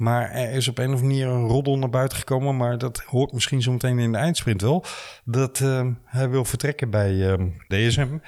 Maar 0.00 0.30
er 0.30 0.52
is 0.52 0.68
op 0.68 0.78
een 0.78 0.92
of 0.92 1.00
andere 1.00 1.08
manier 1.08 1.26
een 1.26 1.48
roddel 1.48 1.78
naar 1.78 1.90
buiten 1.90 2.18
gekomen. 2.18 2.56
Maar 2.56 2.78
dat 2.78 2.98
hoort 2.98 3.32
misschien 3.32 3.62
zo 3.62 3.72
meteen 3.72 3.98
in 3.98 4.12
de 4.12 4.18
eindsprint 4.18 4.62
wel. 4.62 4.84
Dat 5.24 5.60
ehm, 5.60 5.92
hij 6.04 6.30
wil 6.30 6.44
vertrekken 6.44 6.90
bij 6.90 7.30
ehm, 7.30 7.48
DSM. 7.68 8.18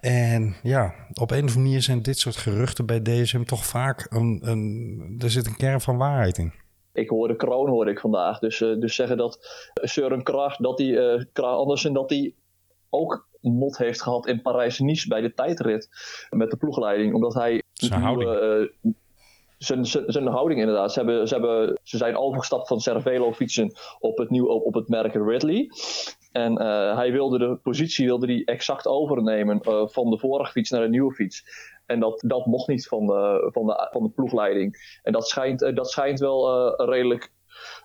En 0.00 0.56
ja, 0.62 0.94
op 1.12 1.30
een 1.30 1.36
of 1.36 1.42
andere 1.42 1.58
manier 1.58 1.82
zijn 1.82 2.02
dit 2.02 2.18
soort 2.18 2.36
geruchten 2.36 2.86
bij 2.86 3.00
DSM 3.00 3.42
toch 3.42 3.66
vaak 3.66 4.06
een, 4.08 4.40
een 4.42 5.16
er 5.18 5.30
zit 5.30 5.46
een 5.46 5.56
kern 5.56 5.80
van 5.80 5.96
waarheid 5.96 6.38
in. 6.38 6.52
Ik 6.92 7.08
hoorde 7.08 7.36
Kroon 7.36 7.68
hoorde 7.68 7.90
ik 7.90 8.00
vandaag. 8.00 8.38
Dus, 8.38 8.60
eh, 8.60 8.80
dus 8.80 8.94
zeggen 8.94 9.16
dat 9.16 9.38
Søren 9.82 10.22
Krag, 10.22 10.56
dat 10.56 10.78
hij, 10.78 10.98
eh 10.98 11.24
Krag 11.32 11.56
Andersen, 11.56 11.92
dat 11.92 12.10
hij 12.10 12.34
ook 12.90 13.28
mot 13.40 13.78
heeft 13.78 14.02
gehad 14.02 14.26
in 14.26 14.42
Parijs-Nice 14.42 15.08
bij 15.08 15.20
de 15.20 15.34
tijdrit 15.34 15.88
met 16.30 16.50
de 16.50 16.56
ploegleiding. 16.56 17.14
Omdat 17.14 17.34
hij 17.34 17.62
Zijn 17.72 18.02
houding. 18.02 18.70
Zijn, 19.58 19.86
zijn, 19.86 20.26
houding 20.26 20.60
inderdaad. 20.60 20.92
Ze, 20.92 20.98
hebben, 20.98 21.28
ze, 21.28 21.34
hebben, 21.34 21.80
ze 21.82 21.96
zijn 21.96 22.16
overgestapt 22.16 22.68
van 22.68 22.80
Cervelo 22.80 23.32
fietsen 23.32 23.72
op 23.98 24.18
het, 24.18 24.30
nieuw, 24.30 24.46
op, 24.46 24.74
het 24.74 24.88
merk 24.88 25.14
Ridley. 25.14 25.70
En 26.32 26.56
eh, 26.56 26.96
hij 26.96 27.12
wilde 27.12 27.38
de 27.38 27.58
positie 27.62 28.06
wilde 28.06 28.26
die 28.26 28.44
exact 28.44 28.86
overnemen 28.86 29.60
eh, 29.60 29.82
van 29.86 30.10
de 30.10 30.18
vorige 30.18 30.50
fiets 30.50 30.70
naar 30.70 30.80
de 30.80 30.88
nieuwe 30.88 31.14
fiets. 31.14 31.44
En 31.86 32.00
dat, 32.00 32.22
dat 32.26 32.46
mocht 32.46 32.68
niet 32.68 32.88
van 32.88 33.06
de, 33.06 33.48
van, 33.52 33.66
de, 33.66 33.88
van 33.90 34.02
de 34.02 34.10
ploegleiding. 34.10 34.98
En 35.02 35.12
dat 35.12 35.28
schijnt, 35.28 35.62
eh, 35.62 35.74
dat 35.74 35.90
schijnt 35.90 36.20
wel 36.20 36.74
redelijk 36.76 37.32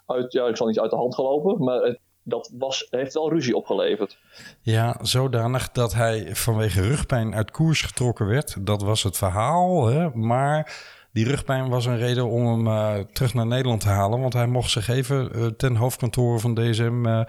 uit, 0.05 0.31
ja, 0.31 0.47
ik 0.47 0.57
zal 0.57 0.67
niet 0.67 0.79
uit 0.79 0.91
de 0.91 0.97
hand 0.97 1.15
gelopen, 1.15 1.63
maar 1.63 1.97
dat 2.23 2.51
was, 2.57 2.87
heeft 2.89 3.13
wel 3.13 3.29
ruzie 3.29 3.55
opgeleverd. 3.55 4.19
Ja, 4.61 4.97
zodanig 5.01 5.71
dat 5.71 5.93
hij 5.93 6.35
vanwege 6.35 6.81
rugpijn 6.81 7.35
uit 7.35 7.51
koers 7.51 7.81
getrokken 7.81 8.27
werd. 8.27 8.65
Dat 8.65 8.81
was 8.81 9.03
het 9.03 9.17
verhaal. 9.17 9.85
Hè? 9.85 10.09
Maar 10.09 10.73
die 11.11 11.25
rugpijn 11.25 11.69
was 11.69 11.85
een 11.85 11.97
reden 11.97 12.29
om 12.29 12.45
hem 12.45 12.67
eh, 12.67 13.05
terug 13.13 13.33
naar 13.33 13.47
Nederland 13.47 13.81
te 13.81 13.87
halen. 13.87 14.19
Want 14.19 14.33
hij 14.33 14.47
mocht 14.47 14.71
zich 14.71 14.87
even 14.87 15.33
eh, 15.33 15.45
ten 15.45 15.75
hoofdkantoor 15.75 16.39
van 16.39 16.53
DSM, 16.53 17.05
eh, 17.05 17.21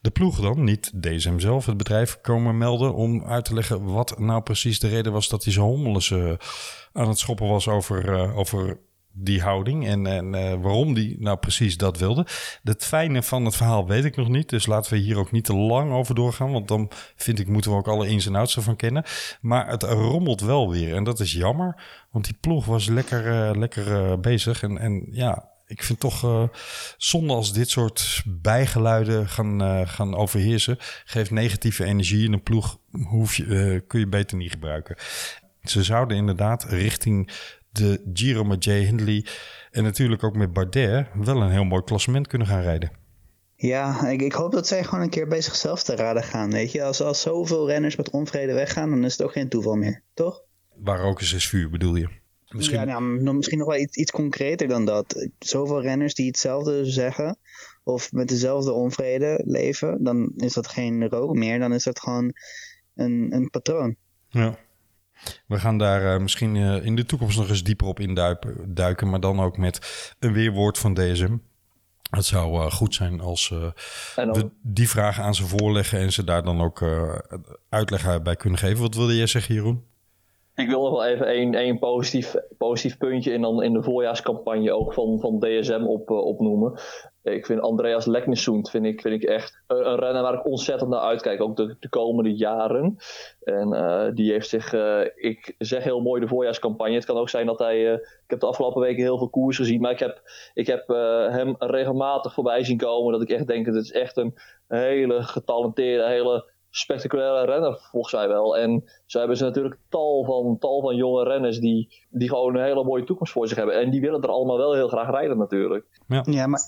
de 0.00 0.10
ploeg 0.10 0.40
dan, 0.40 0.64
niet 0.64 1.02
DSM 1.02 1.38
zelf, 1.38 1.66
het 1.66 1.76
bedrijf, 1.76 2.20
komen 2.20 2.58
melden. 2.58 2.94
Om 2.94 3.24
uit 3.24 3.44
te 3.44 3.54
leggen 3.54 3.84
wat 3.84 4.18
nou 4.18 4.42
precies 4.42 4.80
de 4.80 4.88
reden 4.88 5.12
was 5.12 5.28
dat 5.28 5.44
hij 5.44 5.52
zo 5.52 5.62
hommeles 5.62 6.12
aan 6.92 7.08
het 7.08 7.18
schoppen 7.18 7.48
was 7.48 7.68
over, 7.68 8.34
over 8.34 8.78
die 9.16 9.42
houding 9.42 9.86
en, 9.86 10.06
en 10.06 10.34
eh, 10.34 10.54
waarom 10.60 10.94
die 10.94 11.16
nou 11.18 11.36
precies 11.36 11.76
dat 11.76 11.98
wilde. 11.98 12.26
Het 12.62 12.84
fijne 12.84 13.22
van 13.22 13.44
het 13.44 13.56
verhaal 13.56 13.86
weet 13.86 14.04
ik 14.04 14.16
nog 14.16 14.28
niet, 14.28 14.48
dus 14.48 14.66
laten 14.66 14.92
we 14.92 14.98
hier 14.98 15.18
ook 15.18 15.32
niet 15.32 15.44
te 15.44 15.54
lang 15.54 15.92
over 15.92 16.14
doorgaan, 16.14 16.52
want 16.52 16.68
dan 16.68 16.90
vind 17.16 17.38
ik 17.38 17.48
moeten 17.48 17.70
we 17.70 17.76
ook 17.76 17.88
alle 17.88 18.08
ins 18.08 18.26
en 18.26 18.34
outs 18.34 18.56
ervan 18.56 18.76
kennen. 18.76 19.04
Maar 19.40 19.68
het 19.68 19.82
rommelt 19.82 20.40
wel 20.40 20.70
weer 20.70 20.94
en 20.94 21.04
dat 21.04 21.20
is 21.20 21.32
jammer, 21.32 21.82
want 22.10 22.24
die 22.24 22.36
ploeg 22.40 22.64
was 22.64 22.86
lekker, 22.86 23.48
eh, 23.48 23.56
lekker 23.58 23.94
eh, 23.94 24.18
bezig 24.18 24.62
en, 24.62 24.78
en 24.78 25.06
ja... 25.10 25.52
Ik 25.66 25.82
vind 25.82 26.00
toch 26.00 26.24
eh, 26.24 26.42
zonde 26.96 27.32
als 27.32 27.52
dit 27.52 27.70
soort 27.70 28.22
bijgeluiden 28.26 29.28
gaan, 29.28 29.86
gaan 29.88 30.14
overheersen. 30.14 30.76
Geeft 31.04 31.30
negatieve 31.30 31.84
energie 31.84 32.24
in 32.24 32.32
een 32.32 32.42
ploeg. 32.42 32.78
Hoef 32.90 33.36
je, 33.36 33.84
kun 33.86 34.00
je 34.00 34.06
beter 34.06 34.36
niet 34.36 34.50
gebruiken. 34.50 34.96
Ze 35.62 35.82
zouden 35.82 36.16
inderdaad 36.16 36.64
richting 36.64 37.30
de 37.74 38.10
Giro 38.12 38.44
met 38.44 38.64
Jay 38.64 38.80
Hindley 38.80 39.26
en 39.70 39.82
natuurlijk 39.82 40.22
ook 40.22 40.36
met 40.36 40.52
Bardet 40.52 41.06
wel 41.14 41.42
een 41.42 41.50
heel 41.50 41.64
mooi 41.64 41.82
klassement 41.82 42.26
kunnen 42.26 42.46
gaan 42.46 42.62
rijden. 42.62 42.90
Ja, 43.56 44.08
ik, 44.08 44.22
ik 44.22 44.32
hoop 44.32 44.52
dat 44.52 44.66
zij 44.66 44.84
gewoon 44.84 45.00
een 45.00 45.10
keer 45.10 45.28
bij 45.28 45.40
zichzelf 45.40 45.82
te 45.82 45.96
raden 45.96 46.22
gaan. 46.22 46.50
Weet 46.50 46.72
je, 46.72 46.82
als, 46.82 47.00
als 47.00 47.20
zoveel 47.20 47.68
renners 47.68 47.96
met 47.96 48.10
onvrede 48.10 48.52
weggaan, 48.52 48.90
dan 48.90 49.04
is 49.04 49.12
het 49.12 49.22
ook 49.22 49.32
geen 49.32 49.48
toeval 49.48 49.74
meer, 49.74 50.02
toch? 50.14 50.42
Waar 50.74 51.02
ook 51.02 51.20
eens 51.20 51.32
is 51.32 51.48
vuur, 51.48 51.70
bedoel 51.70 51.94
je? 51.94 52.08
Misschien, 52.48 52.78
Ja, 52.78 52.84
nou, 53.00 53.34
misschien 53.36 53.58
nog 53.58 53.68
wel 53.68 53.78
iets, 53.78 53.96
iets 53.96 54.10
concreter 54.10 54.68
dan 54.68 54.84
dat. 54.84 55.28
Zoveel 55.38 55.82
renners 55.82 56.14
die 56.14 56.26
hetzelfde 56.26 56.84
zeggen, 56.84 57.38
of 57.82 58.12
met 58.12 58.28
dezelfde 58.28 58.72
onvrede 58.72 59.40
leven, 59.44 60.04
dan 60.04 60.32
is 60.36 60.52
dat 60.52 60.68
geen 60.68 61.08
rook 61.08 61.34
meer, 61.34 61.58
dan 61.58 61.72
is 61.72 61.84
dat 61.84 62.00
gewoon 62.00 62.32
een, 62.94 63.26
een 63.30 63.50
patroon. 63.50 63.96
ja. 64.28 64.58
We 65.46 65.58
gaan 65.58 65.78
daar 65.78 66.14
eh, 66.14 66.20
misschien 66.20 66.56
eh, 66.56 66.84
in 66.84 66.96
de 66.96 67.06
toekomst 67.06 67.38
nog 67.38 67.48
eens 67.48 67.62
dieper 67.62 67.86
op 67.86 68.00
induiken, 68.00 68.74
duiken, 68.74 69.10
maar 69.10 69.20
dan 69.20 69.40
ook 69.40 69.56
met 69.56 70.14
een 70.18 70.32
weerwoord 70.32 70.78
van 70.78 70.94
DSM. 70.94 71.36
Het 72.10 72.24
zou 72.24 72.64
eh, 72.64 72.70
goed 72.70 72.94
zijn 72.94 73.20
als 73.20 73.48
we 74.14 74.50
die 74.62 74.88
vragen 74.88 75.24
aan 75.24 75.34
ze 75.34 75.46
voorleggen 75.46 75.98
en 75.98 76.12
ze 76.12 76.24
daar 76.24 76.42
dan 76.42 76.60
ook 76.60 76.84
uitleg 77.68 78.22
bij 78.22 78.36
kunnen 78.36 78.58
geven. 78.58 78.80
Wat 78.80 78.94
wilde 78.94 79.16
jij 79.16 79.26
zeggen, 79.26 79.54
Jeroen? 79.54 79.84
Ik 80.54 80.68
wil 80.68 80.82
nog 80.82 80.90
wel 80.90 81.04
even 81.04 81.54
één, 81.54 81.78
positief, 81.78 82.34
positief 82.58 82.98
puntje 82.98 83.32
in, 83.32 83.42
dan 83.42 83.62
in 83.62 83.72
de 83.72 83.82
voorjaarscampagne 83.82 84.72
ook 84.72 84.92
van, 84.92 85.20
van 85.20 85.38
DSM 85.38 85.84
op, 85.86 86.10
eh, 86.10 86.16
opnoemen. 86.16 86.78
Ik 87.22 87.46
vind 87.46 87.60
Andreas 87.60 88.06
Leknesund 88.06 88.70
vind 88.70 88.84
ik, 88.84 89.00
vind 89.00 89.22
ik 89.22 89.28
echt 89.28 89.62
een, 89.66 89.96
renner 89.96 90.22
waar 90.22 90.34
ik 90.34 90.46
ontzettend 90.46 90.90
naar 90.90 91.00
uitkijk, 91.00 91.40
ook 91.40 91.56
de, 91.56 91.76
de 91.80 91.88
komende 91.88 92.34
jaren. 92.34 92.96
En 93.42 93.72
eh, 93.72 94.14
die 94.14 94.32
heeft 94.32 94.48
zich, 94.48 94.72
eh, 94.72 95.00
ik 95.14 95.54
zeg 95.58 95.84
heel 95.84 96.00
mooi 96.00 96.20
de 96.20 96.28
voorjaarscampagne. 96.28 96.94
Het 96.94 97.04
kan 97.04 97.16
ook 97.16 97.28
zijn 97.28 97.46
dat 97.46 97.58
hij, 97.58 97.92
ik 97.92 98.00
heb 98.26 98.40
de 98.40 98.46
afgelopen 98.46 98.80
weken 98.80 99.02
heel 99.02 99.18
veel 99.18 99.30
koers 99.30 99.56
gezien, 99.56 99.80
maar 99.80 99.92
ik 99.92 99.98
heb, 99.98 100.22
ik 100.54 100.66
heb 100.66 100.88
hem 101.30 101.54
regelmatig 101.58 102.34
voorbij 102.34 102.64
zien 102.64 102.78
komen. 102.78 103.12
Dat 103.12 103.22
ik 103.22 103.30
echt 103.30 103.46
denk, 103.46 103.66
dat 103.66 103.74
het 103.74 103.84
is 103.84 103.92
echt 103.92 104.16
een 104.16 104.34
hele 104.68 105.22
getalenteerde, 105.22 106.08
hele 106.08 106.52
spectaculaire 106.76 107.52
renner, 107.52 107.78
volgens 107.90 108.12
mij 108.12 108.28
wel. 108.28 108.56
En 108.56 108.84
zo 109.06 109.18
hebben 109.18 109.36
ze 109.36 109.44
natuurlijk 109.44 109.78
tal 109.88 110.24
van, 110.24 110.58
tal 110.58 110.80
van 110.80 110.96
jonge 110.96 111.24
renners 111.24 111.58
die, 111.58 112.06
die 112.10 112.28
gewoon 112.28 112.56
een 112.56 112.64
hele 112.64 112.84
mooie 112.84 113.04
toekomst 113.04 113.32
voor 113.32 113.48
zich 113.48 113.56
hebben. 113.56 113.80
En 113.80 113.90
die 113.90 114.00
willen 114.00 114.22
er 114.22 114.28
allemaal 114.28 114.56
wel 114.56 114.74
heel 114.74 114.88
graag 114.88 115.10
rijden 115.10 115.38
natuurlijk. 115.38 115.86
Ja, 116.24 116.46
maar 116.46 116.60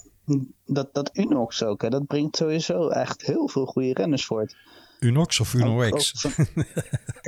dat, 0.66 0.94
dat 0.94 1.10
Unox 1.18 1.62
ook, 1.62 1.82
hè, 1.82 1.88
dat 1.88 2.06
brengt 2.06 2.36
sowieso 2.36 2.88
echt 2.88 3.22
heel 3.22 3.48
veel 3.48 3.66
goede 3.66 3.92
renners 3.92 4.26
voort. 4.26 4.56
Unox 5.00 5.40
of 5.40 5.54
Uno-X? 5.54 6.26
ook 6.26 6.32
van- 6.32 6.46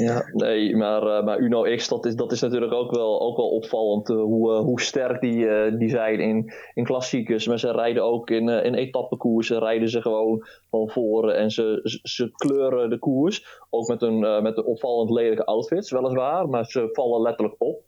Ja, 0.04 0.28
nee, 0.32 0.76
maar, 0.76 1.02
eh, 1.02 1.24
maar 1.24 1.38
Uno 1.38 1.62
X, 1.76 1.88
dat 1.88 2.06
is, 2.06 2.14
dat 2.14 2.32
is 2.32 2.40
natuurlijk 2.40 2.72
ook 2.72 2.90
wel, 2.94 3.20
ook 3.20 3.36
wel 3.36 3.48
opvallend. 3.48 4.10
eh, 4.10 4.16
hoe, 4.16 4.52
eh, 4.52 4.58
hoe 4.60 4.80
sterk 4.80 5.20
die, 5.20 5.48
eh, 5.48 5.78
die 5.78 5.88
zijn 5.88 6.20
in, 6.20 6.52
in 6.74 6.84
klassiekers. 6.84 7.46
Maar 7.46 7.58
ze 7.58 7.70
rijden 7.72 8.02
ook 8.04 8.30
in, 8.30 8.48
eh 8.48 8.64
in 8.64 8.74
etappekoersen, 8.74 9.58
rijden 9.58 9.88
ze 9.88 10.02
gewoon 10.02 10.46
van 10.70 10.88
voren. 10.88 11.36
En 11.36 11.50
ze, 11.50 11.80
ze, 11.82 11.98
ze 12.02 12.30
kleuren 12.32 12.90
de 12.90 12.98
koers. 12.98 13.46
Ook 13.70 13.88
met 13.88 14.02
een, 14.02 14.24
eh, 14.24 14.42
met 14.42 14.56
een 14.56 14.64
opvallend 14.64 15.10
lelijke 15.10 15.44
outfits, 15.44 15.90
weliswaar. 15.90 16.48
Maar 16.48 16.64
ze 16.64 16.88
vallen 16.92 17.20
letterlijk 17.22 17.54
op. 17.58 17.82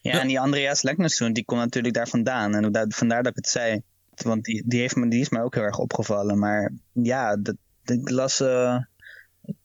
Ja, 0.00 0.20
en 0.20 0.26
die 0.28 0.40
Andreas 0.40 0.82
Leknesund, 0.82 1.34
die 1.34 1.44
komt 1.44 1.60
natuurlijk 1.60 1.94
daar 1.94 2.08
vandaan. 2.08 2.54
En 2.54 2.72
da- 2.72 2.86
vandaar 2.88 3.22
dat 3.22 3.30
ik 3.30 3.36
het 3.36 3.48
zei. 3.48 3.82
Want 4.24 4.44
die, 4.44 4.62
die, 4.66 4.80
heeft 4.80 4.96
me, 4.96 5.08
die 5.08 5.20
is 5.20 5.28
mij 5.28 5.42
ook 5.42 5.54
heel 5.54 5.62
erg 5.64 5.78
opgevallen. 5.78 6.38
Maar 6.38 6.72
ja, 6.92 7.36
dat, 7.36 7.54
ik, 7.84 8.10
las, 8.10 8.42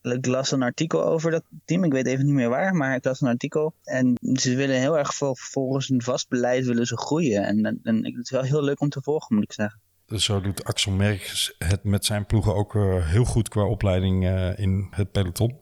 ik 0.01 0.25
las 0.25 0.51
een 0.51 0.63
artikel 0.63 1.05
over 1.05 1.31
dat 1.31 1.43
team. 1.65 1.83
Ik 1.83 1.91
weet 1.91 2.07
even 2.07 2.25
niet 2.25 2.33
meer 2.33 2.49
waar, 2.49 2.75
maar 2.75 2.95
ik 2.95 3.05
las 3.05 3.21
een 3.21 3.27
artikel. 3.27 3.73
En 3.83 4.17
ze 4.33 4.55
willen 4.55 4.79
heel 4.79 4.97
erg 4.97 5.15
vol, 5.15 5.36
volgens 5.36 5.89
een 5.89 6.01
vast 6.01 6.29
beleid 6.29 6.65
willen 6.65 6.86
ze 6.86 6.97
groeien. 6.97 7.43
En, 7.43 7.79
en, 7.83 8.05
het 8.05 8.23
is 8.23 8.29
wel 8.29 8.41
heel 8.41 8.63
leuk 8.63 8.81
om 8.81 8.89
te 8.89 9.01
volgen, 9.01 9.36
moet 9.36 9.43
ik 9.43 9.53
zeggen. 9.53 9.79
Dus 10.05 10.23
zo 10.23 10.41
doet 10.41 10.63
Axel 10.63 10.91
Merckx 10.91 11.55
het 11.57 11.83
met 11.83 12.05
zijn 12.05 12.25
ploegen 12.25 12.55
ook 12.55 12.75
eh, 12.75 13.09
heel 13.09 13.25
goed 13.25 13.49
qua 13.49 13.65
opleiding 13.65 14.25
eh, 14.25 14.59
in 14.59 14.88
het 14.91 15.11
peloton. 15.11 15.57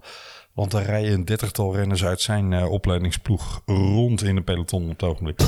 Want 0.53 0.73
er 0.73 0.83
rijden 0.83 1.13
een 1.13 1.25
dertigtal 1.25 1.75
renners 1.75 2.05
uit 2.05 2.21
zijn 2.21 2.53
eh, 2.53 2.71
opleidingsploeg 2.71 3.61
rond 3.65 4.23
in 4.23 4.35
de 4.35 4.43
peloton 4.43 4.83
op 4.83 4.89
het 4.89 5.03
ogenblik. 5.03 5.39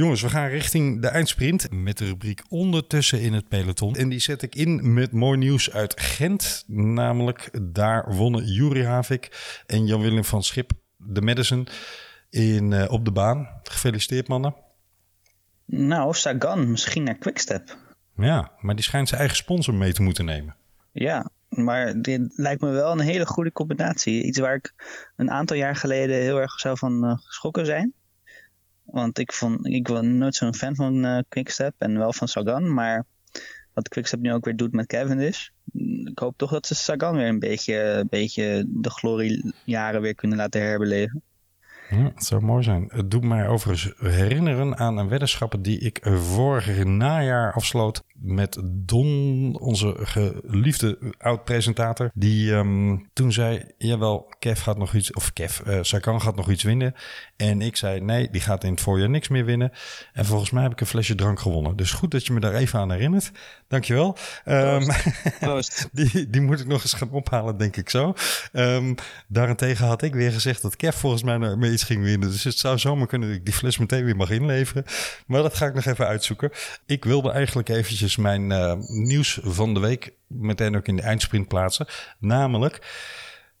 Jongens, 0.00 0.22
we 0.22 0.28
gaan 0.28 0.48
richting 0.48 1.02
de 1.02 1.08
eindsprint 1.08 1.70
met 1.70 1.98
de 1.98 2.04
rubriek 2.04 2.42
ondertussen 2.48 3.20
in 3.20 3.32
het 3.32 3.48
peloton. 3.48 3.96
En 3.96 4.08
die 4.08 4.18
zet 4.18 4.42
ik 4.42 4.54
in 4.54 4.92
met 4.94 5.12
mooi 5.12 5.38
nieuws 5.38 5.72
uit 5.72 6.00
Gent. 6.00 6.64
Namelijk, 6.66 7.50
daar 7.62 8.14
wonnen 8.14 8.44
Juri 8.44 8.84
Havik 8.84 9.62
en 9.66 9.86
Jan-Willem 9.86 10.24
van 10.24 10.42
Schip 10.42 10.72
de 10.96 11.20
Madison 11.20 11.68
in, 12.30 12.72
eh, 12.72 12.92
op 12.92 13.04
de 13.04 13.12
baan. 13.12 13.48
Gefeliciteerd 13.62 14.28
mannen. 14.28 14.54
Nou, 15.64 16.14
Sagan, 16.14 16.70
misschien 16.70 17.02
naar 17.02 17.18
Quickstep. 17.18 17.76
Ja, 18.16 18.52
maar 18.60 18.74
die 18.74 18.84
schijnt 18.84 19.08
zijn 19.08 19.20
eigen 19.20 19.38
sponsor 19.38 19.74
mee 19.74 19.92
te 19.92 20.02
moeten 20.02 20.24
nemen. 20.24 20.56
Ja, 20.92 21.30
maar 21.48 22.00
dit 22.00 22.20
lijkt 22.34 22.60
me 22.60 22.70
wel 22.70 22.92
een 22.92 23.00
hele 23.00 23.26
goede 23.26 23.52
combinatie. 23.52 24.22
Iets 24.22 24.38
waar 24.38 24.54
ik 24.54 24.74
een 25.16 25.30
aantal 25.30 25.56
jaar 25.56 25.76
geleden 25.76 26.16
heel 26.16 26.40
erg 26.40 26.60
zou 26.60 26.78
van 26.78 27.04
eh, 27.04 27.18
geschrokken 27.18 27.66
zijn. 27.66 27.94
Want 28.92 29.18
ik, 29.18 29.32
vond, 29.32 29.66
ik 29.66 29.88
was 29.88 30.02
nooit 30.02 30.34
zo'n 30.34 30.54
fan 30.54 30.74
van 30.74 31.04
eh, 31.04 31.18
Quickstep 31.28 31.74
en 31.78 31.98
wel 31.98 32.12
van 32.12 32.28
Sagan. 32.28 32.74
Maar 32.74 33.06
wat 33.72 33.88
Quickstep 33.88 34.20
nu 34.20 34.32
ook 34.32 34.44
weer 34.44 34.56
doet 34.56 34.72
met 34.72 34.86
Cavendish. 34.86 35.48
mm, 35.64 36.06
Ik 36.06 36.18
hoop 36.18 36.36
toch 36.36 36.50
dat 36.50 36.66
ze 36.66 36.74
Sagan 36.74 37.16
weer 37.16 37.28
een 37.28 37.38
beetje, 37.38 37.74
een 37.74 38.08
beetje 38.10 38.64
de 38.68 38.90
gloriejaren 38.90 40.00
weer 40.00 40.14
kunnen 40.14 40.38
laten 40.38 40.60
herbeleven. 40.60 41.22
Ja, 41.90 42.10
het 42.14 42.24
zou 42.24 42.42
mooi 42.42 42.62
zijn. 42.62 42.84
Het 42.88 43.10
doet 43.10 43.24
mij 43.24 43.48
overigens 43.48 43.94
herinneren 43.98 44.76
aan 44.76 44.96
een 44.96 45.08
weddenschap 45.08 45.54
die 45.60 45.78
ik 45.78 46.00
vorig 46.02 46.84
najaar 46.84 47.52
afsloot 47.52 48.02
met 48.20 48.60
Don, 48.64 49.56
onze 49.60 49.96
geliefde 49.98 50.98
oud-presentator. 51.18 52.10
Die 52.14 52.54
ehm, 52.54 52.96
toen 53.12 53.32
zei, 53.32 53.64
jawel, 53.78 54.32
Kev 54.38 54.62
gaat 54.62 54.78
nog 54.78 54.94
iets, 54.94 55.12
of 55.12 55.32
Kev, 55.32 55.60
uh, 55.66 55.78
Sakan 55.82 56.20
gaat 56.20 56.36
nog 56.36 56.50
iets 56.50 56.62
winnen. 56.62 56.94
En 57.36 57.62
ik 57.62 57.76
zei, 57.76 58.00
nee, 58.00 58.30
die 58.30 58.40
gaat 58.40 58.64
in 58.64 58.70
het 58.70 58.80
voorjaar 58.80 59.10
niks 59.10 59.28
meer 59.28 59.44
winnen. 59.44 59.72
En 60.12 60.24
volgens 60.24 60.50
mij 60.50 60.62
heb 60.62 60.72
ik 60.72 60.80
een 60.80 60.86
flesje 60.86 61.14
drank 61.14 61.40
gewonnen. 61.40 61.76
Dus 61.76 61.92
goed 61.92 62.10
dat 62.10 62.26
je 62.26 62.32
me 62.32 62.40
daar 62.40 62.54
even 62.54 62.78
aan 62.78 62.90
herinnert. 62.90 63.30
Dankjewel. 63.68 64.16
Um, 64.44 64.86
die, 65.92 66.30
die 66.30 66.40
moet 66.40 66.60
ik 66.60 66.66
nog 66.66 66.82
eens 66.82 66.92
gaan 66.92 67.10
ophalen, 67.10 67.56
denk 67.56 67.76
ik 67.76 67.90
zo. 67.90 68.14
Um, 68.52 68.94
daarentegen 69.28 69.86
had 69.86 70.02
ik 70.02 70.14
weer 70.14 70.32
gezegd 70.32 70.62
dat 70.62 70.76
Kev 70.76 70.96
volgens 70.96 71.22
mij 71.22 71.38
me 71.38 71.56
ging 71.82 72.02
winnen. 72.02 72.30
Dus 72.30 72.44
het 72.44 72.58
zou 72.58 72.78
zomaar 72.78 73.06
kunnen 73.06 73.28
dat 73.28 73.36
ik 73.36 73.44
die 73.44 73.54
fles 73.54 73.78
meteen 73.78 74.04
weer 74.04 74.16
mag 74.16 74.30
inleveren. 74.30 74.84
Maar 75.26 75.42
dat 75.42 75.54
ga 75.54 75.66
ik 75.66 75.74
nog 75.74 75.84
even 75.84 76.06
uitzoeken. 76.06 76.50
Ik 76.86 77.04
wilde 77.04 77.30
eigenlijk 77.30 77.68
eventjes 77.68 78.16
mijn 78.16 78.50
uh, 78.50 78.74
nieuws 78.86 79.38
van 79.42 79.74
de 79.74 79.80
week 79.80 80.14
meteen 80.26 80.76
ook 80.76 80.86
in 80.86 80.96
de 80.96 81.02
eindsprint 81.02 81.48
plaatsen. 81.48 81.86
Namelijk, 82.18 82.96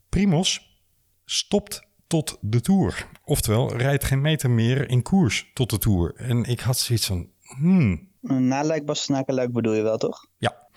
Primos 0.08 0.78
stopt 1.24 1.88
tot 2.06 2.38
de 2.40 2.60
Tour. 2.60 3.06
Oftewel, 3.24 3.76
rijdt 3.76 4.04
geen 4.04 4.20
meter 4.20 4.50
meer 4.50 4.88
in 4.88 5.02
koers 5.02 5.50
tot 5.54 5.70
de 5.70 5.78
Tour. 5.78 6.14
En 6.16 6.44
ik 6.44 6.60
had 6.60 6.78
zoiets 6.78 7.06
van, 7.06 7.28
hmm. 7.40 8.08
Na 8.20 8.64
Luik 8.64 8.86
Bastenaken 8.86 9.52
bedoel 9.52 9.74
je 9.74 9.82
wel, 9.82 9.98
toch? 9.98 10.26
Ja. 10.38 10.68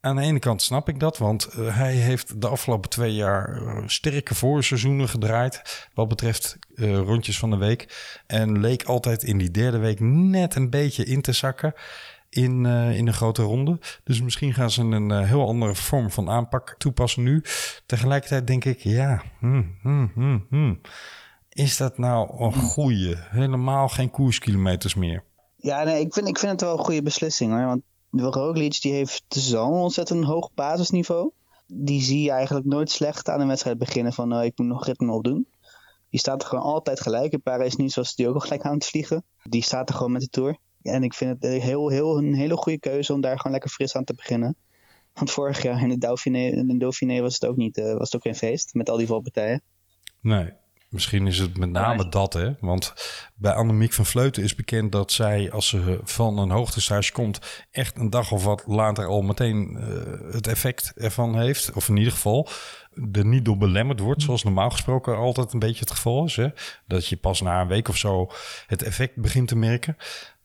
Aan 0.00 0.16
de 0.16 0.22
ene 0.22 0.38
kant 0.38 0.62
snap 0.62 0.88
ik 0.88 1.00
dat, 1.00 1.18
want 1.18 1.48
uh, 1.56 1.76
hij 1.76 1.94
heeft 1.94 2.40
de 2.40 2.48
afgelopen 2.48 2.90
twee 2.90 3.14
jaar 3.14 3.62
uh, 3.62 3.82
sterke 3.86 4.34
voorseizoenen 4.34 5.08
gedraaid. 5.08 5.88
Wat 5.94 6.08
betreft 6.08 6.58
uh, 6.74 6.98
rondjes 6.98 7.38
van 7.38 7.50
de 7.50 7.56
week. 7.56 8.12
En 8.26 8.60
leek 8.60 8.82
altijd 8.82 9.22
in 9.22 9.38
die 9.38 9.50
derde 9.50 9.78
week 9.78 10.00
net 10.00 10.54
een 10.54 10.70
beetje 10.70 11.04
in 11.04 11.22
te 11.22 11.32
zakken 11.32 11.74
in, 12.30 12.64
uh, 12.64 12.96
in 12.96 13.06
een 13.06 13.12
grote 13.12 13.42
ronde. 13.42 13.78
Dus 14.04 14.22
misschien 14.22 14.54
gaan 14.54 14.70
ze 14.70 14.82
een 14.82 15.24
heel 15.24 15.46
andere 15.46 15.74
vorm 15.74 16.10
van 16.10 16.30
aanpak 16.30 16.74
toepassen 16.78 17.22
nu. 17.22 17.44
Tegelijkertijd 17.86 18.46
denk 18.46 18.64
ik, 18.64 18.78
ja, 18.78 19.22
hmm, 19.38 19.78
hmm, 19.82 20.46
hmm. 20.48 20.80
is 21.48 21.76
dat 21.76 21.98
nou 21.98 22.42
een 22.44 22.52
goede? 22.52 23.16
Helemaal 23.18 23.88
geen 23.88 24.10
koerskilometers 24.10 24.94
meer. 24.94 25.24
Ja, 25.56 25.82
nee, 25.82 26.00
ik 26.00 26.14
vind, 26.14 26.28
ik 26.28 26.38
vind 26.38 26.52
het 26.52 26.60
wel 26.60 26.78
een 26.78 26.84
goede 26.84 27.02
beslissing 27.02 27.52
hoor. 27.52 27.66
Want 27.66 27.82
Roglic 28.10 28.80
die 28.80 28.92
heeft 28.92 29.24
zo'n 29.28 29.72
ontzettend 29.72 30.24
hoog 30.24 30.50
basisniveau. 30.54 31.30
Die 31.66 32.02
zie 32.02 32.22
je 32.22 32.30
eigenlijk 32.30 32.66
nooit 32.66 32.90
slecht 32.90 33.28
aan 33.28 33.40
een 33.40 33.48
wedstrijd 33.48 33.78
beginnen 33.78 34.12
van 34.12 34.32
uh, 34.32 34.44
ik 34.44 34.58
moet 34.58 34.66
nog 34.66 34.86
ritme 34.86 35.12
opdoen. 35.12 35.46
Die 36.10 36.20
staat 36.20 36.42
er 36.42 36.48
gewoon 36.48 36.64
altijd 36.64 37.00
gelijk. 37.00 37.32
Een 37.32 37.42
paar 37.42 37.64
is 37.64 37.76
niet 37.76 37.92
zoals 37.92 38.14
die 38.14 38.28
ook 38.28 38.34
al 38.34 38.40
gelijk 38.40 38.62
aan 38.62 38.74
het 38.74 38.86
vliegen. 38.86 39.24
Die 39.42 39.62
staat 39.62 39.88
er 39.88 39.94
gewoon 39.94 40.12
met 40.12 40.20
de 40.20 40.28
Tour. 40.28 40.58
En 40.82 41.02
ik 41.02 41.14
vind 41.14 41.42
het 41.42 41.62
heel, 41.62 41.88
heel, 41.88 42.18
een 42.18 42.34
hele 42.34 42.56
goede 42.56 42.78
keuze 42.78 43.12
om 43.12 43.20
daar 43.20 43.36
gewoon 43.36 43.52
lekker 43.52 43.70
fris 43.70 43.96
aan 43.96 44.04
te 44.04 44.14
beginnen. 44.14 44.56
Want 45.12 45.30
vorig 45.30 45.62
jaar 45.62 45.82
in 45.82 45.88
de 45.88 45.98
Dauphiné, 45.98 46.46
in 46.46 46.66
de 46.66 46.76
Dauphiné 46.76 47.20
was 47.20 47.34
het 47.34 47.46
ook 47.46 47.56
niet, 47.56 47.78
uh, 47.78 47.92
was 47.92 48.12
het 48.12 48.14
ook 48.14 48.22
geen 48.22 48.34
feest 48.34 48.74
met 48.74 48.90
al 48.90 48.96
die 48.96 49.06
valpartijen. 49.06 49.62
Nee, 50.20 50.52
misschien 50.88 51.26
is 51.26 51.38
het 51.38 51.58
met 51.58 51.70
name 51.70 52.08
dat, 52.08 52.32
hè. 52.32 52.50
Want 52.60 52.92
bij 53.34 53.52
Annemiek 53.52 53.92
van 53.92 54.06
Vleuten 54.06 54.42
is 54.42 54.54
bekend 54.54 54.92
dat 54.92 55.12
zij, 55.12 55.50
als 55.52 55.68
ze 55.68 56.00
van 56.04 56.38
een 56.38 56.50
hoogtestage 56.50 57.12
komt, 57.12 57.64
echt 57.70 57.96
een 57.96 58.10
dag 58.10 58.30
of 58.32 58.44
wat 58.44 58.62
later 58.66 59.06
al 59.06 59.22
meteen 59.22 59.76
uh, 59.80 60.32
het 60.32 60.46
effect 60.46 60.92
ervan 60.96 61.38
heeft. 61.38 61.72
Of 61.72 61.88
in 61.88 61.96
ieder 61.96 62.12
geval 62.12 62.48
er 63.12 63.26
niet 63.26 63.44
door 63.44 63.56
belemmerd 63.56 64.00
wordt, 64.00 64.22
zoals 64.22 64.44
normaal 64.44 64.70
gesproken 64.70 65.16
altijd 65.16 65.52
een 65.52 65.58
beetje 65.58 65.80
het 65.80 65.90
geval 65.90 66.24
is. 66.24 66.36
Hè? 66.36 66.48
Dat 66.86 67.06
je 67.06 67.16
pas 67.16 67.40
na 67.40 67.60
een 67.60 67.68
week 67.68 67.88
of 67.88 67.96
zo 67.96 68.30
het 68.66 68.82
effect 68.82 69.16
begint 69.16 69.48
te 69.48 69.56
merken. 69.56 69.96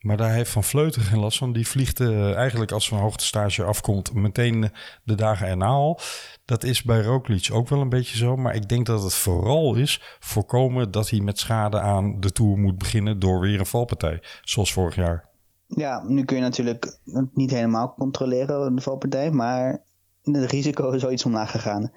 Maar 0.03 0.17
daar 0.17 0.33
heeft 0.33 0.51
Van 0.51 0.63
Vleuten 0.63 1.01
geen 1.01 1.19
last 1.19 1.37
van. 1.37 1.53
Die 1.53 1.67
vliegt 1.67 1.99
uh, 1.99 2.35
eigenlijk 2.35 2.71
als 2.71 2.87
van 2.87 2.97
hoogtestage 2.97 3.63
afkomt 3.63 4.13
meteen 4.13 4.71
de 5.03 5.15
dagen 5.15 5.47
erna 5.47 5.65
al. 5.65 5.99
Dat 6.45 6.63
is 6.63 6.83
bij 6.83 7.01
Roglic 7.01 7.49
ook 7.51 7.69
wel 7.69 7.81
een 7.81 7.89
beetje 7.89 8.17
zo. 8.17 8.35
Maar 8.35 8.55
ik 8.55 8.69
denk 8.69 8.85
dat 8.85 9.03
het 9.03 9.13
vooral 9.13 9.75
is 9.75 10.17
voorkomen 10.19 10.91
dat 10.91 11.09
hij 11.09 11.19
met 11.19 11.39
schade 11.39 11.79
aan 11.79 12.19
de 12.19 12.31
Tour 12.31 12.57
moet 12.57 12.77
beginnen 12.77 13.19
door 13.19 13.39
weer 13.39 13.59
een 13.59 13.65
valpartij. 13.65 14.23
Zoals 14.41 14.73
vorig 14.73 14.95
jaar. 14.95 15.29
Ja, 15.67 16.03
nu 16.07 16.25
kun 16.25 16.35
je 16.35 16.41
natuurlijk 16.41 16.99
niet 17.33 17.51
helemaal 17.51 17.93
controleren 17.93 18.75
de 18.75 18.81
valpartij. 18.81 19.31
Maar 19.31 19.83
het 20.21 20.51
risico 20.51 20.91
is 20.91 21.01
wel 21.01 21.11
iets 21.11 21.25
omlaag 21.25 21.51
gegaan. 21.51 21.91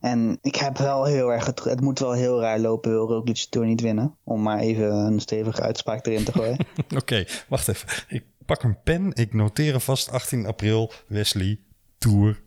En 0.00 0.38
ik 0.40 0.56
heb 0.56 0.78
wel 0.78 1.04
heel 1.04 1.32
erg... 1.32 1.46
Het, 1.46 1.64
het 1.64 1.80
moet 1.80 1.98
wel 1.98 2.12
heel 2.12 2.40
raar 2.40 2.58
lopen, 2.58 2.90
wil 2.90 3.08
Roglic 3.08 3.36
de 3.36 3.46
Tour 3.48 3.66
niet 3.66 3.80
winnen. 3.80 4.16
Om 4.24 4.42
maar 4.42 4.58
even 4.58 4.92
een 4.92 5.20
stevige 5.20 5.62
uitspraak 5.62 6.06
erin 6.06 6.24
te 6.24 6.32
gooien. 6.32 6.58
Oké, 6.84 6.96
okay, 6.96 7.28
wacht 7.48 7.68
even. 7.68 7.88
Ik 8.08 8.24
pak 8.46 8.62
een 8.62 8.82
pen. 8.82 9.12
Ik 9.12 9.34
noteer 9.34 9.80
vast 9.80 10.10
18 10.10 10.46
april 10.46 10.92
Wesley 11.06 11.60
Tour 11.98 12.42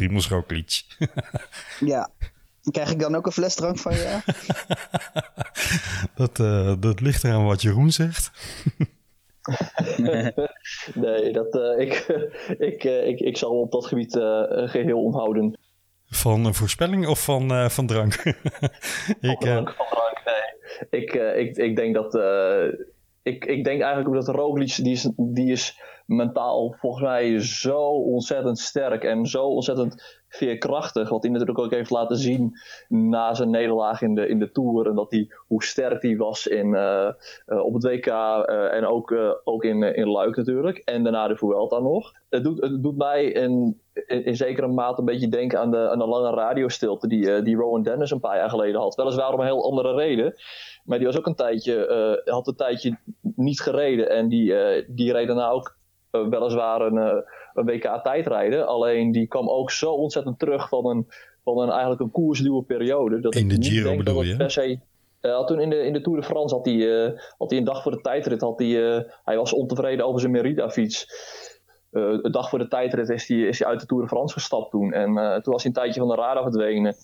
Primoz 0.00 0.28
Roglic. 0.28 0.82
ja. 1.92 2.10
Krijg 2.70 2.90
ik 2.90 2.98
dan 2.98 3.14
ook 3.14 3.26
een 3.26 3.32
fles 3.32 3.54
drank 3.54 3.78
van 3.78 3.92
je? 3.92 4.18
dat, 6.20 6.38
uh, 6.38 6.74
dat 6.78 7.00
ligt 7.00 7.24
eraan 7.24 7.44
wat 7.44 7.62
Jeroen 7.62 7.90
zegt. 7.90 8.30
nee, 10.94 11.32
dat, 11.32 11.54
uh, 11.54 11.78
ik, 11.78 12.06
ik, 12.58 12.84
uh, 12.84 13.06
ik, 13.06 13.20
ik 13.20 13.36
zal 13.36 13.60
op 13.60 13.72
dat 13.72 13.86
gebied 13.86 14.12
geheel 14.70 15.02
onthouden. 15.02 15.58
Van 16.06 16.44
een 16.44 16.54
voorspelling 16.54 17.06
of 17.06 17.24
van, 17.24 17.52
uh, 17.52 17.68
van 17.68 17.86
drank? 17.86 18.14
ik, 18.14 18.36
van 19.20 19.36
drank, 19.38 19.70
van 19.70 19.86
drank, 19.90 20.20
nee. 20.24 21.00
Ik, 21.02 21.14
uh, 21.14 21.38
ik, 21.38 21.56
ik 21.56 21.76
denk 21.76 21.94
dat... 21.94 22.14
Uh, 22.14 22.64
ik, 23.22 23.44
ik 23.44 23.64
denk 23.64 23.80
eigenlijk 23.80 24.08
ook 24.08 24.24
dat 24.24 24.34
Roglic, 24.34 24.74
die 24.76 24.92
is, 24.92 25.10
die 25.16 25.50
is 25.50 25.80
mentaal 26.10 26.74
volgens 26.78 27.02
mij 27.02 27.40
zo 27.40 27.80
ontzettend 27.88 28.58
sterk 28.58 29.04
en 29.04 29.26
zo 29.26 29.46
ontzettend 29.46 30.18
veerkrachtig. 30.28 31.08
Wat 31.08 31.22
hij 31.22 31.30
natuurlijk 31.30 31.58
ook 31.58 31.70
heeft 31.70 31.90
laten 31.90 32.16
zien 32.16 32.52
na 32.88 33.34
zijn 33.34 33.50
nederlaag 33.50 34.02
in 34.02 34.14
de, 34.14 34.28
in 34.28 34.38
de 34.38 34.50
Tour. 34.50 34.86
En 34.86 34.94
dat 34.94 35.10
hij, 35.10 35.28
hoe 35.46 35.62
sterk 35.62 36.02
hij 36.02 36.16
was 36.16 36.46
in, 36.46 36.66
uh, 36.66 37.08
uh, 37.46 37.64
op 37.64 37.74
het 37.74 37.82
WK 37.82 38.06
uh, 38.06 38.74
en 38.74 38.86
ook, 38.86 39.14
ook 39.44 39.64
in, 39.64 39.82
in 39.82 40.08
Luik 40.08 40.36
natuurlijk. 40.36 40.78
En 40.78 41.02
daarna 41.02 41.28
de 41.28 41.36
Vuelta 41.36 41.78
nog. 41.78 42.12
Het 42.28 42.44
doet, 42.44 42.60
het 42.60 42.82
doet 42.82 42.96
mij 42.96 43.24
in, 43.24 43.80
in, 44.06 44.24
in 44.24 44.36
zekere 44.36 44.68
mate 44.68 45.00
een 45.00 45.06
beetje 45.06 45.28
denken 45.28 45.58
aan 45.60 45.70
de, 45.70 45.90
aan 45.90 45.98
de 45.98 46.06
lange 46.06 46.30
radiostilte 46.30 47.08
die, 47.08 47.42
die 47.42 47.56
Rowan 47.56 47.82
Dennis 47.82 48.10
een 48.10 48.20
paar 48.20 48.36
jaar 48.36 48.50
geleden 48.50 48.80
had. 48.80 48.94
Weliswaar 48.94 49.32
om 49.32 49.40
een 49.40 49.46
heel 49.46 49.64
andere 49.64 49.94
reden. 49.94 50.34
Maar 50.84 50.98
die 50.98 51.06
was 51.06 51.18
ook 51.18 51.26
een 51.26 51.34
tijdje, 51.34 52.22
had 52.24 52.46
een 52.46 52.56
tijdje 52.56 52.98
niet 53.20 53.60
gereden. 53.60 54.10
En 54.10 54.28
die, 54.28 54.54
die 54.88 55.12
reed 55.12 55.26
daarna 55.26 55.48
ook 55.48 55.78
uh, 56.12 56.28
weliswaar 56.28 56.80
een, 56.80 56.96
uh, 56.96 57.12
een 57.54 57.64
WK 57.64 58.00
tijdrijden. 58.02 58.66
Alleen 58.66 59.12
die 59.12 59.26
kwam 59.26 59.48
ook 59.48 59.70
zo 59.70 59.92
ontzettend 59.92 60.38
terug 60.38 60.68
van 60.68 60.86
een, 60.86 61.06
van 61.44 61.58
een 61.58 61.70
eigenlijk 61.70 62.00
een 62.00 62.10
koersduwe 62.10 62.62
periode. 62.62 63.20
Dat 63.20 63.34
in 63.34 63.48
de 63.48 63.64
Giro 63.64 63.96
bedoel 63.96 64.22
je? 64.22 64.36
Per 64.36 64.50
se, 64.50 64.78
uh, 65.22 65.34
had 65.34 65.46
toen 65.46 65.60
in 65.60 65.70
de, 65.70 65.76
in 65.76 65.92
de 65.92 66.00
Tour 66.00 66.20
de 66.20 66.26
France 66.26 66.54
had 66.54 66.64
hij, 66.64 67.14
had 67.38 67.50
hij 67.50 67.58
een 67.58 67.64
dag 67.64 67.82
voor 67.82 67.92
de 67.92 68.00
tijdrit. 68.00 68.40
Had 68.40 68.58
hij, 68.58 69.06
hij 69.24 69.36
was 69.36 69.52
ontevreden 69.52 70.06
over 70.06 70.20
zijn 70.20 70.32
Merida-fiets. 70.32 71.06
een 71.90 72.32
dag 72.32 72.48
voor 72.48 72.58
de 72.58 72.68
tijdrit 72.68 73.08
is 73.08 73.28
hij, 73.28 73.38
is 73.38 73.58
hij 73.58 73.68
uit 73.68 73.80
de 73.80 73.86
Tour 73.86 74.02
de 74.02 74.08
France 74.08 74.34
gestapt 74.34 74.70
toen. 74.70 74.92
En 74.92 75.14
toen 75.42 75.52
was 75.52 75.62
hij 75.62 75.72
een 75.72 75.82
tijdje 75.82 76.00
van 76.00 76.08
de 76.08 76.14
radar 76.14 76.42
verdwenen. 76.42 76.94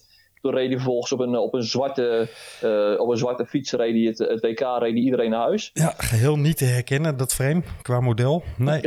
Toen 0.40 0.54
reed 0.54 0.66
hij 0.66 0.76
vervolgens 0.76 1.12
op 1.12 1.20
een, 1.20 1.36
op 1.36 1.54
een, 1.54 1.62
zwarte, 1.62 2.28
uh, 2.64 3.00
op 3.00 3.08
een 3.08 3.16
zwarte 3.16 3.46
fiets 3.46 3.72
reed 3.72 3.94
hij 3.94 4.02
het, 4.02 4.18
het 4.18 4.40
WK 4.40 4.60
reed 4.60 4.92
hij 4.92 4.92
iedereen 4.92 5.30
naar 5.30 5.40
huis. 5.40 5.70
Ja, 5.72 5.94
geheel 5.96 6.36
niet 6.36 6.56
te 6.56 6.64
herkennen 6.64 7.16
dat 7.16 7.34
frame 7.34 7.62
qua 7.82 8.00
model. 8.00 8.42
Nee. 8.56 8.80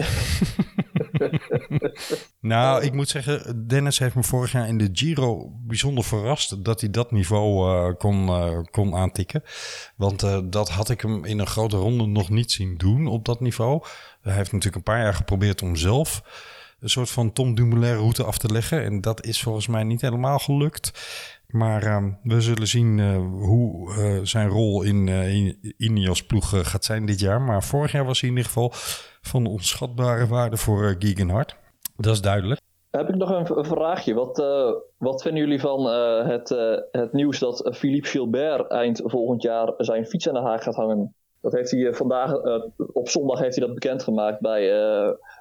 nou, 2.39 2.83
ik 2.83 2.93
moet 2.93 3.09
zeggen, 3.09 3.67
Dennis 3.67 3.99
heeft 3.99 4.15
me 4.15 4.23
vorig 4.23 4.51
jaar 4.51 4.67
in 4.67 4.77
de 4.77 4.89
Giro 4.93 5.51
bijzonder 5.67 6.03
verrast 6.03 6.65
dat 6.65 6.81
hij 6.81 6.89
dat 6.89 7.11
niveau 7.11 7.71
uh, 7.71 7.93
kon, 7.97 8.27
uh, 8.27 8.59
kon 8.71 8.95
aantikken. 8.95 9.43
Want 9.95 10.23
uh, 10.23 10.39
dat 10.43 10.69
had 10.69 10.89
ik 10.89 11.01
hem 11.01 11.25
in 11.25 11.39
een 11.39 11.47
grote 11.47 11.77
ronde 11.77 12.05
nog 12.05 12.29
niet 12.29 12.51
zien 12.51 12.77
doen 12.77 13.07
op 13.07 13.25
dat 13.25 13.39
niveau. 13.39 13.83
Hij 14.21 14.33
heeft 14.33 14.51
natuurlijk 14.51 14.75
een 14.75 14.93
paar 14.93 15.03
jaar 15.03 15.13
geprobeerd 15.13 15.61
om 15.61 15.75
zelf 15.75 16.21
een 16.79 16.89
soort 16.89 17.09
van 17.09 17.33
Tom 17.33 17.55
Dumoulin 17.55 17.95
route 17.95 18.23
af 18.23 18.37
te 18.37 18.51
leggen. 18.51 18.83
En 18.83 19.01
dat 19.01 19.25
is 19.25 19.41
volgens 19.41 19.67
mij 19.67 19.83
niet 19.83 20.01
helemaal 20.01 20.39
gelukt. 20.39 20.91
Maar 21.49 21.83
uh, 21.83 22.05
we 22.23 22.41
zullen 22.41 22.67
zien 22.67 22.97
uh, 22.97 23.17
hoe 23.17 23.89
uh, 23.89 24.19
zijn 24.23 24.49
rol 24.49 24.83
in, 24.83 25.07
in 25.07 25.73
Ineos 25.77 26.25
ploeg 26.25 26.69
gaat 26.69 26.85
zijn 26.85 27.05
dit 27.05 27.19
jaar. 27.19 27.41
Maar 27.41 27.63
vorig 27.63 27.91
jaar 27.91 28.05
was 28.05 28.21
hij 28.21 28.29
in 28.29 28.35
ieder 28.35 28.51
geval 28.51 28.69
van 29.21 29.45
onschatbare 29.45 30.27
waarde 30.27 30.57
voor 30.57 30.83
uh, 30.83 30.95
Gegenhard. 30.99 31.57
Dat 31.97 32.13
is 32.13 32.21
duidelijk. 32.21 32.61
Heb 32.89 33.09
ik 33.09 33.15
nog 33.15 33.29
een, 33.29 33.57
een 33.57 33.65
vraagje. 33.65 34.13
Wat, 34.13 34.43
wat 34.97 35.21
vinden 35.21 35.41
jullie 35.41 35.59
van 35.59 35.85
het, 36.25 36.49
het 36.91 37.13
nieuws 37.13 37.39
dat 37.39 37.69
Philippe 37.77 38.07
Gilbert 38.07 38.71
eind 38.71 39.01
volgend 39.05 39.41
jaar 39.41 39.73
zijn 39.77 40.05
fiets 40.05 40.27
aan 40.27 40.33
de 40.33 40.39
haak 40.39 40.63
gaat 40.63 40.75
hangen? 40.75 41.15
Dat 41.41 41.53
heeft 41.53 41.71
hij 41.71 41.93
vandaag, 41.93 42.33
op 42.93 43.09
zondag 43.09 43.39
heeft 43.39 43.55
hij 43.55 43.65
dat 43.65 43.73
bekendgemaakt 43.73 44.39
bij, 44.39 44.61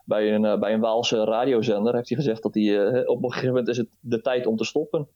bij, 0.05 0.35
een, 0.35 0.61
bij 0.61 0.73
een 0.73 0.81
Waalse 0.81 1.25
radiozender. 1.25 1.95
Heeft 1.95 2.09
hij 2.09 2.19
gezegd 2.19 2.43
dat 2.43 2.55
hij 2.55 3.07
op 3.07 3.23
een 3.23 3.31
gegeven 3.31 3.49
moment 3.49 3.69
is 3.69 3.77
het 3.77 3.89
de 4.01 4.21
tijd 4.21 4.47
om 4.47 4.57
te 4.57 4.65
stoppen. 4.65 5.09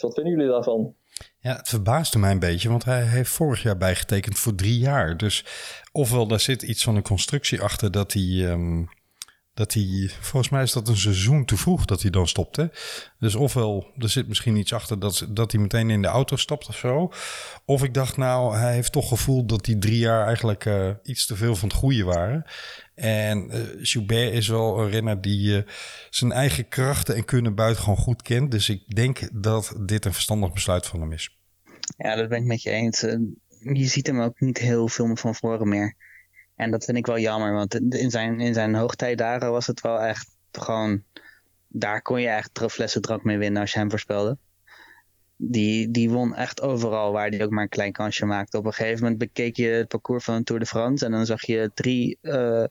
Wat 0.00 0.14
vinden 0.14 0.32
jullie 0.32 0.50
daarvan? 0.50 0.94
Ja, 1.38 1.56
het 1.56 1.68
verbaasde 1.68 2.18
mij 2.18 2.30
een 2.30 2.38
beetje, 2.38 2.68
want 2.68 2.84
hij 2.84 3.02
heeft 3.02 3.30
vorig 3.30 3.62
jaar 3.62 3.76
bijgetekend 3.76 4.38
voor 4.38 4.54
drie 4.54 4.78
jaar. 4.78 5.16
Dus 5.16 5.44
ofwel 5.92 6.26
daar 6.26 6.40
zit 6.40 6.62
iets 6.62 6.82
van 6.82 6.96
een 6.96 7.02
constructie 7.02 7.60
achter 7.60 7.90
dat 7.90 8.12
hij, 8.12 8.50
ehm, 8.50 8.84
dat 9.54 9.74
hij, 9.74 10.10
volgens 10.20 10.52
mij 10.52 10.62
is 10.62 10.72
dat 10.72 10.88
een 10.88 10.96
seizoen 10.96 11.44
te 11.44 11.56
vroeg 11.56 11.84
dat 11.84 12.02
hij 12.02 12.10
dan 12.10 12.28
stopte. 12.28 12.70
Dus 13.18 13.34
ofwel 13.34 13.86
er 13.98 14.08
zit 14.08 14.28
misschien 14.28 14.56
iets 14.56 14.72
achter 14.72 14.98
dat, 14.98 15.26
dat 15.30 15.52
hij 15.52 15.60
meteen 15.60 15.90
in 15.90 16.02
de 16.02 16.08
auto 16.08 16.36
stapt 16.36 16.68
of 16.68 16.76
zo. 16.76 17.12
Of 17.64 17.82
ik 17.82 17.94
dacht 17.94 18.16
nou, 18.16 18.56
hij 18.56 18.74
heeft 18.74 18.92
toch 18.92 19.08
gevoeld 19.08 19.48
dat 19.48 19.64
die 19.64 19.78
drie 19.78 19.98
jaar 19.98 20.26
eigenlijk 20.26 20.66
eh, 20.66 20.90
iets 21.02 21.26
te 21.26 21.36
veel 21.36 21.56
van 21.56 21.68
het 21.68 21.76
goede 21.76 22.04
waren. 22.04 22.44
En 22.94 23.50
uh, 23.50 23.82
Joubert 23.82 24.32
is 24.32 24.48
wel 24.48 24.80
een 24.80 24.90
renner 24.90 25.20
die 25.20 25.56
uh, 25.56 25.62
zijn 26.10 26.32
eigen 26.32 26.68
krachten 26.68 27.14
en 27.14 27.24
kunnen 27.24 27.54
buitengewoon 27.54 27.96
goed 27.96 28.22
kent. 28.22 28.50
Dus 28.50 28.68
ik 28.68 28.94
denk 28.94 29.28
dat 29.32 29.74
dit 29.80 30.04
een 30.04 30.12
verstandig 30.12 30.52
besluit 30.52 30.86
van 30.86 31.00
hem 31.00 31.12
is. 31.12 31.38
Ja, 31.96 32.16
dat 32.16 32.28
ben 32.28 32.38
ik 32.38 32.44
met 32.44 32.62
je 32.62 32.70
eens. 32.70 33.00
Je 33.58 33.86
ziet 33.86 34.06
hem 34.06 34.20
ook 34.20 34.40
niet 34.40 34.58
heel 34.58 34.88
veel 34.88 35.16
van 35.16 35.34
voren 35.34 35.68
meer. 35.68 35.96
En 36.60 36.70
dat 36.70 36.84
vind 36.84 36.96
ik 36.96 37.06
wel 37.06 37.18
jammer, 37.18 37.52
want 37.52 37.74
in 37.74 38.10
zijn, 38.10 38.40
in 38.40 38.54
zijn 38.54 38.74
hoogtijdagen 38.74 39.50
was 39.50 39.66
het 39.66 39.80
wel 39.80 40.00
echt 40.00 40.36
gewoon... 40.52 41.02
Daar 41.68 42.02
kon 42.02 42.20
je 42.20 42.28
echt 42.28 42.64
flessen 42.68 43.02
drank 43.02 43.24
mee 43.24 43.38
winnen 43.38 43.60
als 43.60 43.72
je 43.72 43.78
hem 43.78 43.90
voorspelde. 43.90 44.38
Die, 45.36 45.90
die 45.90 46.10
won 46.10 46.34
echt 46.34 46.60
overal 46.60 47.12
waar 47.12 47.28
hij 47.28 47.44
ook 47.44 47.50
maar 47.50 47.62
een 47.62 47.68
klein 47.68 47.92
kansje 47.92 48.26
maakte. 48.26 48.58
Op 48.58 48.64
een 48.64 48.72
gegeven 48.72 49.02
moment 49.02 49.18
bekeek 49.18 49.56
je 49.56 49.66
het 49.66 49.88
parcours 49.88 50.24
van 50.24 50.42
Tour 50.42 50.60
de 50.60 50.66
France 50.66 51.04
en 51.04 51.10
dan 51.10 51.26
zag 51.26 51.46
je 51.46 51.70
drie 51.74 52.18
uh, 52.22 52.64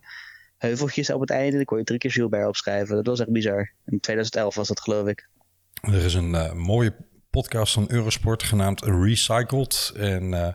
heuveltjes 0.58 1.10
op 1.10 1.22
het 1.22 1.30
einde. 1.30 1.56
Dan 1.56 1.66
kon 1.66 1.78
je 1.78 1.84
drie 1.84 2.00
keer 2.00 2.12
Gilbert 2.12 2.48
opschrijven. 2.48 2.96
Dat 2.96 3.06
was 3.06 3.20
echt 3.20 3.32
bizar. 3.32 3.72
In 3.86 4.00
2011 4.00 4.56
was 4.56 4.68
dat 4.68 4.82
geloof 4.82 5.08
ik. 5.08 5.30
Er 5.82 6.06
is 6.06 6.14
een 6.14 6.32
uh, 6.32 6.54
mooie 6.54 6.96
podcast 7.30 7.74
van 7.74 7.86
Eurosport 7.92 8.44
genaamd 8.44 8.82
Recycled. 8.84 9.94
En 9.96 10.24
uh, 10.32 10.48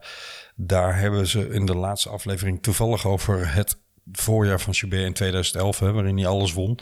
daar 0.54 0.98
hebben 0.98 1.26
ze 1.26 1.48
in 1.48 1.66
de 1.66 1.76
laatste 1.76 2.08
aflevering 2.08 2.62
toevallig 2.62 3.06
over 3.06 3.54
het 3.54 3.78
voorjaar 4.12 4.60
van 4.60 4.74
Gilbert 4.74 5.04
in 5.04 5.12
2011, 5.12 5.78
hè, 5.78 5.92
waarin 5.92 6.16
hij 6.16 6.26
alles 6.26 6.52
won. 6.52 6.78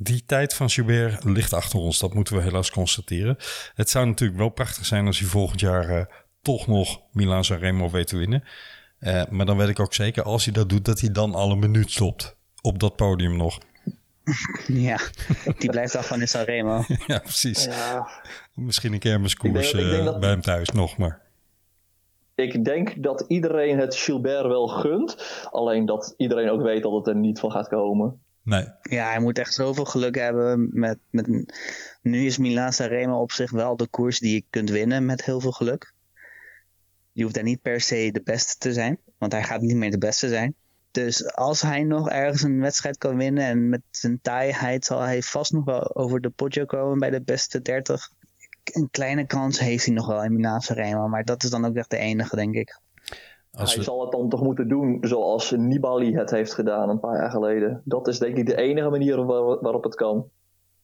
Die 0.00 0.24
tijd 0.26 0.54
van 0.54 0.66
Joubert 0.66 1.24
ligt 1.24 1.52
achter 1.52 1.78
ons. 1.78 1.98
Dat 1.98 2.14
moeten 2.14 2.36
we 2.36 2.42
helaas 2.42 2.70
constateren. 2.70 3.36
Het 3.74 3.90
zou 3.90 4.06
natuurlijk 4.06 4.38
wel 4.38 4.48
prachtig 4.48 4.86
zijn 4.86 5.06
als 5.06 5.18
hij 5.18 5.28
volgend 5.28 5.60
jaar 5.60 5.90
uh, 5.90 6.04
toch 6.42 6.66
nog 6.66 7.00
Milan 7.12 7.44
Sanremo 7.44 7.90
weet 7.90 8.06
te 8.06 8.16
winnen. 8.16 8.44
Uh, 9.00 9.22
maar 9.30 9.46
dan 9.46 9.56
weet 9.56 9.68
ik 9.68 9.80
ook 9.80 9.94
zeker, 9.94 10.22
als 10.22 10.44
hij 10.44 10.52
dat 10.52 10.68
doet, 10.68 10.84
dat 10.84 11.00
hij 11.00 11.12
dan 11.12 11.34
al 11.34 11.50
een 11.50 11.58
minuut 11.58 11.90
stopt. 11.90 12.36
Op 12.60 12.78
dat 12.78 12.96
podium 12.96 13.36
nog. 13.36 13.58
Ja, 14.66 14.98
die 15.58 15.70
blijft 15.70 15.96
af 15.96 16.06
van 16.06 16.20
in 16.20 16.28
Sanremo. 16.28 16.84
ja, 17.06 17.18
precies. 17.18 17.64
Ja. 17.64 18.08
Misschien 18.54 18.92
een 18.92 18.98
kermiskoers 18.98 19.72
uh, 19.72 20.04
dat... 20.04 20.20
bij 20.20 20.30
hem 20.30 20.40
thuis 20.40 20.68
nog, 20.70 20.96
maar... 20.96 21.27
Ik 22.38 22.64
denk 22.64 23.02
dat 23.02 23.24
iedereen 23.28 23.78
het 23.78 23.94
Gilbert 23.94 24.46
wel 24.46 24.68
gunt. 24.68 25.16
Alleen 25.50 25.86
dat 25.86 26.14
iedereen 26.16 26.50
ook 26.50 26.62
weet 26.62 26.82
dat 26.82 26.92
het 26.92 27.06
er 27.06 27.16
niet 27.16 27.40
van 27.40 27.50
gaat 27.50 27.68
komen. 27.68 28.20
Nee. 28.42 28.64
Ja, 28.82 29.08
hij 29.08 29.20
moet 29.20 29.38
echt 29.38 29.54
zoveel 29.54 29.84
geluk 29.84 30.14
hebben. 30.14 30.68
Met, 30.72 30.98
met, 31.10 31.26
nu 32.02 32.26
is 32.26 32.38
Milan 32.38 32.72
Sanremo 32.72 33.20
op 33.20 33.32
zich 33.32 33.50
wel 33.50 33.76
de 33.76 33.86
koers 33.86 34.18
die 34.18 34.34
je 34.34 34.44
kunt 34.50 34.70
winnen 34.70 35.06
met 35.06 35.24
heel 35.24 35.40
veel 35.40 35.52
geluk. 35.52 35.92
Je 37.12 37.22
hoeft 37.22 37.34
daar 37.34 37.44
niet 37.44 37.62
per 37.62 37.80
se 37.80 38.10
de 38.12 38.22
beste 38.24 38.58
te 38.58 38.72
zijn, 38.72 38.98
want 39.18 39.32
hij 39.32 39.42
gaat 39.42 39.60
niet 39.60 39.76
meer 39.76 39.90
de 39.90 39.98
beste 39.98 40.28
zijn. 40.28 40.54
Dus 40.90 41.34
als 41.34 41.62
hij 41.62 41.84
nog 41.84 42.10
ergens 42.10 42.42
een 42.42 42.60
wedstrijd 42.60 42.98
kan 42.98 43.16
winnen 43.16 43.44
en 43.44 43.68
met 43.68 43.82
zijn 43.90 44.20
taaiheid 44.22 44.84
zal 44.84 45.00
hij 45.00 45.22
vast 45.22 45.52
nog 45.52 45.64
wel 45.64 45.96
over 45.96 46.20
de 46.20 46.30
potje 46.30 46.66
komen 46.66 46.98
bij 46.98 47.10
de 47.10 47.22
beste 47.22 47.62
30. 47.62 48.10
Een 48.72 48.90
kleine 48.90 49.26
kans 49.26 49.58
heeft 49.58 49.84
hij 49.84 49.94
nog 49.94 50.06
wel 50.06 50.24
in 50.24 50.32
Milan 50.32 50.60
Sanremo, 50.60 51.08
maar 51.08 51.24
dat 51.24 51.42
is 51.42 51.50
dan 51.50 51.64
ook 51.64 51.74
echt 51.74 51.90
de 51.90 51.96
enige, 51.96 52.36
denk 52.36 52.54
ik. 52.54 52.80
Als 53.52 53.68
hij 53.68 53.78
we... 53.78 53.84
zal 53.84 54.00
het 54.00 54.12
dan 54.12 54.28
toch 54.28 54.42
moeten 54.42 54.68
doen 54.68 54.98
zoals 55.00 55.50
Nibali 55.50 56.14
het 56.14 56.30
heeft 56.30 56.54
gedaan 56.54 56.88
een 56.88 57.00
paar 57.00 57.16
jaar 57.16 57.30
geleden. 57.30 57.82
Dat 57.84 58.08
is 58.08 58.18
denk 58.18 58.36
ik 58.36 58.46
de 58.46 58.56
enige 58.56 58.88
manier 58.88 59.24
waar, 59.24 59.60
waarop 59.60 59.84
het 59.84 59.94
kan. 59.94 60.30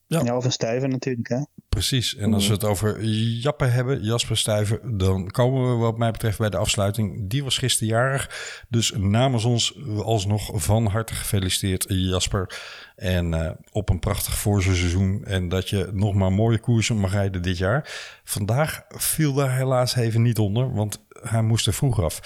Ja. 0.07 0.21
ja, 0.23 0.37
of 0.37 0.45
een 0.45 0.51
stuiver 0.51 0.89
natuurlijk, 0.89 1.27
hè? 1.27 1.41
Precies. 1.69 2.15
En 2.15 2.33
als 2.33 2.47
we 2.47 2.53
het 2.53 2.63
over 2.63 3.03
Jappen 3.03 3.71
hebben, 3.71 4.03
Jasper 4.03 4.37
Stuiver, 4.37 4.97
dan 4.97 5.31
komen 5.31 5.71
we 5.71 5.75
wat 5.75 5.97
mij 5.97 6.11
betreft 6.11 6.37
bij 6.37 6.49
de 6.49 6.57
afsluiting. 6.57 7.29
Die 7.29 7.43
was 7.43 7.57
gisteren 7.57 7.93
jarig. 7.93 8.29
Dus 8.69 8.91
namens 8.97 9.45
ons 9.45 9.77
alsnog 10.03 10.51
van 10.53 10.85
harte 10.85 11.13
gefeliciteerd, 11.13 11.85
Jasper. 11.87 12.59
En 12.95 13.33
uh, 13.33 13.49
op 13.71 13.89
een 13.89 13.99
prachtig 13.99 14.37
voorseizoen. 14.37 15.23
En 15.25 15.49
dat 15.49 15.69
je 15.69 15.89
nog 15.93 16.13
maar 16.13 16.31
mooie 16.31 16.59
koersen 16.59 16.97
mag 16.97 17.11
rijden 17.11 17.41
dit 17.41 17.57
jaar. 17.57 17.89
Vandaag 18.23 18.83
viel 18.87 19.33
daar 19.33 19.55
helaas 19.55 19.95
even 19.95 20.21
niet 20.21 20.39
onder, 20.39 20.73
want 20.73 20.99
hij 21.21 21.41
moest 21.41 21.67
er 21.67 21.73
vroeg 21.73 22.01
af. 22.01 22.19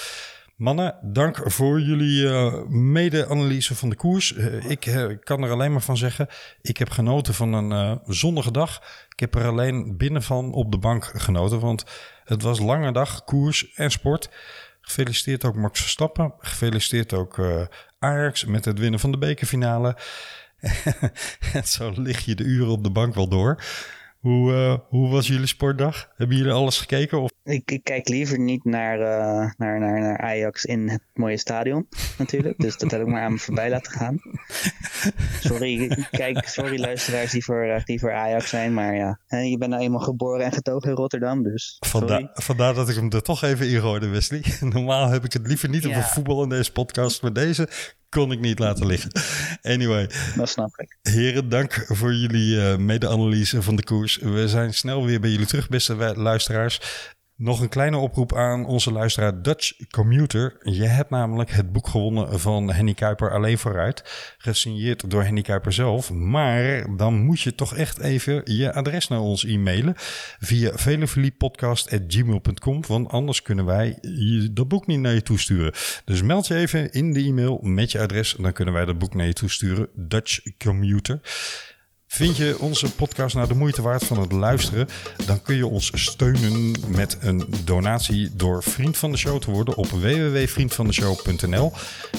Mannen, 0.59 0.95
dank 1.01 1.41
voor 1.51 1.81
jullie 1.81 2.23
uh, 2.23 2.53
mede-analyse 2.67 3.75
van 3.75 3.89
de 3.89 3.95
koers. 3.95 4.33
Uh, 4.35 4.69
ik 4.69 4.85
uh, 4.85 5.17
kan 5.23 5.43
er 5.43 5.51
alleen 5.51 5.71
maar 5.71 5.81
van 5.81 5.97
zeggen, 5.97 6.27
ik 6.61 6.77
heb 6.77 6.89
genoten 6.89 7.33
van 7.33 7.53
een 7.53 7.99
zonnige 8.05 8.51
dag. 8.51 8.81
Ik 9.09 9.19
heb 9.19 9.35
er 9.35 9.47
alleen 9.47 9.97
binnen 9.97 10.23
van 10.23 10.53
op 10.53 10.71
de 10.71 10.77
bank 10.77 11.11
genoten, 11.15 11.59
want 11.59 11.83
het 12.23 12.41
was 12.41 12.59
lange 12.59 12.91
dag, 12.91 13.23
koers 13.23 13.73
en 13.73 13.91
sport. 13.91 14.29
Gefeliciteerd 14.81 15.45
ook 15.45 15.55
Max 15.55 15.81
Verstappen. 15.81 16.33
Gefeliciteerd 16.39 17.13
ook 17.13 17.41
Ajax 17.99 18.45
met 18.45 18.65
het 18.65 18.79
winnen 18.79 18.99
van 18.99 19.11
de 19.11 19.17
bekerfinale. 19.17 19.97
zo 21.63 21.91
lig 21.95 22.25
je 22.25 22.35
de 22.35 22.43
uren 22.43 22.71
op 22.71 22.83
de 22.83 22.91
bank 22.91 23.15
wel 23.15 23.27
door. 23.27 23.63
Hoe, 24.19 24.51
uh, 24.51 24.75
hoe 24.89 25.09
was 25.09 25.27
jullie 25.27 25.47
sportdag? 25.47 26.09
Hebben 26.15 26.37
jullie 26.37 26.51
alles 26.51 26.77
gekeken? 26.79 27.21
Of? 27.21 27.31
Ik, 27.43 27.71
ik 27.71 27.83
kijk 27.83 28.07
liever 28.07 28.39
niet 28.39 28.63
naar, 28.63 28.99
uh, 28.99 29.51
naar, 29.57 29.79
naar, 29.79 29.99
naar 29.99 30.17
Ajax 30.17 30.65
in 30.65 30.89
het 30.89 31.01
mooie 31.13 31.37
stadion, 31.37 31.87
natuurlijk. 32.17 32.57
Dus 32.57 32.77
dat 32.77 32.91
heb 32.91 33.01
ik 33.01 33.07
maar 33.07 33.21
aan 33.21 33.31
me 33.31 33.37
voorbij 33.37 33.69
laten 33.69 33.91
gaan. 33.91 34.21
Sorry, 35.39 36.05
kijk, 36.11 36.47
sorry 36.47 36.79
luisteraars 36.79 37.31
die 37.31 37.43
voor, 37.43 37.65
uh, 37.65 37.83
die 37.83 37.99
voor 37.99 38.13
Ajax 38.13 38.49
zijn, 38.49 38.73
maar 38.73 38.95
ja. 38.95 39.19
je 39.27 39.57
bent 39.57 39.71
nou 39.71 39.83
eenmaal 39.83 39.99
geboren 39.99 40.45
en 40.45 40.51
getogen 40.51 40.89
in 40.89 40.95
Rotterdam, 40.95 41.43
dus 41.43 41.77
Vanda 41.79 42.29
vandaar 42.33 42.73
dat 42.73 42.89
ik 42.89 42.95
hem 42.95 43.09
er 43.11 43.21
toch 43.21 43.43
even 43.43 43.69
ingooide, 43.69 44.07
Wesley. 44.07 44.43
Normaal 44.73 45.09
heb 45.09 45.25
ik 45.25 45.33
het 45.33 45.47
liever 45.47 45.69
niet 45.69 45.83
ja. 45.83 45.89
over 45.89 46.03
voetbal 46.03 46.43
in 46.43 46.49
deze 46.49 46.71
podcast, 46.71 47.21
maar 47.21 47.33
deze 47.33 47.69
kon 48.09 48.31
ik 48.31 48.39
niet 48.39 48.59
laten 48.59 48.85
liggen. 48.85 49.11
Anyway. 49.61 50.09
Dat 50.35 50.49
snap 50.49 50.79
ik. 50.79 50.97
Heren, 51.01 51.49
dank 51.49 51.85
voor 51.87 52.13
jullie 52.13 52.55
uh, 52.55 52.75
mede-analyse 52.75 53.61
van 53.61 53.75
de 53.75 53.83
koers. 53.83 54.17
We 54.17 54.47
zijn 54.47 54.73
snel 54.73 55.05
weer 55.05 55.19
bij 55.19 55.29
jullie 55.29 55.45
terug, 55.45 55.69
beste 55.69 55.95
luisteraars. 56.15 56.79
Nog 57.39 57.61
een 57.61 57.69
kleine 57.69 57.97
oproep 57.97 58.35
aan 58.35 58.65
onze 58.65 58.91
luisteraar 58.91 59.41
Dutch 59.41 59.73
Commuter. 59.89 60.57
Je 60.61 60.85
hebt 60.85 61.09
namelijk 61.09 61.51
het 61.51 61.71
boek 61.71 61.87
gewonnen 61.87 62.39
van 62.39 62.71
Henny 62.71 62.93
Kuiper 62.93 63.31
Alleen 63.31 63.57
Vooruit. 63.57 64.03
Gesigneerd 64.37 65.09
door 65.09 65.23
Henny 65.23 65.41
Kuiper 65.41 65.73
zelf. 65.73 66.11
Maar 66.11 66.95
dan 66.97 67.25
moet 67.25 67.41
je 67.41 67.55
toch 67.55 67.75
echt 67.75 67.99
even 67.99 68.41
je 68.45 68.73
adres 68.73 69.07
naar 69.07 69.19
ons 69.19 69.45
e-mailen. 69.45 69.93
Via 70.39 70.71
velofiliepodcast.gmail.com. 70.73 72.83
Want 72.87 73.09
anders 73.09 73.41
kunnen 73.41 73.65
wij 73.65 73.97
dat 74.51 74.67
boek 74.67 74.87
niet 74.87 74.99
naar 74.99 75.13
je 75.13 75.21
toesturen. 75.21 75.73
Dus 76.05 76.21
meld 76.21 76.47
je 76.47 76.55
even 76.55 76.91
in 76.91 77.13
de 77.13 77.23
e-mail 77.23 77.59
met 77.61 77.91
je 77.91 77.99
adres. 77.99 78.35
Dan 78.39 78.53
kunnen 78.53 78.73
wij 78.73 78.85
dat 78.85 78.99
boek 78.99 79.13
naar 79.13 79.25
je 79.25 79.33
toesturen. 79.33 79.87
Dutch 79.95 80.39
Commuter. 80.57 81.19
Vind 82.09 82.37
je 82.37 82.59
onze 82.59 82.91
podcast 82.91 83.35
nou 83.35 83.47
de 83.47 83.53
moeite 83.53 83.81
waard 83.81 84.05
van 84.05 84.19
het 84.19 84.31
luisteren? 84.31 84.87
Dan 85.25 85.41
kun 85.41 85.55
je 85.55 85.67
ons 85.67 85.91
steunen 85.93 86.75
met 86.87 87.17
een 87.19 87.45
donatie 87.63 88.29
door 88.33 88.63
vriend 88.63 88.97
van 88.97 89.11
de 89.11 89.17
show 89.17 89.41
te 89.41 89.51
worden 89.51 89.75
op 89.75 89.89
www.vriendvandeshow.nl. 89.89 91.71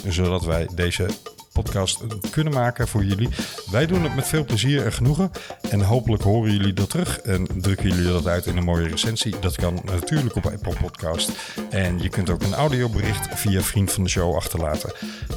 Zodat 0.09 0.45
wij 0.45 0.69
deze 0.75 1.07
podcast 1.53 2.01
kunnen 2.31 2.53
maken 2.53 2.89
voor 2.89 3.05
jullie. 3.05 3.29
Wij 3.71 3.87
doen 3.87 4.03
het 4.03 4.15
met 4.15 4.27
veel 4.27 4.45
plezier 4.45 4.85
en 4.85 4.93
genoegen. 4.93 5.31
En 5.71 5.81
hopelijk 5.81 6.23
horen 6.23 6.53
jullie 6.53 6.73
dat 6.73 6.91
terug 6.91 7.21
en 7.21 7.47
drukken 7.57 7.89
jullie 7.89 8.13
dat 8.13 8.27
uit 8.27 8.47
in 8.47 8.57
een 8.57 8.65
mooie 8.65 8.89
recensie. 8.89 9.39
Dat 9.41 9.57
kan 9.57 9.81
natuurlijk 9.85 10.37
op 10.37 10.47
Apple 10.47 10.77
Podcast. 10.81 11.31
En 11.71 12.03
je 12.03 12.09
kunt 12.09 12.31
ook 12.31 12.43
een 12.43 12.55
audiobericht 12.55 13.29
via 13.39 13.61
Vriend 13.61 13.93
van 13.93 14.05
de 14.05 14.11
Show 14.11 14.37
achterlaten. 14.37 14.93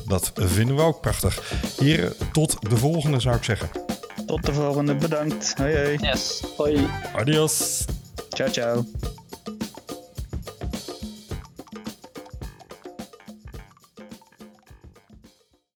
Dat 0.08 0.32
vinden 0.36 0.76
we 0.76 0.82
ook 0.82 1.01
prachtig. 1.01 1.54
Heren, 1.78 2.14
tot 2.32 2.70
de 2.70 2.78
volgende 2.78 3.20
zou 3.20 3.36
ik 3.36 3.43
zeggen. 3.43 3.70
Tot 4.34 4.46
de 4.46 4.54
volgende. 4.54 4.96
Bedankt. 4.96 5.54
Hoi 5.58 5.76
hoi. 5.76 5.98
Yes. 6.02 6.44
Hoi. 6.58 6.88
Adios. 7.16 7.86
Ciao 8.30 8.50
ciao. 8.50 8.86